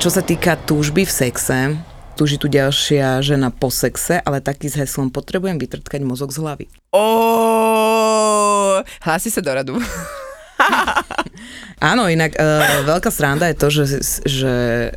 Čo 0.00 0.08
sa 0.08 0.24
týka 0.24 0.56
túžby 0.56 1.04
v 1.04 1.12
sexe, 1.12 1.76
túži 2.16 2.40
tu 2.40 2.48
ďalšia 2.48 3.20
žena 3.20 3.52
po 3.52 3.68
sexe, 3.68 4.16
ale 4.24 4.40
taký 4.40 4.72
s 4.72 4.80
heslom 4.80 5.12
potrebujem 5.12 5.60
vytrtkať 5.60 6.00
mozog 6.08 6.32
z 6.32 6.40
hlavy. 6.40 6.72
Ó, 6.96 7.04
hlási 9.04 9.28
sa 9.28 9.44
do 9.44 9.52
radu. 9.52 9.76
Áno, 11.92 12.08
inak 12.08 12.32
uh, 12.32 12.80
veľká 12.88 13.12
sranda 13.12 13.52
je 13.52 13.60
to, 13.60 13.68
že, 13.68 13.84
že 14.24 14.52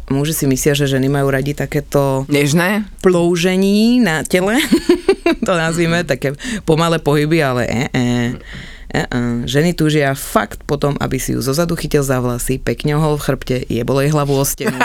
muži 0.08 0.32
si 0.40 0.46
myslia, 0.48 0.72
že 0.72 0.88
ženy 0.88 1.12
majú 1.12 1.36
radi 1.36 1.52
takéto 1.52 2.24
Nežné? 2.32 2.88
ploužení 3.04 4.00
na 4.00 4.24
tele, 4.24 4.56
to 5.48 5.52
nazvime, 5.52 6.08
také 6.08 6.32
pomalé 6.64 7.04
pohyby, 7.04 7.44
ale 7.44 7.68
e, 7.68 7.84
e. 7.92 8.06
Uh-uh. 8.94 9.50
Ženy 9.50 9.74
túžia 9.74 10.14
fakt 10.14 10.62
potom, 10.70 10.94
aby 11.02 11.18
si 11.18 11.34
ju 11.34 11.42
zozadu 11.42 11.74
chytil 11.74 12.06
za 12.06 12.22
vlasy, 12.22 12.62
pekne 12.62 12.94
ho 12.94 13.18
v 13.18 13.22
chrbte, 13.26 13.58
jebolo 13.66 14.06
jej 14.06 14.14
hlavu 14.14 14.38
o 14.38 14.46
stenu. 14.46 14.78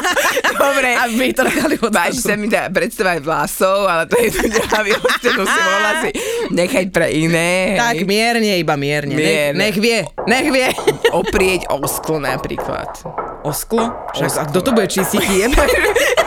Dobre. 0.60 0.92
A 0.92 1.08
vytrkali 1.08 1.80
od 1.80 1.88
Páči 1.88 2.20
sa 2.20 2.36
mi 2.36 2.52
tá 2.52 2.68
predstava 2.68 3.16
aj 3.16 3.20
vlasov, 3.24 3.88
ale 3.88 4.04
to 4.04 4.16
je 4.20 4.28
to 4.28 4.60
hlavy 4.72 4.90
o 4.92 5.00
stenu 5.20 5.42
si 5.48 5.60
si 6.04 6.10
nechať 6.52 6.86
pre 6.92 7.06
iné. 7.16 7.80
Tak 7.80 8.04
mierne, 8.04 8.60
iba 8.60 8.74
mierne. 8.76 9.16
Nech, 9.16 9.24
Mierne. 9.24 9.56
nech 9.56 9.76
vie, 9.80 9.98
nech 10.28 10.48
vie. 10.52 10.68
Oprieť 11.12 11.72
o 11.72 11.80
sklo 11.88 12.20
napríklad. 12.20 12.88
O 13.46 13.52
sklo? 13.56 13.88
Však 14.12 14.32
a 14.36 14.44
kto 14.52 14.58
to 14.60 14.70
bude 14.76 14.88
čistiť? 14.90 15.22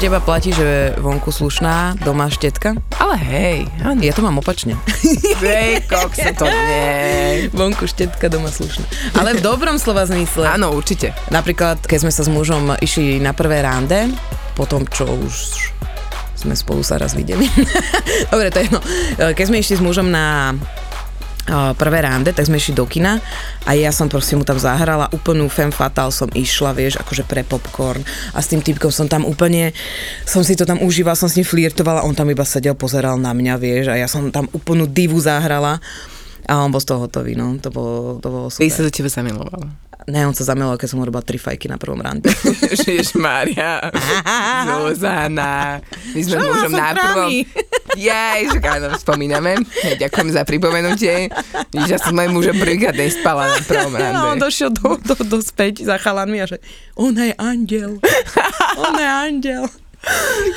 teba 0.00 0.16
platí, 0.16 0.48
že 0.48 0.96
vonku 0.96 1.28
slušná, 1.28 2.00
doma 2.00 2.32
štetka? 2.32 2.72
Ale 2.96 3.20
hej, 3.20 3.68
áno. 3.84 4.00
Ja 4.00 4.16
to 4.16 4.24
mám 4.24 4.40
opačne. 4.40 4.80
Hej, 5.44 5.84
kokso, 5.84 6.32
to 6.40 6.48
nie. 6.48 7.52
vonku 7.52 7.84
štetka, 7.84 8.32
doma 8.32 8.48
slušná. 8.48 8.88
Ale 9.20 9.36
v 9.36 9.44
dobrom 9.44 9.76
slova 9.76 10.08
zmysle. 10.08 10.48
Áno, 10.48 10.72
určite. 10.72 11.12
Napríklad, 11.28 11.84
keď 11.84 12.08
sme 12.08 12.12
sa 12.16 12.24
s 12.24 12.32
mužom 12.32 12.80
išli 12.80 13.20
na 13.20 13.36
prvé 13.36 13.60
rande, 13.60 14.08
po 14.56 14.64
tom, 14.64 14.88
čo 14.88 15.04
už 15.04 15.68
sme 16.32 16.56
spolu 16.56 16.80
sa 16.80 16.96
raz 16.96 17.12
videli. 17.12 17.44
Dobre, 18.32 18.48
to 18.48 18.64
je 18.64 18.72
jedno. 18.72 18.80
Keď 19.36 19.44
sme 19.44 19.60
išli 19.60 19.76
s 19.76 19.84
mužom 19.84 20.08
na 20.08 20.56
prvé 21.48 22.04
rande, 22.04 22.30
tak 22.30 22.46
sme 22.46 22.60
išli 22.60 22.76
do 22.76 22.84
kina 22.86 23.18
a 23.64 23.70
ja 23.74 23.90
som 23.90 24.06
proste 24.06 24.36
mu 24.36 24.44
tam 24.44 24.60
zahrala 24.60 25.08
úplnú 25.10 25.48
femme 25.48 25.74
fatale 25.74 26.12
som 26.12 26.28
išla, 26.30 26.76
vieš, 26.76 27.00
akože 27.00 27.24
pre 27.26 27.42
popcorn 27.42 28.04
a 28.36 28.38
s 28.38 28.52
tým 28.52 28.60
typkom 28.60 28.92
som 28.92 29.08
tam 29.08 29.24
úplne, 29.24 29.72
som 30.28 30.44
si 30.44 30.54
to 30.54 30.68
tam 30.68 30.78
užívala, 30.84 31.18
som 31.18 31.26
s 31.26 31.40
ním 31.40 31.48
flirtovala, 31.48 32.04
on 32.04 32.14
tam 32.14 32.28
iba 32.30 32.44
sedel, 32.44 32.76
pozeral 32.76 33.16
na 33.16 33.32
mňa, 33.34 33.54
vieš, 33.56 33.84
a 33.90 33.98
ja 33.98 34.06
som 34.06 34.28
tam 34.30 34.46
úplnú 34.52 34.86
divu 34.86 35.18
zahrala 35.18 35.80
a 36.46 36.52
on 36.60 36.70
bol 36.72 36.82
z 36.82 36.88
toho 36.90 37.06
hotový, 37.06 37.38
no, 37.38 37.56
to 37.62 37.70
bolo, 37.70 38.18
to 38.18 38.28
bolo 38.30 38.46
super. 38.50 38.66
Ty 38.66 38.70
sa 38.70 38.82
do 38.86 38.90
teba 38.90 39.10
zamiloval. 39.10 39.62
Ne, 40.08 40.24
on 40.24 40.34
sa 40.34 40.48
zamiloval, 40.48 40.80
keď 40.80 40.88
som 40.90 40.98
mu 40.98 41.04
robila 41.04 41.22
tri 41.22 41.36
fajky 41.36 41.68
na 41.68 41.76
prvom 41.76 42.00
rande. 42.00 42.32
Ježiš 42.72 43.14
Mária, 43.20 43.78
Zuzana. 44.66 45.78
My 46.16 46.20
sme 46.24 46.36
mužom 46.40 46.72
na 46.72 46.88
prvom... 46.96 47.30
Jaj, 47.92 48.40
že 48.48 48.58
áno, 48.60 48.88
spomíname. 48.94 49.58
Hej, 49.80 49.98
ďakujem 49.98 50.28
za 50.30 50.42
pripomenutie. 50.42 51.28
Ja 51.72 51.96
som 51.96 52.12
mojim 52.12 52.32
mužom 52.32 52.54
prvýkrát 52.54 52.92
nespala 52.92 53.48
na 53.48 53.58
prvom 53.60 53.90
No, 53.90 53.98
on 54.26 54.36
rande. 54.36 54.42
došiel 54.42 54.70
do, 54.70 54.94
do, 54.96 55.14
do 55.16 55.38
späť 55.38 55.82
za 55.82 55.96
chalanmi 55.96 56.38
a 56.38 56.46
že 56.46 56.58
ona 56.94 57.26
je 57.26 57.34
andel. 57.36 57.98
Ona 58.76 59.00
je 59.00 59.10
andel. 59.26 59.64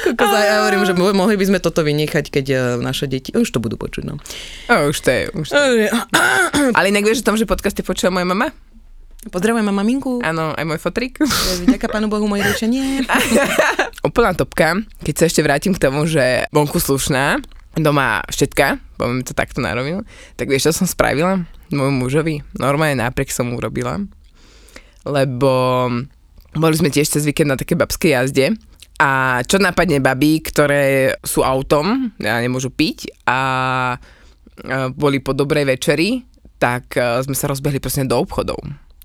Kokos, 0.02 0.24
a 0.26 0.40
ja 0.40 0.56
hovorím, 0.62 0.84
že 0.84 0.94
mo- 0.94 1.12
mohli 1.14 1.36
by 1.36 1.46
sme 1.46 1.60
toto 1.60 1.82
vynechať, 1.82 2.32
keď 2.32 2.46
uh, 2.48 2.60
naše 2.78 3.06
deti, 3.06 3.30
už 3.30 3.44
to 3.46 3.60
budú 3.60 3.76
počuť, 3.76 4.04
no. 4.06 4.16
O, 4.72 4.88
už 4.88 4.98
to 4.98 5.10
je, 5.10 5.24
už 5.34 5.48
to 5.50 5.60
je. 5.78 5.92
Ale 6.72 6.88
inak 6.88 7.04
vieš 7.04 7.20
o 7.20 7.28
tom, 7.28 7.36
že 7.36 7.44
podcasty 7.44 7.82
počula 7.82 8.08
moja 8.10 8.24
mama? 8.26 8.56
Pozdravujem 9.32 9.68
maminku. 9.68 10.20
Áno, 10.20 10.52
aj 10.52 10.66
môj 10.68 10.80
fotrik. 10.82 11.20
Ďaká 11.70 11.88
pánu 11.94 12.12
Bohu, 12.12 12.28
moje 12.28 12.44
rodičia 12.44 12.68
nie. 12.68 13.04
Úplná 14.08 14.36
topka, 14.36 14.84
keď 15.04 15.16
sa 15.16 15.26
ešte 15.30 15.46
vrátim 15.46 15.72
k 15.72 15.84
tomu, 15.84 16.04
že 16.04 16.48
vonku 16.52 16.80
slušná, 16.82 17.40
doma 17.80 18.24
štetka, 18.28 18.84
poviem 19.00 19.24
to 19.24 19.32
takto 19.32 19.64
na 19.64 19.72
rovinu, 19.72 20.04
tak 20.36 20.52
vieš, 20.52 20.70
čo 20.70 20.84
som 20.84 20.88
spravila 20.90 21.48
môjmu 21.72 22.06
mužovi? 22.06 22.44
Normálne 22.60 23.00
náprek 23.00 23.32
som 23.32 23.50
mu 23.50 23.58
urobila, 23.58 24.04
lebo 25.08 25.52
boli 26.54 26.76
sme 26.76 26.94
tiež 26.94 27.10
cez 27.10 27.24
víkend 27.24 27.50
na 27.50 27.58
také 27.58 27.74
babskej 27.74 28.14
jazde 28.14 28.54
a 29.02 29.42
čo 29.48 29.58
napadne 29.58 30.04
babí, 30.04 30.44
ktoré 30.44 31.18
sú 31.26 31.42
autom 31.42 32.14
a 32.22 32.38
nemôžu 32.44 32.70
piť 32.70 33.10
a 33.26 33.40
a 34.62 34.94
boli 34.94 35.18
po 35.18 35.34
dobrej 35.34 35.66
večeri, 35.66 36.22
tak 36.62 36.94
e, 36.96 37.26
sme 37.26 37.34
sa 37.34 37.50
rozbehli 37.50 37.82
proste 37.82 38.06
do 38.06 38.22
obchodov. 38.22 38.62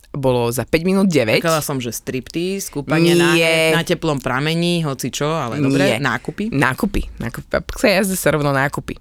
Bolo 0.09 0.49
za 0.49 0.65
5 0.65 0.89
minút 0.89 1.07
9. 1.13 1.39
Čakala 1.45 1.61
som, 1.61 1.77
že 1.79 1.93
striptease, 1.93 2.73
kúpanie 2.73 3.13
na, 3.13 3.37
Nie. 3.37 3.77
na 3.77 3.85
teplom 3.85 4.19
pramení, 4.19 4.81
hoci 4.83 5.13
čo, 5.13 5.29
ale 5.29 5.61
dobre, 5.61 5.85
Nie. 5.85 5.99
nákupy. 6.01 6.49
Nákupy. 6.49 7.21
nákupy. 7.21 7.47
Babská 7.53 7.89
jazda 7.93 8.17
sa 8.17 8.33
rovno 8.33 8.51
nákupy. 8.51 8.97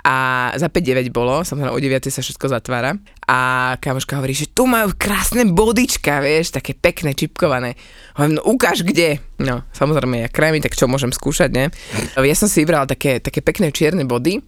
A 0.00 0.48
za 0.56 0.72
5-9 0.72 1.12
bolo, 1.12 1.44
samozrejme 1.44 1.76
o 1.76 1.80
9 1.80 2.08
sa 2.08 2.24
všetko 2.24 2.46
zatvára. 2.48 2.96
A 3.28 3.38
kamoška 3.84 4.16
hovorí, 4.16 4.32
že 4.32 4.48
tu 4.48 4.64
majú 4.64 4.96
krásne 4.96 5.44
bodička, 5.44 6.24
vieš, 6.24 6.56
také 6.56 6.72
pekné, 6.72 7.12
čipkované. 7.12 7.76
Hovorím, 8.16 8.40
no 8.40 8.42
ukáž 8.48 8.80
kde. 8.80 9.20
No, 9.36 9.60
samozrejme, 9.76 10.24
ja 10.24 10.28
krémy, 10.32 10.64
tak 10.64 10.72
čo 10.72 10.88
môžem 10.88 11.12
skúšať, 11.12 11.50
ne? 11.52 11.68
Ja 12.16 12.36
som 12.38 12.48
si 12.48 12.64
vybrala 12.64 12.88
také, 12.88 13.20
také 13.20 13.44
pekné 13.44 13.76
čierne 13.76 14.08
body 14.08 14.40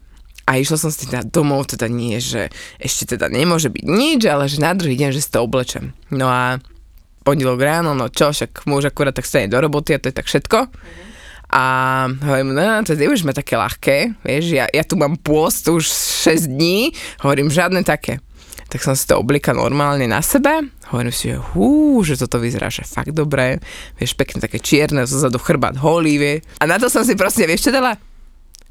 a 0.52 0.60
išla 0.60 0.76
som 0.76 0.92
si 0.92 1.08
teda 1.08 1.24
domov, 1.24 1.72
teda 1.72 1.88
nie, 1.88 2.20
že 2.20 2.52
ešte 2.76 3.16
teda 3.16 3.32
nemôže 3.32 3.72
byť 3.72 3.84
nič, 3.88 4.20
ale 4.28 4.52
že 4.52 4.60
na 4.60 4.76
druhý 4.76 5.00
deň, 5.00 5.16
že 5.16 5.24
si 5.24 5.32
to 5.32 5.40
oblečem. 5.40 5.96
No 6.12 6.28
a 6.28 6.60
pondelok 7.24 7.56
ráno, 7.64 7.96
no 7.96 8.12
čo, 8.12 8.36
však 8.36 8.68
muž 8.68 8.92
akurát 8.92 9.16
tak 9.16 9.24
stane 9.24 9.48
do 9.48 9.56
roboty 9.56 9.96
a 9.96 10.02
to 10.02 10.12
je 10.12 10.16
tak 10.20 10.28
všetko. 10.28 10.68
A 11.56 11.64
hovorím, 12.20 12.52
no, 12.52 12.84
to 12.84 12.92
už 12.92 13.24
ma 13.24 13.32
také 13.32 13.56
ľahké, 13.56 13.96
vieš, 14.20 14.52
ja, 14.52 14.68
ja 14.68 14.84
tu 14.84 15.00
mám 15.00 15.16
pôst 15.16 15.64
už 15.72 15.88
6 15.88 16.52
dní, 16.52 16.92
hovorím, 17.24 17.48
žiadne 17.48 17.80
také. 17.80 18.20
Tak 18.68 18.80
som 18.84 18.96
si 18.96 19.08
to 19.08 19.20
oblíkal 19.20 19.56
normálne 19.56 20.04
na 20.04 20.20
sebe, 20.20 20.68
hovorím 20.92 21.12
si, 21.12 21.32
že 21.32 21.40
hú, 21.52 22.00
že 22.04 22.20
toto 22.20 22.40
vyzerá, 22.40 22.68
že 22.68 22.84
fakt 22.84 23.12
dobre, 23.16 23.60
vieš, 23.96 24.16
pekne 24.16 24.40
také 24.40 24.60
čierne, 24.60 25.08
zozadu 25.08 25.40
chrbát 25.40 25.80
holý, 25.80 26.16
vie. 26.20 26.34
A 26.60 26.68
na 26.68 26.76
to 26.76 26.92
som 26.92 27.04
si 27.04 27.16
proste, 27.16 27.48
vieš 27.48 27.68
čo 27.68 27.72
dala? 27.72 28.11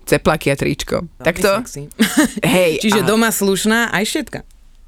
Ceplaky 0.05 0.51
a 0.51 0.55
tričko. 0.57 1.05
Tak 1.21 1.39
to, 1.39 1.61
Sexy. 1.63 1.87
hej. 2.55 2.81
Čiže 2.81 3.01
a, 3.01 3.07
doma 3.07 3.29
slušná 3.29 3.93
aj 3.93 4.03
štetka. 4.05 4.41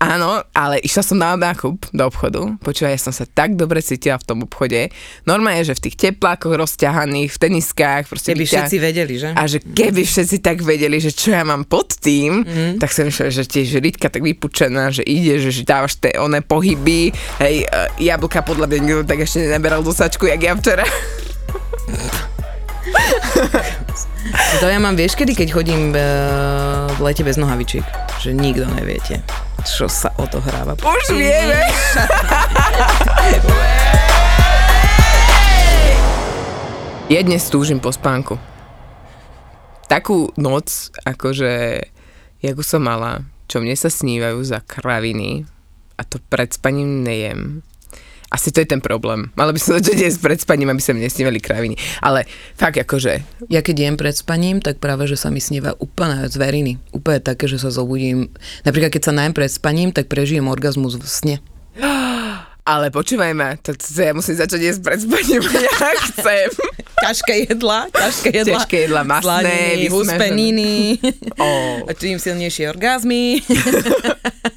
Áno, 0.04 0.44
ale 0.52 0.84
išla 0.84 1.00
som 1.00 1.16
na 1.16 1.32
nákup 1.40 1.88
do 1.96 2.04
obchodu. 2.04 2.60
Počúvaj, 2.60 2.92
ja 2.92 3.00
som 3.00 3.16
sa 3.16 3.24
tak 3.24 3.56
dobre 3.56 3.80
cítila 3.80 4.20
v 4.20 4.28
tom 4.28 4.44
obchode. 4.44 4.92
Normálne, 5.24 5.64
že 5.64 5.80
v 5.80 5.88
tých 5.88 5.96
teplákoch 5.96 6.60
rozťahaných, 6.60 7.32
v 7.32 7.40
teniskách. 7.40 8.12
Proste 8.12 8.36
Keby 8.36 8.44
vyťa- 8.44 8.68
všetci 8.68 8.78
vedeli, 8.84 9.14
že? 9.16 9.30
A 9.32 9.48
že 9.48 9.64
keby 9.64 10.04
všetci 10.04 10.44
tak 10.44 10.60
vedeli, 10.60 11.00
že 11.00 11.16
čo 11.16 11.32
ja 11.32 11.48
mám 11.48 11.64
pod 11.64 11.96
tým, 11.96 12.44
mm. 12.44 12.84
tak 12.84 12.92
som 12.92 13.08
myslel, 13.08 13.32
že 13.32 13.48
tiež 13.48 13.80
Ritka 13.80 14.12
tak 14.12 14.28
vypučená, 14.28 14.92
že 14.92 15.08
ide, 15.08 15.40
že, 15.40 15.56
že 15.56 15.64
dávaš 15.64 15.96
tie 15.96 16.20
oné 16.20 16.44
pohyby, 16.44 17.16
hej, 17.40 17.64
uh, 17.72 17.88
jablka 17.96 18.44
podľa 18.44 18.76
mňa 18.76 19.08
tak 19.08 19.24
ešte 19.24 19.48
nenaberal 19.48 19.80
do 19.80 19.96
sačku, 19.96 20.28
jak 20.28 20.44
ja 20.44 20.52
včera. 20.60 20.84
To 24.64 24.72
ja 24.72 24.80
mám, 24.80 24.96
vieš 24.96 25.20
kedy, 25.20 25.36
keď 25.36 25.50
chodím 25.52 25.92
e, 25.92 26.00
v 26.96 27.00
lete 27.04 27.28
bez 27.28 27.36
nohavičiek, 27.36 27.84
že 28.24 28.32
nikto 28.32 28.64
neviete, 28.72 29.20
čo 29.68 29.92
sa 29.92 30.16
odohráva. 30.16 30.80
Už 30.80 31.12
vieme. 31.12 31.60
Ja 37.12 37.22
dnes 37.22 37.46
túžim 37.52 37.78
po 37.78 37.94
spánku. 37.94 38.42
Takú 39.86 40.34
noc, 40.34 40.90
akože, 41.04 41.84
jak 42.42 42.58
som 42.66 42.82
mala, 42.82 43.22
čo 43.46 43.62
mne 43.62 43.78
sa 43.78 43.92
snívajú 43.92 44.42
za 44.42 44.66
kraviny 44.66 45.46
a 46.00 46.02
to 46.08 46.18
pred 46.32 46.50
spaním 46.56 47.06
nejem. 47.06 47.62
Asi 48.34 48.50
to 48.50 48.66
je 48.66 48.68
ten 48.74 48.82
problém. 48.82 49.30
Mala 49.38 49.54
by 49.54 49.62
som 49.62 49.78
začať 49.78 50.10
jesť 50.10 50.26
pred 50.26 50.42
spaním, 50.42 50.74
aby 50.74 50.82
sa 50.82 50.98
mi 50.98 51.06
nesnívali 51.06 51.38
kraviny. 51.38 51.78
Ale 52.02 52.26
fakt 52.58 52.82
akože, 52.82 53.46
Ja 53.54 53.62
keď 53.62 53.76
jem 53.86 53.96
pred 53.96 54.18
spaním, 54.18 54.58
tak 54.58 54.82
práve, 54.82 55.06
že 55.06 55.22
sa 55.22 55.30
mi 55.30 55.38
sníva 55.38 55.78
úplne 55.78 56.26
zveriny. 56.26 56.82
Úplne 56.90 57.22
také, 57.22 57.46
že 57.46 57.62
sa 57.62 57.70
zobudím. 57.70 58.34
Napríklad, 58.66 58.90
keď 58.90 59.02
sa 59.06 59.14
najem 59.14 59.38
pred 59.38 59.54
spaním, 59.54 59.94
tak 59.94 60.10
prežijem 60.10 60.50
orgazmus 60.50 60.98
v 60.98 61.06
sne. 61.06 61.36
ale 62.74 62.90
počúvaj 62.90 63.38
ma, 63.38 63.60
to, 63.60 63.76
to, 63.76 63.86
to 63.86 64.02
ja 64.02 64.16
musím 64.16 64.40
začať 64.40 64.60
jesť 64.66 64.82
pred 64.82 65.00
spaním, 65.04 65.44
ja 65.68 65.92
chcem. 66.10 66.50
Ťažké 67.04 67.34
jedla, 67.52 67.80
ťažké 67.92 68.30
jedla. 68.32 68.54
Ťažké 68.56 68.78
jedla, 68.88 69.02
masné, 69.04 69.92
huspeniny. 69.92 70.98
Oh. 71.44 71.84
A 71.90 71.92
tým 71.92 72.22
silnejšie 72.22 72.72
orgazmy. 72.72 73.44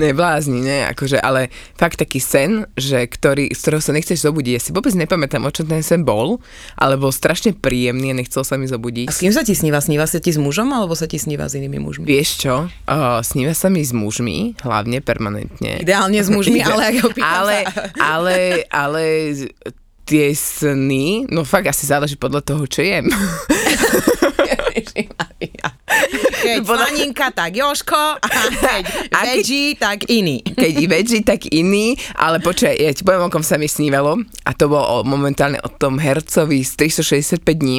Neblázni, 0.00 0.64
ne, 0.64 0.88
akože, 0.88 1.20
ale 1.20 1.52
fakt 1.76 2.00
taký 2.00 2.18
sen, 2.18 2.64
že 2.74 3.04
ktorý, 3.04 3.52
z 3.52 3.58
ktorého 3.60 3.82
sa 3.84 3.92
nechceš 3.92 4.24
zobudiť. 4.24 4.52
Ja 4.56 4.62
si 4.64 4.70
vôbec 4.72 4.96
nepamätám, 4.96 5.44
o 5.44 5.52
čom 5.52 5.68
ten 5.68 5.84
sen 5.84 6.02
bol, 6.08 6.40
ale 6.80 6.96
bol 6.96 7.12
strašne 7.12 7.52
príjemný 7.52 8.16
a 8.16 8.18
nechcel 8.18 8.40
sa 8.40 8.56
mi 8.56 8.64
A 8.64 8.72
zobudiť. 8.72 9.12
s 9.12 9.20
kým 9.20 9.36
sa 9.36 9.44
ti 9.44 9.52
sníva? 9.52 9.84
Sníva 9.84 10.08
sa 10.08 10.16
ti 10.16 10.32
s 10.32 10.40
mužom, 10.40 10.72
alebo 10.72 10.96
sa 10.96 11.04
ti 11.04 11.20
sníva 11.20 11.46
s 11.46 11.60
inými 11.60 11.76
mužmi? 11.76 12.08
Vieš 12.08 12.28
čo, 12.40 12.54
uh, 12.66 13.20
sníva 13.20 13.52
sa 13.52 13.68
mi 13.68 13.84
s 13.84 13.92
mužmi, 13.92 14.56
hlavne 14.64 15.04
permanentne. 15.04 15.84
Ideálne 15.84 16.24
s 16.24 16.32
mužmi, 16.32 16.64
ale 16.68 16.96
ako 16.96 17.06
ale, 17.20 17.58
ale, 18.00 18.36
ale 18.72 19.04
tie 20.08 20.34
sny, 20.34 21.30
no 21.30 21.46
fakt 21.46 21.70
asi 21.70 21.86
záleží 21.86 22.18
podľa 22.18 22.42
toho, 22.42 22.64
čo 22.66 22.82
jem. 22.82 23.06
Keď 26.40 26.58
Podľa- 26.62 26.88
slaninka, 26.88 27.26
tak 27.30 27.50
Joško, 27.52 28.02
a 28.16 28.26
keď 28.26 28.82
A 29.16 29.20
keď- 29.20 29.36
veggie, 29.36 29.68
tak 29.74 29.98
iný. 30.08 30.36
keď 30.42 30.72
i 30.74 30.86
veggie, 30.86 31.20
tak 31.20 31.40
iný, 31.46 31.86
ale 32.14 32.38
počkaj, 32.38 32.74
ja 32.74 32.90
ti 32.90 33.02
poviem, 33.02 33.28
sa 33.40 33.56
mi 33.56 33.66
snívalo 33.66 34.16
a 34.42 34.50
to 34.52 34.66
bolo 34.66 35.02
momentálne 35.02 35.60
o 35.60 35.68
tom 35.68 35.96
hercovi 35.96 36.60
z 36.60 36.72
365 36.76 37.44
dní. 37.54 37.78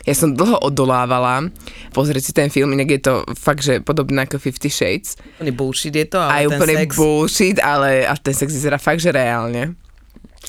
Ja 0.00 0.16
som 0.16 0.32
dlho 0.32 0.56
odolávala 0.58 1.52
pozrieť 1.92 2.22
si 2.22 2.32
ten 2.32 2.48
film, 2.48 2.72
inak 2.72 2.88
je 2.90 3.00
to 3.02 3.14
fakt, 3.36 3.60
že 3.60 3.84
podobné 3.84 4.24
ako 4.24 4.40
Fifty 4.40 4.72
Shades. 4.72 5.20
Úplný 5.36 5.52
bullshit 5.52 5.92
je 5.92 6.06
to, 6.08 6.16
ale 6.16 6.32
Aj 6.32 6.42
ten 6.42 6.56
úplne 6.56 6.74
sex... 6.78 6.90
bullshit, 6.96 7.56
ale 7.60 8.08
a 8.08 8.16
ten 8.16 8.32
sex 8.32 8.48
vyzerá 8.48 8.80
fakt, 8.80 8.98
že 8.98 9.12
reálne. 9.12 9.76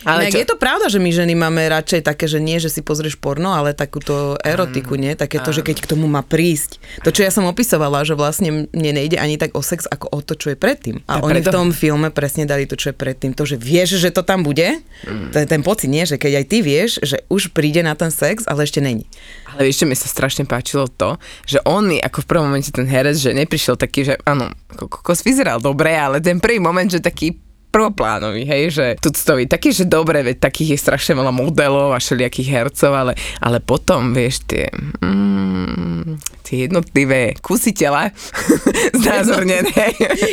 Ale 0.03 0.27
je 0.27 0.43
to 0.43 0.55
pravda, 0.55 0.87
že 0.87 0.97
my 0.97 1.09
ženy 1.09 1.33
máme 1.33 1.61
radšej 1.63 2.01
také, 2.03 2.25
že 2.25 2.37
nie, 2.37 2.57
že 2.57 2.67
si 2.67 2.81
pozrieš 2.81 3.15
porno, 3.15 3.51
ale 3.51 3.71
takúto 3.71 4.35
erotiku, 4.41 4.97
nie? 4.97 5.13
Také 5.13 5.37
to, 5.37 5.51
že 5.51 5.61
keď 5.61 5.77
k 5.79 5.89
tomu 5.89 6.05
má 6.05 6.21
prísť. 6.21 6.81
To, 7.01 7.09
čo 7.09 7.21
ja 7.21 7.29
som 7.29 7.45
opisovala, 7.45 8.01
že 8.01 8.13
vlastne 8.13 8.65
mne 8.67 8.91
nejde 8.93 9.15
ani 9.15 9.37
tak 9.37 9.53
o 9.53 9.61
sex, 9.61 9.85
ako 9.85 10.09
o 10.09 10.19
to, 10.19 10.33
čo 10.33 10.49
je 10.49 10.57
predtým. 10.57 11.05
A 11.05 11.17
A 11.17 11.21
oni 11.21 11.39
v 11.39 11.45
preto- 11.45 11.53
tom 11.53 11.69
filme 11.69 12.09
presne 12.09 12.43
dali 12.43 12.65
to, 12.65 12.73
čo 12.73 12.89
je 12.89 12.97
predtým. 12.97 13.31
To, 13.31 13.45
že 13.45 13.55
vieš, 13.55 13.97
že 13.97 14.09
to 14.09 14.21
tam 14.21 14.41
bude, 14.41 14.81
Mm. 15.01 15.33
je 15.33 15.45
ten 15.45 15.61
pocit, 15.61 15.87
nie? 15.87 16.01
Že 16.01 16.17
keď 16.17 16.31
aj 16.33 16.45
ty 16.45 16.57
vieš, 16.61 16.91
že 17.01 17.21
už 17.27 17.53
príde 17.53 17.81
na 17.81 17.93
ten 17.93 18.09
sex, 18.09 18.45
ale 18.45 18.63
ešte 18.63 18.81
není. 18.81 19.05
Ale 19.49 19.69
čo 19.69 19.85
mi 19.85 19.93
sa 19.93 20.05
strašne 20.05 20.45
páčilo 20.45 20.87
to, 20.87 21.17
že 21.43 21.61
on 21.61 21.91
ako 21.91 22.21
v 22.21 22.27
prvom 22.27 22.45
momente 22.47 22.71
ten 22.71 22.85
herec, 22.85 23.13
že 23.13 23.33
neprišiel 23.33 23.75
taký, 23.75 24.05
že 24.05 24.15
áno, 24.23 24.47
kokos 24.71 25.21
vyzeral 25.21 25.59
dobre, 25.59 25.91
ale 25.91 26.17
ten 26.17 26.39
prvý 26.39 26.57
moment, 26.57 26.87
že 26.87 26.97
taký 26.97 27.35
prvoplánový, 27.71 28.43
hej, 28.43 28.63
že 28.69 28.85
tuctový, 28.97 29.47
taký, 29.47 29.71
že 29.71 29.83
dobre, 29.83 30.19
veď 30.21 30.43
takých 30.43 30.75
je 30.75 30.79
strašne 30.81 31.13
veľa 31.15 31.31
modelov 31.31 31.91
a 31.91 31.97
všelijakých 31.97 32.49
hercov, 32.51 32.91
ale, 32.91 33.13
ale 33.39 33.57
potom, 33.57 34.11
vieš, 34.11 34.43
tie, 34.45 34.67
mm, 34.99 36.19
tie 36.41 36.67
jednotlivé 36.67 37.39
kusy 37.39 37.71
tela 37.71 38.11
znázornené. 39.01 39.71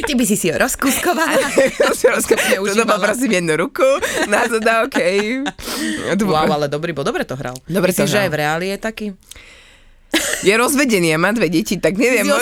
Ty 0.03 0.13
by 0.13 0.25
si 0.25 0.35
si 0.35 0.51
ho 0.51 0.59
rozkuskovala. 0.59 1.47
to 2.59 2.75
doba 2.77 2.99
prosím 2.99 3.39
jednu 3.39 3.55
ruku, 3.57 3.87
na 4.27 4.43
to 4.45 4.59
dá 4.59 4.83
okej. 4.83 5.47
To 6.13 6.23
bolo- 6.23 6.37
Wow, 6.39 6.53
ale 6.53 6.67
dobrý, 6.67 6.91
bo 6.91 7.03
dobre 7.03 7.23
to 7.23 7.35
hral. 7.35 7.55
Dobre 7.65 7.91
to 7.91 8.03
Myslíš, 8.03 8.09
že 8.09 8.17
hral. 8.17 8.25
aj 8.25 8.31
v 8.31 8.37
reáli 8.37 8.67
je 8.69 8.79
taký? 8.79 9.07
Je 10.41 10.55
rozvedený 10.57 11.13
a 11.13 11.21
má 11.21 11.31
dve 11.31 11.47
deti, 11.47 11.77
tak 11.77 11.95
neviem, 11.95 12.25
Si 12.25 12.33
ho 12.33 12.41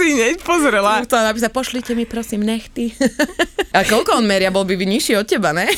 si 0.00 0.16
hneď 0.16 0.40
pozrela. 0.40 1.04
Chcela 1.04 1.28
napísať, 1.28 1.52
pošlite 1.52 1.92
mi 1.92 2.08
prosím 2.08 2.48
nechty. 2.48 2.96
A 3.76 3.86
koľko 3.86 4.18
on 4.18 4.26
meria, 4.26 4.50
bol 4.50 4.66
by 4.66 4.74
nižší 4.74 5.14
od 5.14 5.28
teba, 5.28 5.54
ne? 5.54 5.68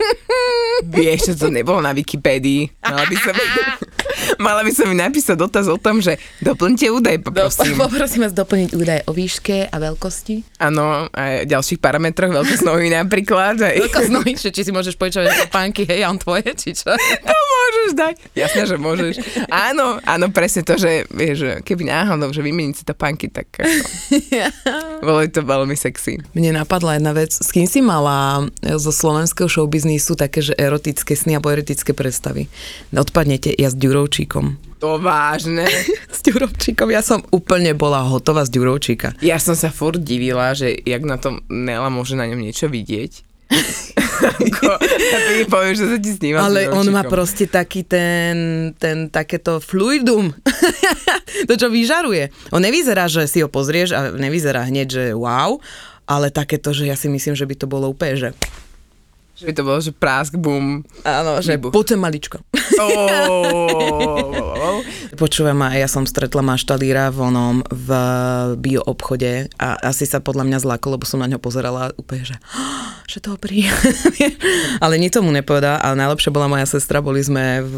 Vieš, 0.96 1.18
čo 1.28 1.32
to 1.36 1.48
nebolo 1.52 1.84
na 1.84 1.92
Wikipédii. 1.92 2.80
Mala 2.80 3.04
by 3.04 3.16
som, 3.20 3.34
mala 4.46 4.60
by 4.64 4.72
som 4.72 4.86
mi 4.88 4.96
napísať 4.96 5.36
dotaz 5.36 5.68
o 5.68 5.76
tom, 5.76 6.00
že 6.00 6.16
doplňte 6.40 6.88
údaj, 6.88 7.16
poprosím. 7.20 7.76
Poprosím 7.76 8.24
vás 8.24 8.32
doplniť 8.32 8.70
údaje 8.72 9.00
o 9.04 9.12
výške 9.12 9.68
a 9.68 9.76
veľkosti. 9.76 10.56
Áno, 10.64 11.12
a 11.12 11.44
ďalších 11.44 11.82
parametroch, 11.82 12.32
veľkosť 12.32 12.64
nohy 12.64 12.88
napríklad. 12.88 13.60
Hej. 13.68 13.84
Veľkosť 13.84 14.10
nohy, 14.14 14.32
či 14.40 14.62
si 14.64 14.72
môžeš 14.72 14.96
počúvať 14.96 15.52
pánky, 15.52 15.84
hej, 15.84 16.06
a 16.06 16.08
on 16.08 16.16
tvoje, 16.16 16.48
či 16.56 16.72
čo? 16.72 16.88
To 16.96 17.36
môžeš 17.70 17.92
dať. 17.94 18.14
Jasné, 18.34 18.62
že 18.66 18.76
môžeš. 18.76 19.14
Áno, 19.48 20.02
áno, 20.02 20.26
presne 20.34 20.66
to, 20.66 20.74
že 20.76 21.06
vieš, 21.10 21.36
že 21.46 21.52
keby 21.62 21.86
náhodou, 21.86 22.34
že 22.34 22.42
vymeniť 22.42 22.74
si 22.74 22.84
to 22.84 22.94
pánky, 22.94 23.30
tak 23.30 23.48
ako, 23.56 23.70
bolo 25.06 25.22
to 25.30 25.40
veľmi 25.46 25.74
sexy. 25.78 26.18
Mne 26.34 26.60
napadla 26.60 26.98
jedna 26.98 27.14
vec, 27.14 27.30
s 27.30 27.48
kým 27.54 27.64
si 27.64 27.80
mala 27.80 28.46
zo 28.60 28.92
slovenského 28.92 29.48
showbiznisu 29.48 30.18
také, 30.18 30.42
že 30.42 30.58
erotické 30.58 31.14
sny 31.14 31.38
alebo 31.38 31.54
erotické 31.54 31.94
predstavy? 31.94 32.50
Odpadnete, 32.92 33.54
ja 33.54 33.70
s 33.70 33.76
Ďurovčíkom. 33.78 34.70
To 34.80 34.96
vážne. 34.96 35.68
S 36.16 36.24
Ďurovčíkom, 36.24 36.88
ja 36.88 37.04
som 37.04 37.20
úplne 37.28 37.76
bola 37.76 38.00
hotová 38.00 38.48
z 38.48 38.56
Ďurovčíka. 38.56 39.12
Ja 39.20 39.36
som 39.36 39.52
sa 39.52 39.68
furt 39.68 40.00
divila, 40.00 40.56
že 40.56 40.72
jak 40.72 41.04
na 41.04 41.20
tom 41.20 41.44
Nela 41.52 41.92
môže 41.92 42.16
na 42.16 42.24
ňom 42.24 42.40
niečo 42.40 42.72
vidieť. 42.72 43.29
Ty 43.50 45.44
povieš, 45.50 45.76
že 45.82 45.86
sa 45.90 45.98
ti 45.98 46.10
sníva 46.14 46.46
Ale 46.46 46.70
on 46.70 46.86
má 46.94 47.02
proste 47.02 47.50
taký 47.50 47.82
ten, 47.82 48.70
ten 48.78 49.10
takéto 49.10 49.58
fluidum. 49.58 50.30
to, 51.48 51.54
čo 51.58 51.66
vyžaruje. 51.66 52.30
On 52.54 52.62
nevyzerá, 52.62 53.10
že 53.10 53.26
si 53.26 53.42
ho 53.42 53.48
pozrieš 53.50 53.90
a 53.96 54.14
nevyzerá 54.14 54.66
hneď, 54.70 54.88
že 54.88 55.04
wow, 55.16 55.58
ale 56.06 56.30
takéto, 56.30 56.70
že 56.70 56.86
ja 56.86 56.94
si 56.94 57.10
myslím, 57.10 57.34
že 57.34 57.46
by 57.46 57.54
to 57.58 57.66
bolo 57.66 57.90
úplne, 57.90 58.14
že 58.18 58.28
Že 59.40 59.48
by 59.48 59.54
to 59.56 59.64
bolo, 59.64 59.80
že 59.80 59.92
prásk, 59.96 60.36
bum. 60.36 60.84
áno, 61.00 61.40
že 61.40 61.56
Výbuch. 61.56 61.72
poďte 61.72 61.96
maličko. 61.96 62.44
Oh. 62.76 64.04
Počúvam 65.16 65.56
ma, 65.56 65.72
ja 65.72 65.88
som 65.88 66.04
stretla 66.04 66.44
maštalíra 66.44 67.08
v 67.08 67.32
onom 67.32 67.64
v 67.72 67.88
bio 68.60 68.84
obchode 68.84 69.48
a 69.56 69.80
asi 69.80 70.04
sa 70.04 70.20
podľa 70.20 70.44
mňa 70.44 70.58
zlákol, 70.60 71.00
lebo 71.00 71.08
som 71.08 71.24
na 71.24 71.28
ňo 71.32 71.40
pozerala 71.40 71.96
úplne, 71.96 72.28
že, 72.28 72.36
že 73.16 73.24
dobrý. 73.24 73.64
ale 74.84 75.00
nič 75.00 75.16
tomu 75.16 75.32
nepovedala, 75.32 75.80
ale 75.80 75.96
najlepšia 76.04 76.36
bola 76.36 76.44
moja 76.52 76.68
sestra, 76.68 77.00
boli 77.00 77.24
sme 77.24 77.64
v 77.64 77.76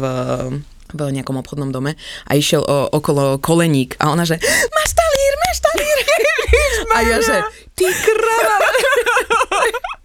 v 0.93 1.09
nejakom 1.09 1.41
obchodnom 1.41 1.73
dome 1.73 1.97
a 2.29 2.31
išiel 2.37 2.61
o, 2.61 2.85
okolo 2.93 3.41
koleník 3.41 3.97
a 3.97 4.13
ona 4.13 4.29
že 4.29 4.37
maštalír, 4.69 5.33
maštalír. 5.49 5.97
a 6.93 6.97
ja 7.01 7.17
že 7.17 7.37
ty 7.73 7.89
kráľa. 7.89 8.57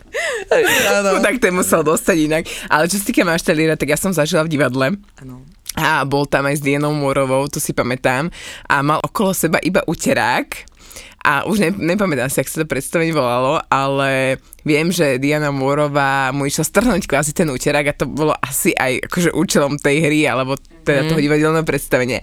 Tak 1.22 1.36
ten 1.42 1.52
musel 1.52 1.84
dostať 1.84 2.16
inak. 2.16 2.44
Ale 2.68 2.88
čo 2.88 2.98
sa 3.00 3.04
týka 3.04 3.22
maštalíra, 3.22 3.76
tak 3.76 3.92
ja 3.92 3.98
som 3.98 4.14
zažila 4.14 4.44
v 4.46 4.52
divadle. 4.52 4.86
Áno. 5.20 5.44
A 5.78 6.02
bol 6.02 6.26
tam 6.26 6.48
aj 6.48 6.58
s 6.58 6.64
Dienou 6.64 6.90
Morovou, 6.90 7.46
to 7.46 7.62
si 7.62 7.70
pamätám. 7.70 8.32
A 8.66 8.82
mal 8.82 8.98
okolo 9.04 9.30
seba 9.30 9.62
iba 9.62 9.84
uterák. 9.86 10.66
A 11.28 11.44
už 11.44 11.60
ne, 11.60 11.70
nepamätám 11.74 12.30
si, 12.30 12.40
ak 12.40 12.48
sa 12.48 12.62
to 12.62 12.70
predstavenie 12.70 13.12
volalo, 13.12 13.60
ale 13.68 14.40
viem, 14.62 14.88
že 14.88 15.18
Diana 15.18 15.50
Morová 15.52 16.30
mu 16.32 16.46
išla 16.46 16.64
strhnúť 16.64 17.04
kvázi 17.04 17.34
ten 17.34 17.50
úterák 17.50 17.90
a 17.90 17.98
to 17.98 18.06
bolo 18.08 18.32
asi 18.38 18.72
aj 18.72 19.02
akože 19.10 19.30
účelom 19.34 19.76
tej 19.76 20.08
hry, 20.08 20.24
alebo 20.24 20.56
teda 20.86 21.10
toho 21.10 21.20
divadelného 21.20 21.66
predstavenia. 21.66 22.22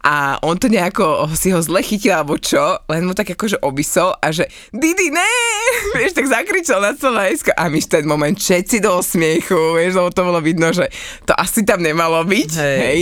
A 0.00 0.14
on 0.40 0.56
to 0.56 0.66
nejako 0.66 1.04
si 1.32 1.50
ho 1.50 1.60
zle 1.60 1.80
chytil 1.80 2.14
alebo 2.14 2.34
čo, 2.34 2.58
len 2.86 3.04
mu 3.04 3.12
tak 3.12 3.28
akože 3.30 3.60
obysol 3.60 4.16
a 4.16 4.30
že 4.30 4.48
Didi, 4.70 5.08
ne! 5.08 5.28
Vieš, 5.96 6.14
tak 6.14 6.26
zakričal 6.26 6.80
na 6.80 6.92
celé 6.94 7.28
lajsko 7.28 7.52
a 7.52 7.66
my 7.66 7.78
ten 7.80 8.04
moment 8.04 8.32
všetci 8.32 8.78
do 8.78 9.00
smiechu, 9.00 9.74
vieš, 9.74 9.96
lebo 9.96 10.08
to 10.08 10.22
bolo 10.22 10.38
vidno, 10.38 10.70
že 10.70 10.86
to 11.22 11.32
asi 11.32 11.62
tam 11.62 11.80
nemalo 11.80 12.22
byť, 12.22 12.50
hej. 12.54 12.78
hej. 12.78 13.00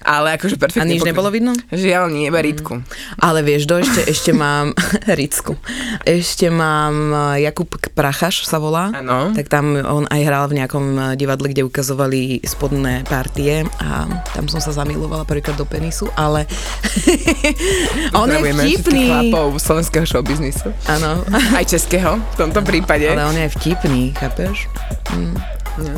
Ale 0.00 0.34
akože 0.34 0.56
A 0.56 0.60
perfektne. 0.60 0.88
nič 0.88 1.00
pokry- 1.00 1.10
nebolo 1.10 1.28
vidno? 1.28 1.52
Žiaľ, 1.68 2.04
nie, 2.08 2.26
iba 2.26 2.40
Rítku. 2.40 2.80
Ale 3.16 3.42
vieš, 3.42 3.68
do 3.68 3.76
ešte, 3.76 4.02
ešte 4.04 4.30
mám 4.32 4.72
Ricku. 5.20 5.54
Ešte 6.02 6.48
mám 6.48 6.94
eh, 7.36 7.44
Jakub 7.44 7.68
Prachaš 7.92 8.42
sa 8.42 8.56
volá. 8.56 8.90
Áno. 8.92 9.30
Tak 9.30 9.46
tam 9.46 9.76
on 9.76 10.08
aj 10.08 10.20
hral 10.24 10.44
v 10.48 10.58
nejakom 10.58 10.84
eh, 10.92 11.02
divadle, 11.14 11.52
kde 11.52 11.62
ukazovali 11.62 12.40
spodné 12.42 13.04
partie 13.04 13.62
a 13.78 14.08
tam 14.32 14.48
som 14.48 14.58
sa 14.58 14.72
zamilovala 14.72 15.28
prvýkrát 15.28 15.54
do 15.54 15.68
penisu, 15.68 16.08
ale 16.16 16.31
on 18.20 18.28
je 18.28 18.40
vtipný. 18.52 19.06
chlapov 19.06 19.60
slovenského 19.60 20.06
showbiznisu. 20.08 20.72
Áno, 20.88 21.20
Aj 21.58 21.64
českého 21.64 22.16
v 22.16 22.36
tomto 22.38 22.64
prípade. 22.64 23.04
ale 23.04 23.28
on 23.28 23.36
je 23.36 23.48
vtipný, 23.52 24.16
chápeš? 24.16 24.66
Mm. 25.12 25.36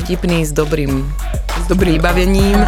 Vtipný 0.03 0.43
s 0.43 0.51
dobrým, 0.51 1.03
S 1.59 1.65
dobrým 1.67 1.99
vybavením. 1.99 2.59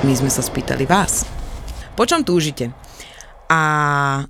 My 0.00 0.12
sme 0.16 0.32
sa 0.32 0.40
spýtali 0.40 0.88
vás. 0.88 1.28
Po 1.92 2.08
čom 2.08 2.24
túžite? 2.24 2.72
A 3.50 3.62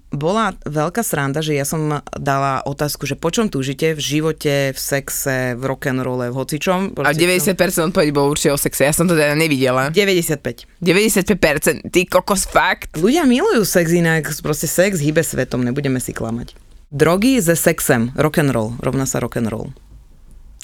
bola 0.08 0.56
veľká 0.64 1.04
sranda, 1.04 1.44
že 1.44 1.52
ja 1.52 1.68
som 1.68 2.00
dala 2.16 2.64
otázku, 2.64 3.04
že 3.04 3.20
po 3.20 3.28
čom 3.28 3.52
túžite 3.52 3.92
v 3.92 4.00
živote, 4.00 4.72
v 4.72 4.78
sexe, 4.80 5.52
v 5.60 5.62
rock'n'rolle, 5.68 6.32
v 6.32 6.36
hocičom. 6.40 6.96
A 7.04 7.12
90% 7.12 7.52
odpovedí 7.92 8.16
bolo 8.16 8.32
určite 8.32 8.56
o 8.56 8.58
sexe. 8.58 8.88
Ja 8.88 8.96
som 8.96 9.04
to 9.04 9.12
teda 9.12 9.36
nevidela. 9.36 9.92
95. 9.92 10.64
95%, 10.80 11.92
ty 11.92 12.08
kokos 12.08 12.48
fakt. 12.48 12.96
Ľudia 12.96 13.28
milujú 13.28 13.60
sex 13.68 13.92
inak, 13.92 14.32
proste 14.40 14.64
sex 14.64 15.04
hýbe 15.04 15.20
svetom, 15.20 15.60
nebudeme 15.68 16.00
si 16.00 16.16
klamať. 16.16 16.56
Drogy 16.88 17.44
se 17.44 17.60
sexem, 17.60 18.16
rock'n'roll, 18.16 18.80
rovná 18.80 19.04
sa 19.04 19.20
rock'n'roll. 19.20 19.68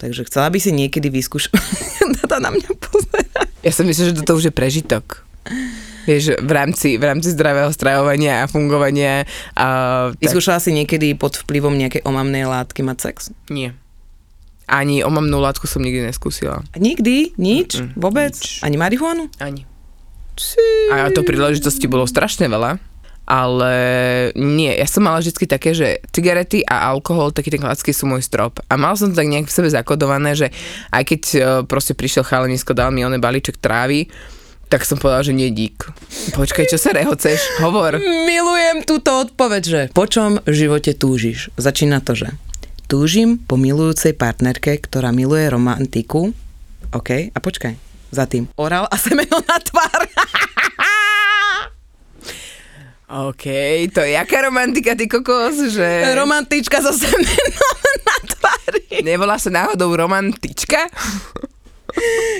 Takže 0.00 0.24
chcela 0.32 0.48
by 0.48 0.56
si 0.56 0.72
niekedy 0.72 1.12
vyskúšať. 1.12 1.52
Tata 2.24 2.40
na 2.40 2.56
mňa 2.56 2.72
pozerá. 2.80 3.44
Ja 3.60 3.68
si 3.68 3.84
myslím, 3.84 4.16
že 4.16 4.18
toto 4.24 4.40
už 4.40 4.48
je 4.48 4.52
prežitok. 4.52 5.28
Vieš, 6.06 6.38
v 6.38 6.52
rámci, 6.54 6.88
v 6.96 7.04
rámci 7.04 7.34
zdravého 7.34 7.68
stravovania 7.74 8.46
a 8.46 8.50
fungovania. 8.50 9.26
A, 9.58 9.66
tak, 10.14 10.22
Vyskúšala 10.22 10.62
si 10.62 10.70
niekedy 10.70 11.18
pod 11.18 11.34
vplyvom 11.42 11.74
nejakej 11.74 12.06
omamnej 12.06 12.46
látky 12.46 12.86
mať 12.86 12.98
sex? 13.10 13.16
nie. 13.50 13.74
Ani 14.66 15.06
omamnú 15.06 15.38
látku 15.38 15.70
som 15.70 15.78
nikdy 15.78 16.10
neskúsila. 16.10 16.58
Nikdy? 16.74 17.38
Nič? 17.38 17.78
Mm-mm, 17.78 17.94
Vôbec? 18.02 18.34
nič. 18.34 18.66
Ani 18.66 18.74
marihuanu? 18.74 19.30
Ani. 19.38 19.62
A 20.90 21.06
to 21.14 21.22
príležitosti 21.22 21.86
bolo 21.86 22.02
strašne 22.02 22.50
veľa. 22.50 22.82
Ale 23.26 23.74
nie, 24.38 24.70
ja 24.70 24.86
som 24.86 25.02
mala 25.02 25.18
vždy 25.18 25.50
také, 25.50 25.74
že 25.74 25.98
cigarety 26.14 26.62
a 26.62 26.94
alkohol, 26.94 27.34
taký 27.34 27.50
ten 27.50 27.58
klasický 27.58 27.90
sú 27.90 28.06
môj 28.06 28.22
strop. 28.22 28.62
A 28.70 28.78
mal 28.78 28.94
som 28.94 29.10
to 29.10 29.18
tak 29.18 29.26
nejak 29.26 29.50
v 29.50 29.54
sebe 29.54 29.66
zakodované, 29.66 30.38
že 30.38 30.54
aj 30.94 31.02
keď 31.02 31.20
e, 31.22 31.38
proste 31.66 31.98
prišiel 31.98 32.22
chalanisko, 32.22 32.70
dal 32.70 32.94
mi 32.94 33.02
oné 33.02 33.18
balíček 33.18 33.58
trávy, 33.58 34.06
tak 34.66 34.82
som 34.82 34.98
povedala, 34.98 35.22
že 35.22 35.34
nie 35.34 35.50
dík. 35.54 35.86
Počkaj, 36.34 36.66
čo 36.66 36.78
sa 36.78 36.90
rehoceš? 36.90 37.62
Hovor. 37.62 38.02
Milujem 38.02 38.82
túto 38.82 39.22
odpoveď, 39.22 39.62
že 39.62 39.80
po 39.94 40.10
čom 40.10 40.42
v 40.42 40.54
živote 40.54 40.90
túžiš? 40.94 41.54
Začína 41.54 42.02
to, 42.02 42.18
že 42.18 42.34
túžim 42.90 43.38
po 43.38 43.54
milujúcej 43.54 44.14
partnerke, 44.14 44.82
ktorá 44.82 45.14
miluje 45.14 45.46
romantiku. 45.46 46.34
OK, 46.90 47.30
a 47.30 47.38
počkaj, 47.38 47.74
za 48.10 48.26
tým 48.26 48.50
orál 48.58 48.90
a 48.90 48.96
semeno 48.98 49.38
na 49.42 49.58
tvár. 49.62 50.00
OK, 53.30 53.46
to 53.94 54.02
je 54.02 54.18
jaká 54.18 54.50
romantika, 54.50 54.98
ty 54.98 55.06
kokos, 55.06 55.70
že... 55.70 56.10
Romantička 56.18 56.82
so 56.82 56.90
semenom 56.90 57.78
na 58.02 58.16
tvári. 58.34 59.06
Nebola 59.06 59.38
sa 59.38 59.46
náhodou 59.46 59.94
romantička? 59.94 60.90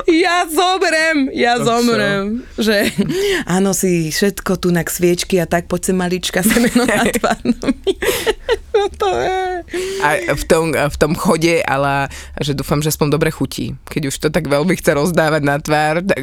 Ja 0.07 0.47
zomrem, 0.47 1.35
ja 1.35 1.59
To 1.59 1.67
zomrem. 1.67 2.47
Že 2.55 2.95
áno, 3.49 3.75
si 3.75 4.15
všetko 4.15 4.61
tu 4.63 4.71
na 4.71 4.87
sviečky 4.87 5.43
a 5.43 5.47
tak 5.51 5.67
poď 5.67 5.91
sem 5.91 5.97
malička 5.99 6.41
semeno 6.47 6.87
na 6.87 7.05
tvár. 7.11 7.43
No 8.77 8.87
to 8.93 9.09
je. 9.19 9.65
A 10.05 10.09
v 10.37 10.45
tom, 10.45 10.71
v 10.71 10.97
tom 11.01 11.13
chode, 11.17 11.65
ale 11.65 12.13
že 12.39 12.53
dúfam, 12.53 12.79
že 12.85 12.93
aspoň 12.93 13.09
dobre 13.17 13.33
chutí. 13.33 13.75
Keď 13.89 14.03
už 14.13 14.17
to 14.21 14.29
tak 14.29 14.47
veľmi 14.47 14.77
chce 14.77 14.95
rozdávať 14.95 15.43
na 15.43 15.57
tvár, 15.59 16.05
tak... 16.05 16.23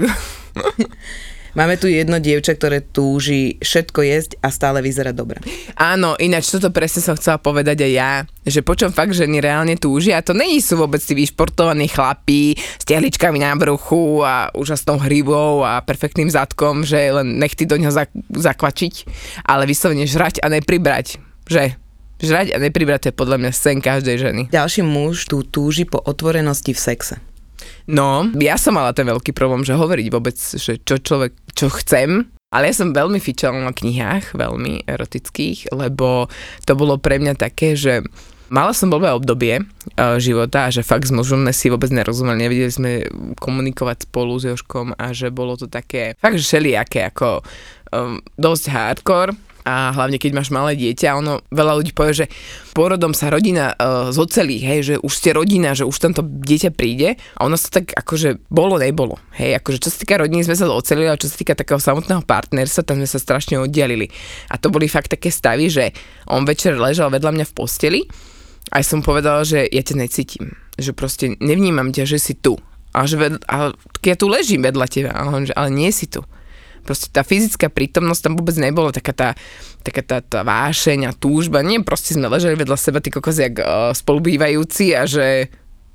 Máme 1.53 1.77
tu 1.77 1.85
jedno 1.85 2.17
dievča, 2.17 2.57
ktoré 2.57 2.81
túži 2.81 3.61
všetko 3.61 4.01
jesť 4.01 4.31
a 4.41 4.49
stále 4.49 4.81
vyzerá 4.81 5.13
dobre. 5.13 5.37
Áno, 5.77 6.17
ináč 6.17 6.49
toto 6.49 6.73
presne 6.73 7.05
som 7.05 7.13
chcela 7.13 7.37
povedať 7.37 7.85
aj 7.85 7.91
ja, 7.93 8.11
že 8.41 8.65
počom 8.65 8.89
fakt 8.89 9.13
ženy 9.13 9.37
reálne 9.37 9.77
túžia, 9.77 10.17
a 10.17 10.25
to 10.25 10.33
není 10.33 10.57
sú 10.57 10.81
vôbec 10.81 10.97
tí 10.97 11.13
vyšportovaní 11.13 11.93
chlapí 11.93 12.57
s 12.57 12.83
tehličkami 12.89 13.37
na 13.37 13.53
bruchu 13.53 14.25
a 14.25 14.49
úžasnou 14.57 14.97
hrybou 14.97 15.61
a 15.61 15.85
perfektným 15.85 16.33
zadkom, 16.33 16.81
že 16.81 17.13
len 17.13 17.37
nechty 17.37 17.69
do 17.69 17.77
ňoho 17.77 17.93
zak- 17.93 18.17
zakvačiť, 18.33 19.05
ale 19.45 19.69
vyslovene 19.69 20.09
žrať 20.09 20.41
a 20.41 20.49
nepribrať, 20.49 21.21
že? 21.45 21.77
Žrať 22.17 22.55
a 22.55 22.57
nepribrať 22.57 23.11
je 23.11 23.13
podľa 23.13 23.37
mňa 23.37 23.51
sen 23.53 23.77
každej 23.77 24.15
ženy. 24.17 24.41
Ďalší 24.49 24.81
muž 24.81 25.29
tu 25.29 25.45
túži 25.45 25.85
po 25.85 26.01
otvorenosti 26.01 26.73
v 26.73 26.81
sexe. 26.81 27.15
No, 27.87 28.31
ja 28.39 28.55
som 28.55 28.79
mala 28.79 28.95
ten 28.95 29.03
veľký 29.03 29.35
problém, 29.35 29.67
že 29.67 29.75
hovoriť 29.75 30.07
vôbec, 30.07 30.37
že 30.39 30.79
čo 30.79 30.95
človek, 31.03 31.35
čo 31.51 31.67
chcem, 31.67 32.31
ale 32.53 32.69
ja 32.69 32.73
som 32.77 32.95
veľmi 32.95 33.17
fičala 33.17 33.59
na 33.59 33.73
knihách, 33.73 34.37
veľmi 34.37 34.87
erotických, 34.87 35.73
lebo 35.73 36.31
to 36.63 36.73
bolo 36.77 37.01
pre 37.01 37.17
mňa 37.19 37.33
také, 37.35 37.73
že 37.73 38.05
mala 38.53 38.71
som 38.77 38.93
blbé 38.93 39.09
obdobie 39.09 39.65
uh, 39.65 40.21
života 40.21 40.69
a 40.69 40.73
že 40.73 40.85
fakt 40.85 41.09
s 41.09 41.15
mužom 41.15 41.49
si 41.49 41.73
vôbec 41.73 41.89
nerozumeli, 41.89 42.45
nevedeli 42.45 42.71
sme 42.71 42.91
komunikovať 43.41 44.05
spolu 44.05 44.37
s 44.37 44.45
Joškom 44.45 44.93
a 44.93 45.05
že 45.11 45.33
bolo 45.33 45.57
to 45.57 45.65
také, 45.65 46.13
fakt 46.21 46.37
všelijaké, 46.37 47.09
ako 47.09 47.41
um, 47.89 48.21
dosť 48.37 48.69
hardcore 48.69 49.33
a 49.63 49.95
hlavne 49.95 50.19
keď 50.19 50.31
máš 50.35 50.51
malé 50.51 50.75
dieťa, 50.75 51.15
ono 51.15 51.39
veľa 51.47 51.73
ľudí 51.79 51.95
povie, 51.95 52.23
že 52.23 52.31
porodom 52.75 53.15
sa 53.15 53.31
rodina 53.31 53.71
uh, 53.71 54.11
zocelí, 54.11 54.59
hej, 54.59 54.79
že 54.83 54.95
už 54.99 55.13
ste 55.15 55.31
rodina, 55.31 55.71
že 55.71 55.87
už 55.87 55.95
tamto 55.95 56.23
dieťa 56.23 56.75
príde 56.75 57.15
a 57.15 57.39
ono 57.47 57.55
sa 57.55 57.71
tak 57.71 57.95
akože 57.95 58.43
bolo, 58.51 58.75
nebolo, 58.75 59.15
hej, 59.39 59.55
akože 59.59 59.87
čo 59.87 59.89
sa 59.89 59.97
týka 60.03 60.19
rodiny 60.19 60.43
sme 60.43 60.59
sa 60.59 60.67
zocelili, 60.67 61.07
a 61.07 61.19
čo 61.19 61.31
sa 61.31 61.39
týka 61.39 61.55
takého 61.55 61.79
samotného 61.79 62.27
partnerstva, 62.27 62.83
tam 62.83 62.99
sme 62.99 63.07
sa 63.07 63.19
strašne 63.19 63.55
oddialili. 63.57 64.11
A 64.51 64.59
to 64.59 64.67
boli 64.67 64.91
fakt 64.91 65.15
také 65.15 65.31
stavy, 65.31 65.71
že 65.71 65.95
on 66.27 66.43
večer 66.43 66.75
ležal 66.75 67.07
vedľa 67.07 67.31
mňa 67.31 67.45
v 67.47 67.55
posteli 67.55 68.01
a 68.75 68.83
ja 68.83 68.85
som 68.85 68.99
povedala, 68.99 69.47
že 69.47 69.63
ja 69.71 69.83
ťa 69.83 69.95
necítim, 69.95 70.59
že 70.75 70.91
proste 70.91 71.39
nevnímam 71.39 71.95
ťa, 71.95 72.03
že 72.03 72.19
si 72.19 72.35
tu. 72.35 72.59
A 72.93 73.09
že 73.09 73.17
ved, 73.17 73.41
a 73.49 73.73
ja 74.05 74.15
tu 74.19 74.29
ležím 74.29 74.61
vedľa 74.61 74.85
teba, 74.85 75.11
a 75.17 75.25
ale 75.33 75.69
nie 75.73 75.89
si 75.89 76.05
tu 76.05 76.21
proste 76.83 77.07
tá 77.09 77.23
fyzická 77.23 77.71
prítomnosť 77.71 78.21
tam 78.29 78.33
vôbec 78.35 78.53
nebola, 78.59 78.91
taká 78.91 79.15
tá, 79.15 79.29
taká 79.81 80.03
tá, 80.03 80.17
tá 80.19 80.43
vášeň 80.43 81.09
a 81.09 81.11
túžba, 81.15 81.63
nie, 81.63 81.79
proste 81.81 82.13
sme 82.13 82.27
ležali 82.27 82.59
vedľa 82.59 82.77
seba, 82.77 82.99
ty 82.99 83.09
kokos, 83.09 83.39
jak 83.39 83.63
uh, 83.63 83.95
spolubývajúci 83.95 84.93
a 84.93 85.07
že 85.07 85.47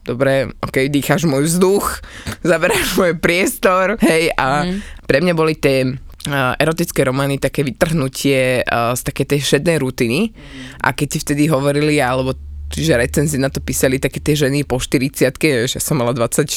dobre, 0.09 0.49
ok, 0.65 0.89
dýcháš 0.89 1.29
môj 1.29 1.45
vzduch, 1.45 2.01
zaberáš 2.49 2.97
môj 2.97 3.21
priestor, 3.21 4.01
hej, 4.01 4.33
a 4.35 4.65
mm. 4.65 5.05
pre 5.05 5.21
mňa 5.21 5.35
boli 5.37 5.53
tie 5.55 5.85
uh, 5.85 6.57
erotické 6.57 7.05
romány 7.05 7.37
také 7.37 7.61
vytrhnutie 7.61 8.65
uh, 8.65 8.97
z 8.97 9.01
také 9.05 9.29
tej 9.29 9.45
šednej 9.45 9.77
rutiny 9.77 10.33
a 10.81 10.97
keď 10.97 11.07
ti 11.13 11.19
vtedy 11.21 11.45
hovorili, 11.53 12.01
alebo 12.01 12.33
že 12.69 13.01
recenzie 13.01 13.41
na 13.41 13.49
to 13.49 13.65
písali 13.65 13.97
také 13.97 14.21
tie 14.21 14.37
ženy 14.37 14.69
po 14.69 14.77
40 14.77 15.33
že 15.65 15.81
ja 15.81 15.83
som 15.83 15.97
mala 15.97 16.13
24, 16.13 16.53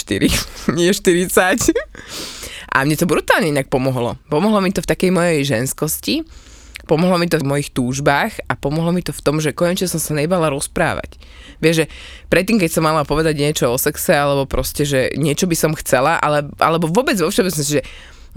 nie 0.78 0.92
40. 0.92 1.72
A 2.72 2.88
mne 2.88 2.96
to 2.96 3.04
brutálne 3.04 3.52
inak 3.52 3.68
pomohlo. 3.68 4.16
Pomohlo 4.32 4.64
mi 4.64 4.72
to 4.72 4.80
v 4.80 4.88
takej 4.88 5.12
mojej 5.12 5.44
ženskosti, 5.44 6.24
pomohlo 6.88 7.20
mi 7.20 7.28
to 7.28 7.38
v 7.38 7.48
mojich 7.48 7.76
túžbách 7.76 8.48
a 8.48 8.56
pomohlo 8.56 8.96
mi 8.96 9.04
to 9.04 9.12
v 9.12 9.22
tom, 9.22 9.44
že 9.44 9.52
konečne 9.52 9.92
som 9.92 10.00
sa 10.00 10.16
nebala 10.16 10.48
rozprávať. 10.48 11.20
Vieš, 11.60 11.84
že 11.84 11.86
predtým, 12.32 12.58
keď 12.58 12.70
som 12.72 12.88
mala 12.88 13.04
povedať 13.04 13.36
niečo 13.38 13.70
o 13.70 13.78
sexe, 13.78 14.16
alebo 14.16 14.48
proste, 14.48 14.88
že 14.88 15.12
niečo 15.20 15.46
by 15.52 15.56
som 15.60 15.72
chcela, 15.76 16.16
ale, 16.18 16.48
alebo 16.64 16.88
vôbec 16.88 17.20
vo 17.20 17.28
všeobecnosti, 17.28 17.84
že 17.84 17.88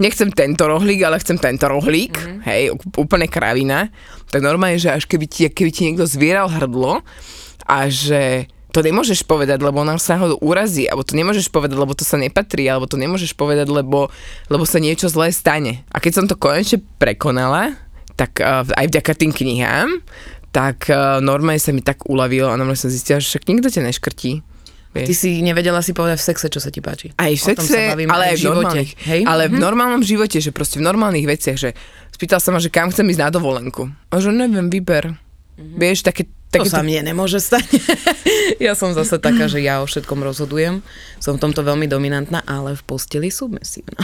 nechcem 0.03 0.27
tento 0.31 0.67
rohlík, 0.67 0.99
ale 1.07 1.23
chcem 1.23 1.39
tento 1.39 1.71
rohlík, 1.71 2.15
mm-hmm. 2.19 2.39
hej, 2.43 2.61
úplne 2.99 3.31
kravina, 3.31 3.87
tak 4.27 4.43
normálne, 4.43 4.75
že 4.75 4.91
až 4.91 5.07
keby 5.07 5.25
ti, 5.31 5.47
keby 5.47 5.71
ti 5.71 5.87
niekto 5.87 6.03
zvieral 6.03 6.51
hrdlo 6.51 6.99
a 7.65 7.77
že 7.87 8.51
to 8.75 8.83
nemôžeš 8.83 9.23
povedať, 9.23 9.63
lebo 9.63 9.87
nás 9.87 10.03
náhodou 10.03 10.35
urazí, 10.43 10.83
alebo 10.83 11.07
to 11.07 11.15
nemôžeš 11.15 11.47
povedať, 11.47 11.79
lebo 11.79 11.95
to 11.95 12.03
sa 12.03 12.19
nepatrí, 12.19 12.67
alebo 12.67 12.83
to 12.83 12.99
nemôžeš 12.99 13.31
povedať, 13.31 13.71
lebo, 13.71 14.11
lebo 14.51 14.63
sa 14.67 14.83
niečo 14.83 15.07
zlé 15.07 15.31
stane. 15.31 15.87
A 15.95 16.03
keď 16.03 16.11
som 16.19 16.25
to 16.27 16.35
konečne 16.35 16.83
prekonala, 16.99 17.79
tak 18.19 18.43
uh, 18.43 18.67
aj 18.67 18.91
vďaka 18.91 19.11
tým 19.15 19.31
knihám, 19.31 20.03
tak 20.51 20.91
uh, 20.91 21.23
normálne 21.23 21.59
sa 21.59 21.71
mi 21.71 21.79
tak 21.79 22.03
uľavilo 22.03 22.51
a 22.51 22.55
normálne 22.55 22.75
som 22.75 22.91
zistila, 22.91 23.19
že 23.19 23.31
však 23.31 23.47
nikto 23.47 23.71
ťa 23.71 23.87
neškrtí. 23.87 24.43
Ty 24.95 25.11
si 25.11 25.43
nevedela 25.43 25.83
si 25.83 25.91
povedať 25.91 26.23
v 26.23 26.27
sexe, 26.31 26.47
čo 26.47 26.63
sa 26.63 26.71
ti 26.71 26.79
páči. 26.79 27.11
Aj 27.19 27.27
v 27.27 27.35
sexe, 27.35 27.67
sa 27.67 27.91
bavíme, 27.91 28.07
ale 28.07 28.31
aj 28.31 28.35
v, 28.35 28.39
živote. 28.39 28.55
normálnych, 28.55 28.91
Hej? 29.03 29.21
ale 29.27 29.43
v 29.51 29.55
Mhm. 29.55 29.59
normálnom 29.59 30.01
živote, 30.03 30.39
že 30.39 30.55
proste 30.55 30.79
v 30.79 30.87
normálnych 30.87 31.27
veciach, 31.27 31.57
že 31.59 31.69
spýtal 32.15 32.39
sa 32.39 32.55
ma, 32.55 32.63
že 32.63 32.71
kam 32.71 32.87
chcem 32.87 33.03
ísť 33.03 33.19
na 33.19 33.29
dovolenku. 33.31 33.91
A 34.07 34.23
že 34.23 34.31
neviem, 34.31 34.71
vyber. 34.71 35.19
Vieš, 35.59 36.03
také, 36.03 36.31
To 36.53 36.61
také 36.61 36.69
sa 36.69 36.85
mne 36.85 37.11
nemôže 37.11 37.41
stať. 37.41 37.65
ja 38.65 38.77
som 38.77 38.93
zase 38.93 39.17
taká, 39.19 39.49
že 39.49 39.59
ja 39.59 39.81
o 39.81 39.89
všetkom 39.89 40.21
rozhodujem. 40.21 40.85
Som 41.19 41.41
v 41.41 41.49
tomto 41.49 41.65
veľmi 41.65 41.89
dominantná, 41.89 42.45
ale 42.45 42.77
v 42.77 42.81
posteli 42.85 43.33
submesívna. 43.33 43.97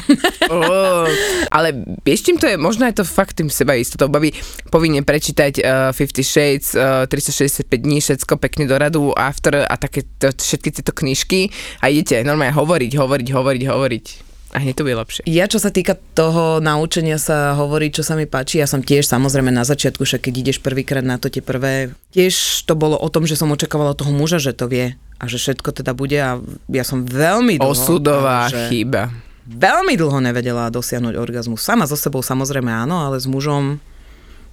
Oh, 0.49 1.05
ale 1.55 1.75
vieš, 2.01 2.25
čím 2.27 2.41
to 2.41 2.49
je? 2.49 2.57
Možno 2.57 2.89
je 2.89 2.97
to 2.97 3.05
fakt 3.05 3.37
tým 3.37 3.47
seba 3.47 3.77
istotou. 3.77 4.09
Babi 4.09 4.33
povinne 4.73 5.05
prečítať 5.05 5.53
uh, 5.61 5.95
50 5.95 6.25
Shades, 6.25 6.67
uh, 6.73 7.05
365 7.05 7.69
dní, 7.71 8.01
všetko 8.01 8.35
pekne 8.41 8.65
do 8.65 8.75
radu, 8.75 9.13
after 9.13 9.63
a 9.63 9.75
také 9.77 10.03
to, 10.17 10.33
všetky 10.33 10.73
tieto 10.73 10.91
knižky 10.91 11.53
a 11.79 11.93
idete 11.93 12.25
normálne 12.25 12.57
hovoriť, 12.57 12.91
hovoriť, 12.97 13.27
hovoriť, 13.31 13.63
hovoriť. 13.69 14.30
A 14.51 14.59
hneď 14.59 14.75
to 14.75 14.83
bude 14.83 14.99
lepšie. 14.99 15.23
Ja, 15.31 15.47
čo 15.47 15.63
sa 15.63 15.71
týka 15.71 15.95
toho 15.95 16.59
naučenia 16.59 17.15
sa 17.15 17.55
hovoriť, 17.55 17.91
čo 17.95 18.03
sa 18.03 18.19
mi 18.19 18.27
páči, 18.27 18.59
ja 18.59 18.67
som 18.67 18.83
tiež 18.83 19.07
samozrejme 19.07 19.47
na 19.47 19.63
začiatku, 19.63 20.03
však 20.03 20.27
keď 20.27 20.33
ideš 20.43 20.57
prvýkrát 20.59 21.07
na 21.07 21.15
to 21.15 21.31
tie 21.31 21.39
prvé, 21.39 21.95
tiež 22.11 22.67
to 22.67 22.75
bolo 22.75 22.99
o 22.99 23.07
tom, 23.07 23.23
že 23.23 23.39
som 23.39 23.47
očakávala 23.47 23.95
toho 23.95 24.11
muža, 24.11 24.43
že 24.43 24.51
to 24.51 24.67
vie 24.67 24.99
a 25.21 25.23
že 25.31 25.39
všetko 25.39 25.71
teda 25.71 25.95
bude 25.95 26.19
a 26.19 26.43
ja 26.67 26.83
som 26.83 27.07
veľmi 27.07 27.63
dlho... 27.63 27.71
Osudová 27.71 28.51
že 28.51 28.67
chyba. 28.67 29.15
Veľmi 29.47 29.95
dlho 29.95 30.19
nevedela 30.19 30.67
dosiahnuť 30.67 31.15
orgazmus. 31.15 31.63
Sama 31.63 31.87
so 31.87 31.95
sebou 31.95 32.19
samozrejme 32.19 32.67
áno, 32.67 33.07
ale 33.07 33.23
s 33.23 33.31
mužom 33.31 33.79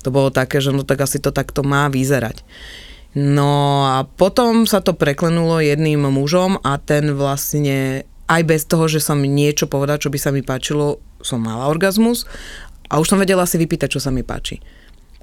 to 0.07 0.15
bolo 0.15 0.31
také, 0.31 0.63
že 0.63 0.71
no 0.71 0.87
tak 0.87 1.03
asi 1.03 1.19
to 1.19 1.35
takto 1.35 1.67
má 1.67 1.91
vyzerať. 1.91 2.47
No 3.19 3.83
a 3.89 4.07
potom 4.07 4.63
sa 4.69 4.79
to 4.79 4.95
preklenulo 4.95 5.59
jedným 5.59 6.07
mužom 6.07 6.61
a 6.63 6.79
ten 6.79 7.17
vlastne 7.19 8.07
aj 8.29 8.43
bez 8.45 8.63
toho, 8.69 8.87
že 8.87 9.01
som 9.01 9.19
niečo 9.19 9.65
povedala, 9.67 9.99
čo 9.99 10.13
by 10.13 10.19
sa 10.21 10.31
mi 10.31 10.45
páčilo, 10.45 11.01
som 11.25 11.41
mala 11.41 11.67
orgazmus 11.67 12.29
a 12.93 13.01
už 13.01 13.09
som 13.09 13.19
vedela 13.19 13.49
si 13.49 13.57
vypýtať, 13.57 13.97
čo 13.97 14.01
sa 14.01 14.13
mi 14.13 14.23
páči. 14.23 14.61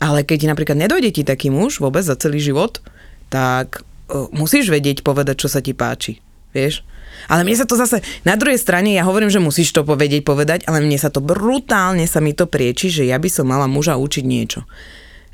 Ale 0.01 0.27
keď 0.27 0.51
napríklad 0.51 0.75
nedojde 0.75 1.21
ti 1.21 1.23
taký 1.23 1.53
muž 1.53 1.79
vôbec 1.79 2.03
za 2.03 2.19
celý 2.19 2.43
život, 2.43 2.83
tak 3.31 3.81
uh, 3.81 4.27
musíš 4.35 4.67
vedieť 4.67 5.05
povedať, 5.05 5.45
čo 5.45 5.47
sa 5.47 5.63
ti 5.63 5.71
páči. 5.71 6.19
Vieš? 6.51 6.83
Ale 7.31 7.47
mne 7.47 7.55
sa 7.55 7.67
to 7.67 7.79
zase, 7.79 8.03
na 8.27 8.35
druhej 8.35 8.59
strane, 8.59 8.91
ja 8.91 9.07
hovorím, 9.07 9.31
že 9.31 9.39
musíš 9.39 9.71
to 9.71 9.87
povedieť, 9.87 10.27
povedať, 10.27 10.67
ale 10.67 10.83
mne 10.83 10.99
sa 10.99 11.07
to 11.07 11.23
brutálne 11.23 12.03
sa 12.03 12.19
mi 12.19 12.35
to 12.35 12.43
prieči, 12.43 12.91
že 12.91 13.07
ja 13.07 13.15
by 13.15 13.29
som 13.31 13.47
mala 13.47 13.71
muža 13.71 13.95
učiť 13.95 14.25
niečo 14.25 14.67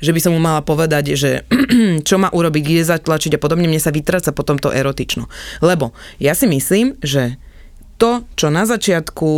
že 0.02 0.10
by 0.10 0.18
som 0.18 0.34
mu 0.34 0.42
mala 0.42 0.66
povedať, 0.66 1.14
že 1.14 1.46
čo 2.08 2.18
má 2.18 2.26
urobiť, 2.34 2.62
kde 2.66 2.90
zatlačiť 2.90 3.38
a 3.38 3.40
podobne, 3.40 3.70
mne 3.70 3.78
sa 3.78 3.94
vytráca 3.94 4.34
potom 4.34 4.58
to 4.58 4.74
erotično. 4.74 5.30
Lebo 5.62 5.94
ja 6.18 6.34
si 6.34 6.50
myslím, 6.50 6.98
že 6.98 7.38
to, 8.02 8.26
čo 8.34 8.50
na 8.50 8.66
začiatku, 8.66 9.30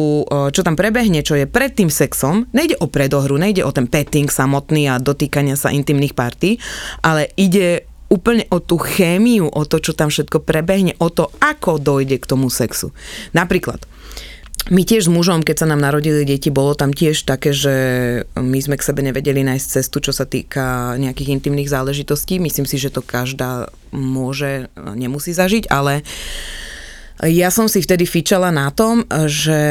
čo 0.48 0.60
tam 0.64 0.72
prebehne, 0.72 1.20
čo 1.20 1.36
je 1.36 1.44
pred 1.44 1.76
tým 1.76 1.92
sexom, 1.92 2.48
nejde 2.56 2.80
o 2.80 2.88
predohru, 2.88 3.36
nejde 3.36 3.60
o 3.60 3.68
ten 3.68 3.84
petting 3.84 4.32
samotný 4.32 4.88
a 4.88 4.96
dotýkania 4.96 5.52
sa 5.52 5.68
intimných 5.68 6.16
partí, 6.16 6.56
ale 7.04 7.28
ide 7.36 7.84
úplne 8.08 8.48
o 8.48 8.64
tú 8.64 8.80
chémiu, 8.80 9.52
o 9.52 9.62
to, 9.68 9.84
čo 9.84 9.92
tam 9.92 10.08
všetko 10.08 10.40
prebehne, 10.48 10.96
o 10.96 11.12
to, 11.12 11.28
ako 11.44 11.76
dojde 11.76 12.16
k 12.16 12.24
tomu 12.24 12.48
sexu. 12.48 12.96
Napríklad, 13.36 13.84
my 14.72 14.80
tiež 14.80 15.04
s 15.04 15.12
mužom, 15.12 15.44
keď 15.44 15.60
sa 15.60 15.68
nám 15.68 15.84
narodili 15.84 16.24
deti, 16.24 16.48
bolo 16.48 16.72
tam 16.72 16.88
tiež 16.88 17.28
také, 17.28 17.52
že 17.52 17.74
my 18.32 18.58
sme 18.64 18.80
k 18.80 18.86
sebe 18.86 19.04
nevedeli 19.04 19.44
nájsť 19.44 19.66
cestu, 19.76 20.00
čo 20.00 20.16
sa 20.16 20.24
týka 20.24 20.96
nejakých 20.96 21.36
intimných 21.36 21.68
záležitostí. 21.68 22.40
Myslím 22.40 22.64
si, 22.64 22.80
že 22.80 22.88
to 22.88 23.04
každá 23.04 23.68
môže, 23.92 24.72
nemusí 24.96 25.36
zažiť, 25.36 25.68
ale 25.68 26.00
ja 27.22 27.48
som 27.54 27.70
si 27.70 27.78
vtedy 27.78 28.08
fičala 28.08 28.50
na 28.50 28.74
tom, 28.74 29.06
že 29.30 29.62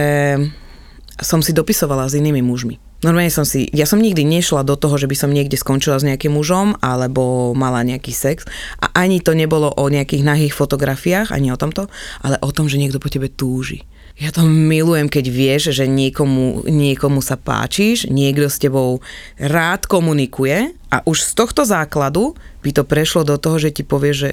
som 1.19 1.43
si 1.43 1.51
dopisovala 1.51 2.07
s 2.07 2.15
inými 2.15 2.39
mužmi. 2.39 2.79
Normálne 3.03 3.35
som 3.35 3.43
si, 3.43 3.67
ja 3.75 3.83
som 3.83 4.00
nikdy 4.00 4.23
nešla 4.23 4.63
do 4.63 4.79
toho, 4.79 4.95
že 4.95 5.12
by 5.12 5.15
som 5.19 5.35
niekde 5.35 5.59
skončila 5.59 6.00
s 6.00 6.07
nejakým 6.07 6.31
mužom 6.39 6.79
alebo 6.79 7.51
mala 7.51 7.83
nejaký 7.83 8.15
sex 8.15 8.47
a 8.79 8.95
ani 8.95 9.19
to 9.19 9.35
nebolo 9.35 9.75
o 9.75 9.91
nejakých 9.91 10.23
nahých 10.23 10.55
fotografiách, 10.55 11.35
ani 11.35 11.51
o 11.51 11.59
tomto, 11.59 11.91
ale 12.23 12.39
o 12.39 12.50
tom, 12.55 12.71
že 12.71 12.79
niekto 12.79 13.03
po 13.03 13.12
tebe 13.12 13.27
túži. 13.27 13.83
Ja 14.15 14.31
to 14.31 14.47
milujem, 14.47 15.12
keď 15.12 15.25
vieš, 15.27 15.63
že 15.75 15.83
niekomu, 15.83 16.63
niekomu 16.63 17.19
sa 17.19 17.35
páčiš, 17.35 18.07
niekto 18.07 18.47
s 18.47 18.62
tebou 18.62 19.03
rád 19.36 19.84
komunikuje 19.84 20.71
a 20.88 21.03
už 21.03 21.27
z 21.27 21.32
tohto 21.36 21.67
základu 21.67 22.39
by 22.63 22.71
to 22.71 22.88
prešlo 22.88 23.27
do 23.27 23.36
toho, 23.36 23.60
že 23.60 23.75
ti 23.75 23.84
povie, 23.84 24.15
že 24.15 24.29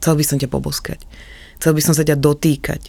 chcel 0.00 0.16
by 0.16 0.24
som 0.24 0.40
ťa 0.40 0.48
poboskať, 0.48 1.04
chcel 1.56 1.72
by 1.72 1.82
som 1.82 1.92
sa 1.92 2.02
ťa 2.02 2.16
dotýkať, 2.16 2.82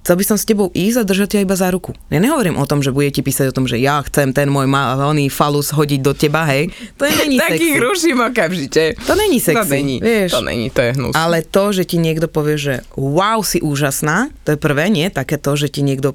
chcel 0.00 0.14
by 0.14 0.24
som 0.24 0.36
s 0.36 0.44
tebou 0.44 0.68
ísť 0.70 1.00
a 1.00 1.04
držať 1.04 1.28
ťa 1.30 1.40
iba 1.42 1.54
za 1.54 1.68
ruku. 1.68 1.96
Ja 2.08 2.18
nehovorím 2.18 2.56
o 2.56 2.64
tom, 2.64 2.78
že 2.78 2.90
bude 2.90 3.08
ti 3.08 3.20
písať 3.20 3.48
o 3.48 3.56
tom, 3.56 3.64
že 3.64 3.76
ja 3.76 3.98
chcem 4.02 4.30
ten 4.30 4.46
môj 4.46 4.64
malý 4.64 5.26
falus 5.26 5.70
hodiť 5.70 6.00
do 6.00 6.12
teba, 6.12 6.44
hej. 6.44 6.68
To 6.96 7.04
je 7.04 7.12
není 7.22 7.36
Takých 7.36 7.74
sexy. 7.74 7.84
ruším 7.84 8.18
okamžite. 8.20 8.82
To 9.00 9.12
není 9.14 9.38
sexy, 9.38 9.56
To 9.56 9.72
není, 9.72 9.96
vieš. 9.98 10.30
to 10.30 10.40
není, 10.40 10.68
to 10.68 10.80
je 10.80 10.90
hnus. 10.92 11.14
Ale 11.14 11.40
to, 11.40 11.72
že 11.72 11.84
ti 11.84 11.96
niekto 11.96 12.28
povie, 12.28 12.56
že 12.56 12.74
wow, 12.94 13.40
si 13.40 13.58
úžasná, 13.58 14.28
to 14.44 14.52
je 14.52 14.58
prvé, 14.58 14.88
nie? 14.88 15.08
Také 15.08 15.40
to, 15.40 15.56
že 15.56 15.68
ti 15.68 15.80
niekto 15.80 16.12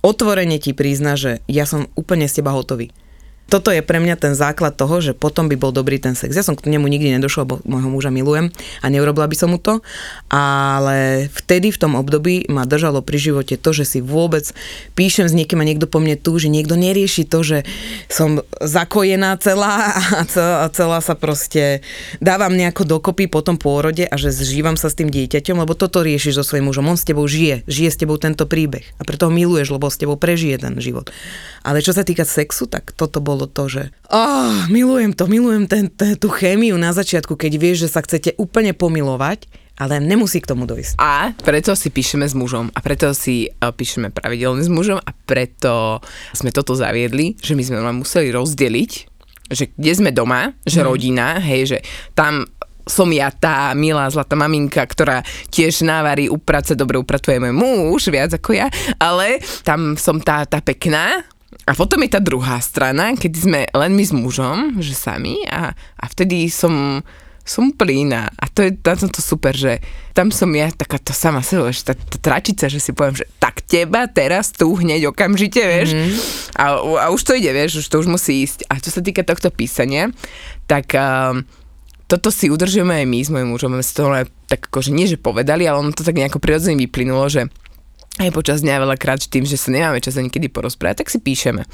otvorene 0.00 0.56
ti 0.56 0.72
prizna, 0.72 1.14
že 1.14 1.44
ja 1.46 1.68
som 1.68 1.86
úplne 1.92 2.24
z 2.24 2.40
teba 2.40 2.50
hotový. 2.50 2.88
Toto 3.50 3.74
je 3.74 3.82
pre 3.82 3.98
mňa 3.98 4.14
ten 4.14 4.38
základ 4.38 4.78
toho, 4.78 5.02
že 5.02 5.10
potom 5.10 5.50
by 5.50 5.58
bol 5.58 5.74
dobrý 5.74 5.98
ten 5.98 6.14
sex. 6.14 6.38
Ja 6.38 6.46
som 6.46 6.54
k 6.54 6.70
nemu 6.70 6.86
nikdy 6.86 7.18
nedošla, 7.18 7.42
bo 7.50 7.58
môjho 7.66 7.90
muža 7.90 8.14
milujem 8.14 8.54
a 8.78 8.86
neurobila 8.86 9.26
by 9.26 9.36
som 9.36 9.50
mu 9.50 9.58
to, 9.58 9.82
ale 10.30 11.26
vtedy 11.34 11.74
v 11.74 11.80
tom 11.82 11.98
období 11.98 12.46
ma 12.46 12.62
držalo 12.62 13.02
pri 13.02 13.18
živote 13.18 13.58
to, 13.58 13.74
že 13.74 13.82
si 13.82 13.98
vôbec 13.98 14.46
píšem 14.94 15.26
s 15.26 15.34
niekým 15.34 15.58
a 15.58 15.66
niekto 15.66 15.90
po 15.90 15.98
mne 15.98 16.14
túži, 16.14 16.46
niekto 16.46 16.78
nerieši 16.78 17.26
to, 17.26 17.42
že 17.42 17.58
som 18.06 18.38
zakojená 18.62 19.34
celá 19.42 19.98
a 19.98 20.22
celá, 20.30 20.70
celá 20.70 20.98
sa 21.02 21.18
proste 21.18 21.82
dávam 22.22 22.54
nejako 22.54 22.86
dokopy 22.86 23.26
po 23.26 23.42
tom 23.42 23.58
pôrode 23.58 24.06
a 24.06 24.14
že 24.14 24.30
zžívam 24.30 24.78
sa 24.78 24.86
s 24.86 24.94
tým 24.94 25.10
dieťaťom, 25.10 25.58
lebo 25.58 25.74
toto 25.74 26.06
riešiš 26.06 26.38
so 26.38 26.44
svojím 26.46 26.70
mužom. 26.70 26.86
On 26.86 26.94
s 26.94 27.02
tebou 27.02 27.26
žije, 27.26 27.66
žije 27.66 27.90
s 27.90 27.98
tebou 27.98 28.14
tento 28.14 28.46
príbeh 28.46 28.86
a 28.96 29.02
preto 29.02 29.26
ho 29.26 29.32
miluješ, 29.34 29.74
lebo 29.74 29.90
s 29.90 29.98
tebou 29.98 30.14
prežije 30.14 30.62
ten 30.62 30.78
život. 30.78 31.10
Ale 31.66 31.82
čo 31.82 31.90
sa 31.90 32.06
týka 32.06 32.22
sexu, 32.22 32.70
tak 32.70 32.94
toto 32.94 33.20
bolo 33.20 33.39
to, 33.46 33.70
že 33.70 33.82
oh, 34.10 34.68
milujem 34.68 35.14
to, 35.14 35.24
milujem 35.30 35.64
ten, 35.70 35.88
ten, 35.88 36.18
tú 36.18 36.28
chémiu 36.28 36.76
na 36.76 36.90
začiatku, 36.90 37.38
keď 37.38 37.52
vieš, 37.56 37.76
že 37.86 37.92
sa 37.92 38.04
chcete 38.04 38.36
úplne 38.36 38.74
pomilovať, 38.74 39.46
ale 39.80 39.96
nemusí 39.96 40.44
k 40.44 40.50
tomu 40.52 40.68
dojsť. 40.68 41.00
A 41.00 41.32
preto 41.40 41.72
si 41.72 41.88
píšeme 41.88 42.28
s 42.28 42.36
mužom 42.36 42.68
a 42.68 42.78
preto 42.84 43.16
si 43.16 43.48
uh, 43.48 43.72
píšeme 43.72 44.12
pravidelne 44.12 44.60
s 44.60 44.68
mužom 44.68 45.00
a 45.00 45.10
preto 45.24 46.04
sme 46.36 46.52
toto 46.52 46.76
zaviedli, 46.76 47.40
že 47.40 47.56
my 47.56 47.62
sme 47.64 47.78
vám 47.80 48.04
museli 48.04 48.28
rozdeliť, 48.28 48.92
že 49.48 49.72
kde 49.72 49.92
sme 49.96 50.10
doma, 50.12 50.52
že 50.68 50.84
rodina, 50.84 51.40
hej, 51.40 51.76
že 51.76 51.78
tam 52.12 52.44
som 52.90 53.06
ja 53.14 53.30
tá 53.30 53.70
milá 53.78 54.10
zlatá 54.10 54.34
maminka, 54.34 54.82
ktorá 54.82 55.22
tiež 55.52 55.86
návarí 55.86 56.26
uprace, 56.26 56.74
dobre 56.74 56.98
upratuje 56.98 57.38
môj 57.38 57.54
muž, 57.54 58.10
viac 58.10 58.34
ako 58.34 58.56
ja, 58.56 58.66
ale 58.98 59.38
tam 59.62 59.94
som 59.94 60.18
tá, 60.18 60.42
tá 60.42 60.58
pekná, 60.58 61.22
a 61.70 61.72
potom 61.78 62.02
je 62.02 62.10
tá 62.10 62.18
druhá 62.18 62.58
strana, 62.58 63.14
keď 63.14 63.32
sme 63.38 63.60
len 63.70 63.94
my 63.94 64.02
s 64.02 64.10
mužom, 64.10 64.82
že 64.82 64.90
sami 64.90 65.46
a, 65.46 65.70
a 65.70 66.04
vtedy 66.10 66.50
som, 66.50 66.98
som 67.46 67.70
úplne 67.70 68.10
iná. 68.10 68.26
A 68.42 68.50
to 68.50 68.66
je 68.66 68.74
na 68.74 68.98
tomto 68.98 69.22
super, 69.22 69.54
že 69.54 69.78
tam 70.10 70.34
som 70.34 70.50
ja 70.50 70.66
taká 70.74 70.98
to 70.98 71.14
sama 71.14 71.46
seba, 71.46 71.70
že 71.70 71.86
tá, 71.86 71.94
tá 71.94 72.18
tračica, 72.18 72.66
že 72.66 72.82
si 72.82 72.90
poviem, 72.90 73.22
že 73.22 73.30
tak 73.38 73.62
teba 73.62 74.10
teraz 74.10 74.50
tu 74.50 74.66
hneď 74.66 75.14
okamžite, 75.14 75.62
vieš. 75.62 75.94
Mm-hmm. 75.94 76.18
A, 76.58 76.64
a 76.74 77.04
už 77.14 77.22
to 77.22 77.38
ide, 77.38 77.54
vieš, 77.54 77.86
už 77.86 77.86
to 77.86 78.02
už 78.02 78.10
musí 78.10 78.42
ísť. 78.42 78.66
A 78.66 78.82
čo 78.82 78.90
sa 78.90 78.98
týka 78.98 79.22
tohto 79.22 79.54
písania, 79.54 80.10
tak... 80.66 80.90
Um, 80.98 81.46
toto 82.10 82.34
si 82.34 82.50
udržujeme 82.50 82.90
aj 82.90 83.06
my 83.06 83.18
s 83.22 83.30
mojim 83.30 83.48
mužom, 83.54 83.70
my 83.70 83.86
si 83.86 83.94
to 83.94 84.10
tak 84.50 84.66
akože 84.66 84.90
nie, 84.90 85.06
že 85.06 85.14
povedali, 85.14 85.70
ale 85.70 85.78
ono 85.78 85.94
to 85.94 86.02
tak 86.02 86.18
nejako 86.18 86.42
prirodzene 86.42 86.74
vyplynulo, 86.74 87.30
že 87.30 87.46
aj 88.20 88.30
počas 88.36 88.60
dňa 88.60 88.84
veľakrát 88.84 89.24
tým, 89.26 89.48
že 89.48 89.56
sa 89.56 89.72
nemáme 89.72 89.98
čas 89.98 90.20
ani 90.20 90.28
kedy 90.28 90.52
porozprávať, 90.52 91.02
tak 91.02 91.08
si 91.08 91.18
píšeme. 91.18 91.64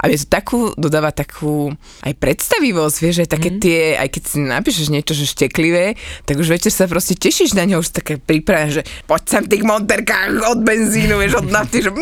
A 0.00 0.02
mne 0.08 0.18
to 0.18 0.26
takú, 0.26 0.72
dodáva 0.74 1.12
takú 1.12 1.70
aj 2.02 2.12
predstavivosť, 2.16 2.96
vieš, 2.98 3.16
aj 3.22 3.30
také 3.30 3.48
mm. 3.52 3.58
tie, 3.60 3.80
aj 4.00 4.08
keď 4.08 4.22
si 4.24 4.36
napíšeš 4.40 4.86
niečo, 4.88 5.12
že 5.12 5.28
šteklivé, 5.28 5.94
tak 6.24 6.40
už 6.40 6.48
večer 6.48 6.72
sa 6.72 6.88
proste 6.90 7.14
tešíš 7.14 7.52
na 7.52 7.68
ňo, 7.68 7.84
už 7.84 7.92
také 7.92 8.16
príprave, 8.16 8.80
že 8.80 8.82
poď 9.04 9.22
sem 9.28 9.44
tých 9.46 9.62
monterkách 9.62 10.40
od 10.48 10.64
benzínu, 10.64 11.20
vieš, 11.20 11.44
od 11.44 11.52
nafty, 11.52 11.84
že 11.84 11.92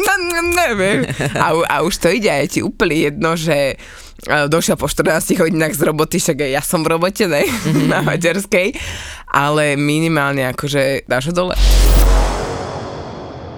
neviem. 0.54 1.04
A, 1.34 1.52
a 1.66 1.76
už 1.82 1.98
to 1.98 2.08
ide 2.08 2.30
je 2.30 2.48
ti 2.48 2.60
úplne 2.62 2.94
jedno, 2.94 3.34
že 3.34 3.80
došiel 4.26 4.74
po 4.74 4.90
14 4.90 5.38
hodinách 5.38 5.74
z 5.78 5.82
roboty, 5.86 6.16
však 6.18 6.42
aj 6.42 6.50
ja 6.50 6.62
som 6.62 6.82
v 6.82 6.98
robote, 6.98 7.26
ne, 7.30 7.46
mm-hmm. 7.46 7.86
na 7.92 7.98
materskej, 8.02 8.74
ale 9.30 9.78
minimálne 9.78 10.46
akože 10.50 11.06
dáš 11.06 11.30
ho 11.30 11.34
dole. 11.34 11.54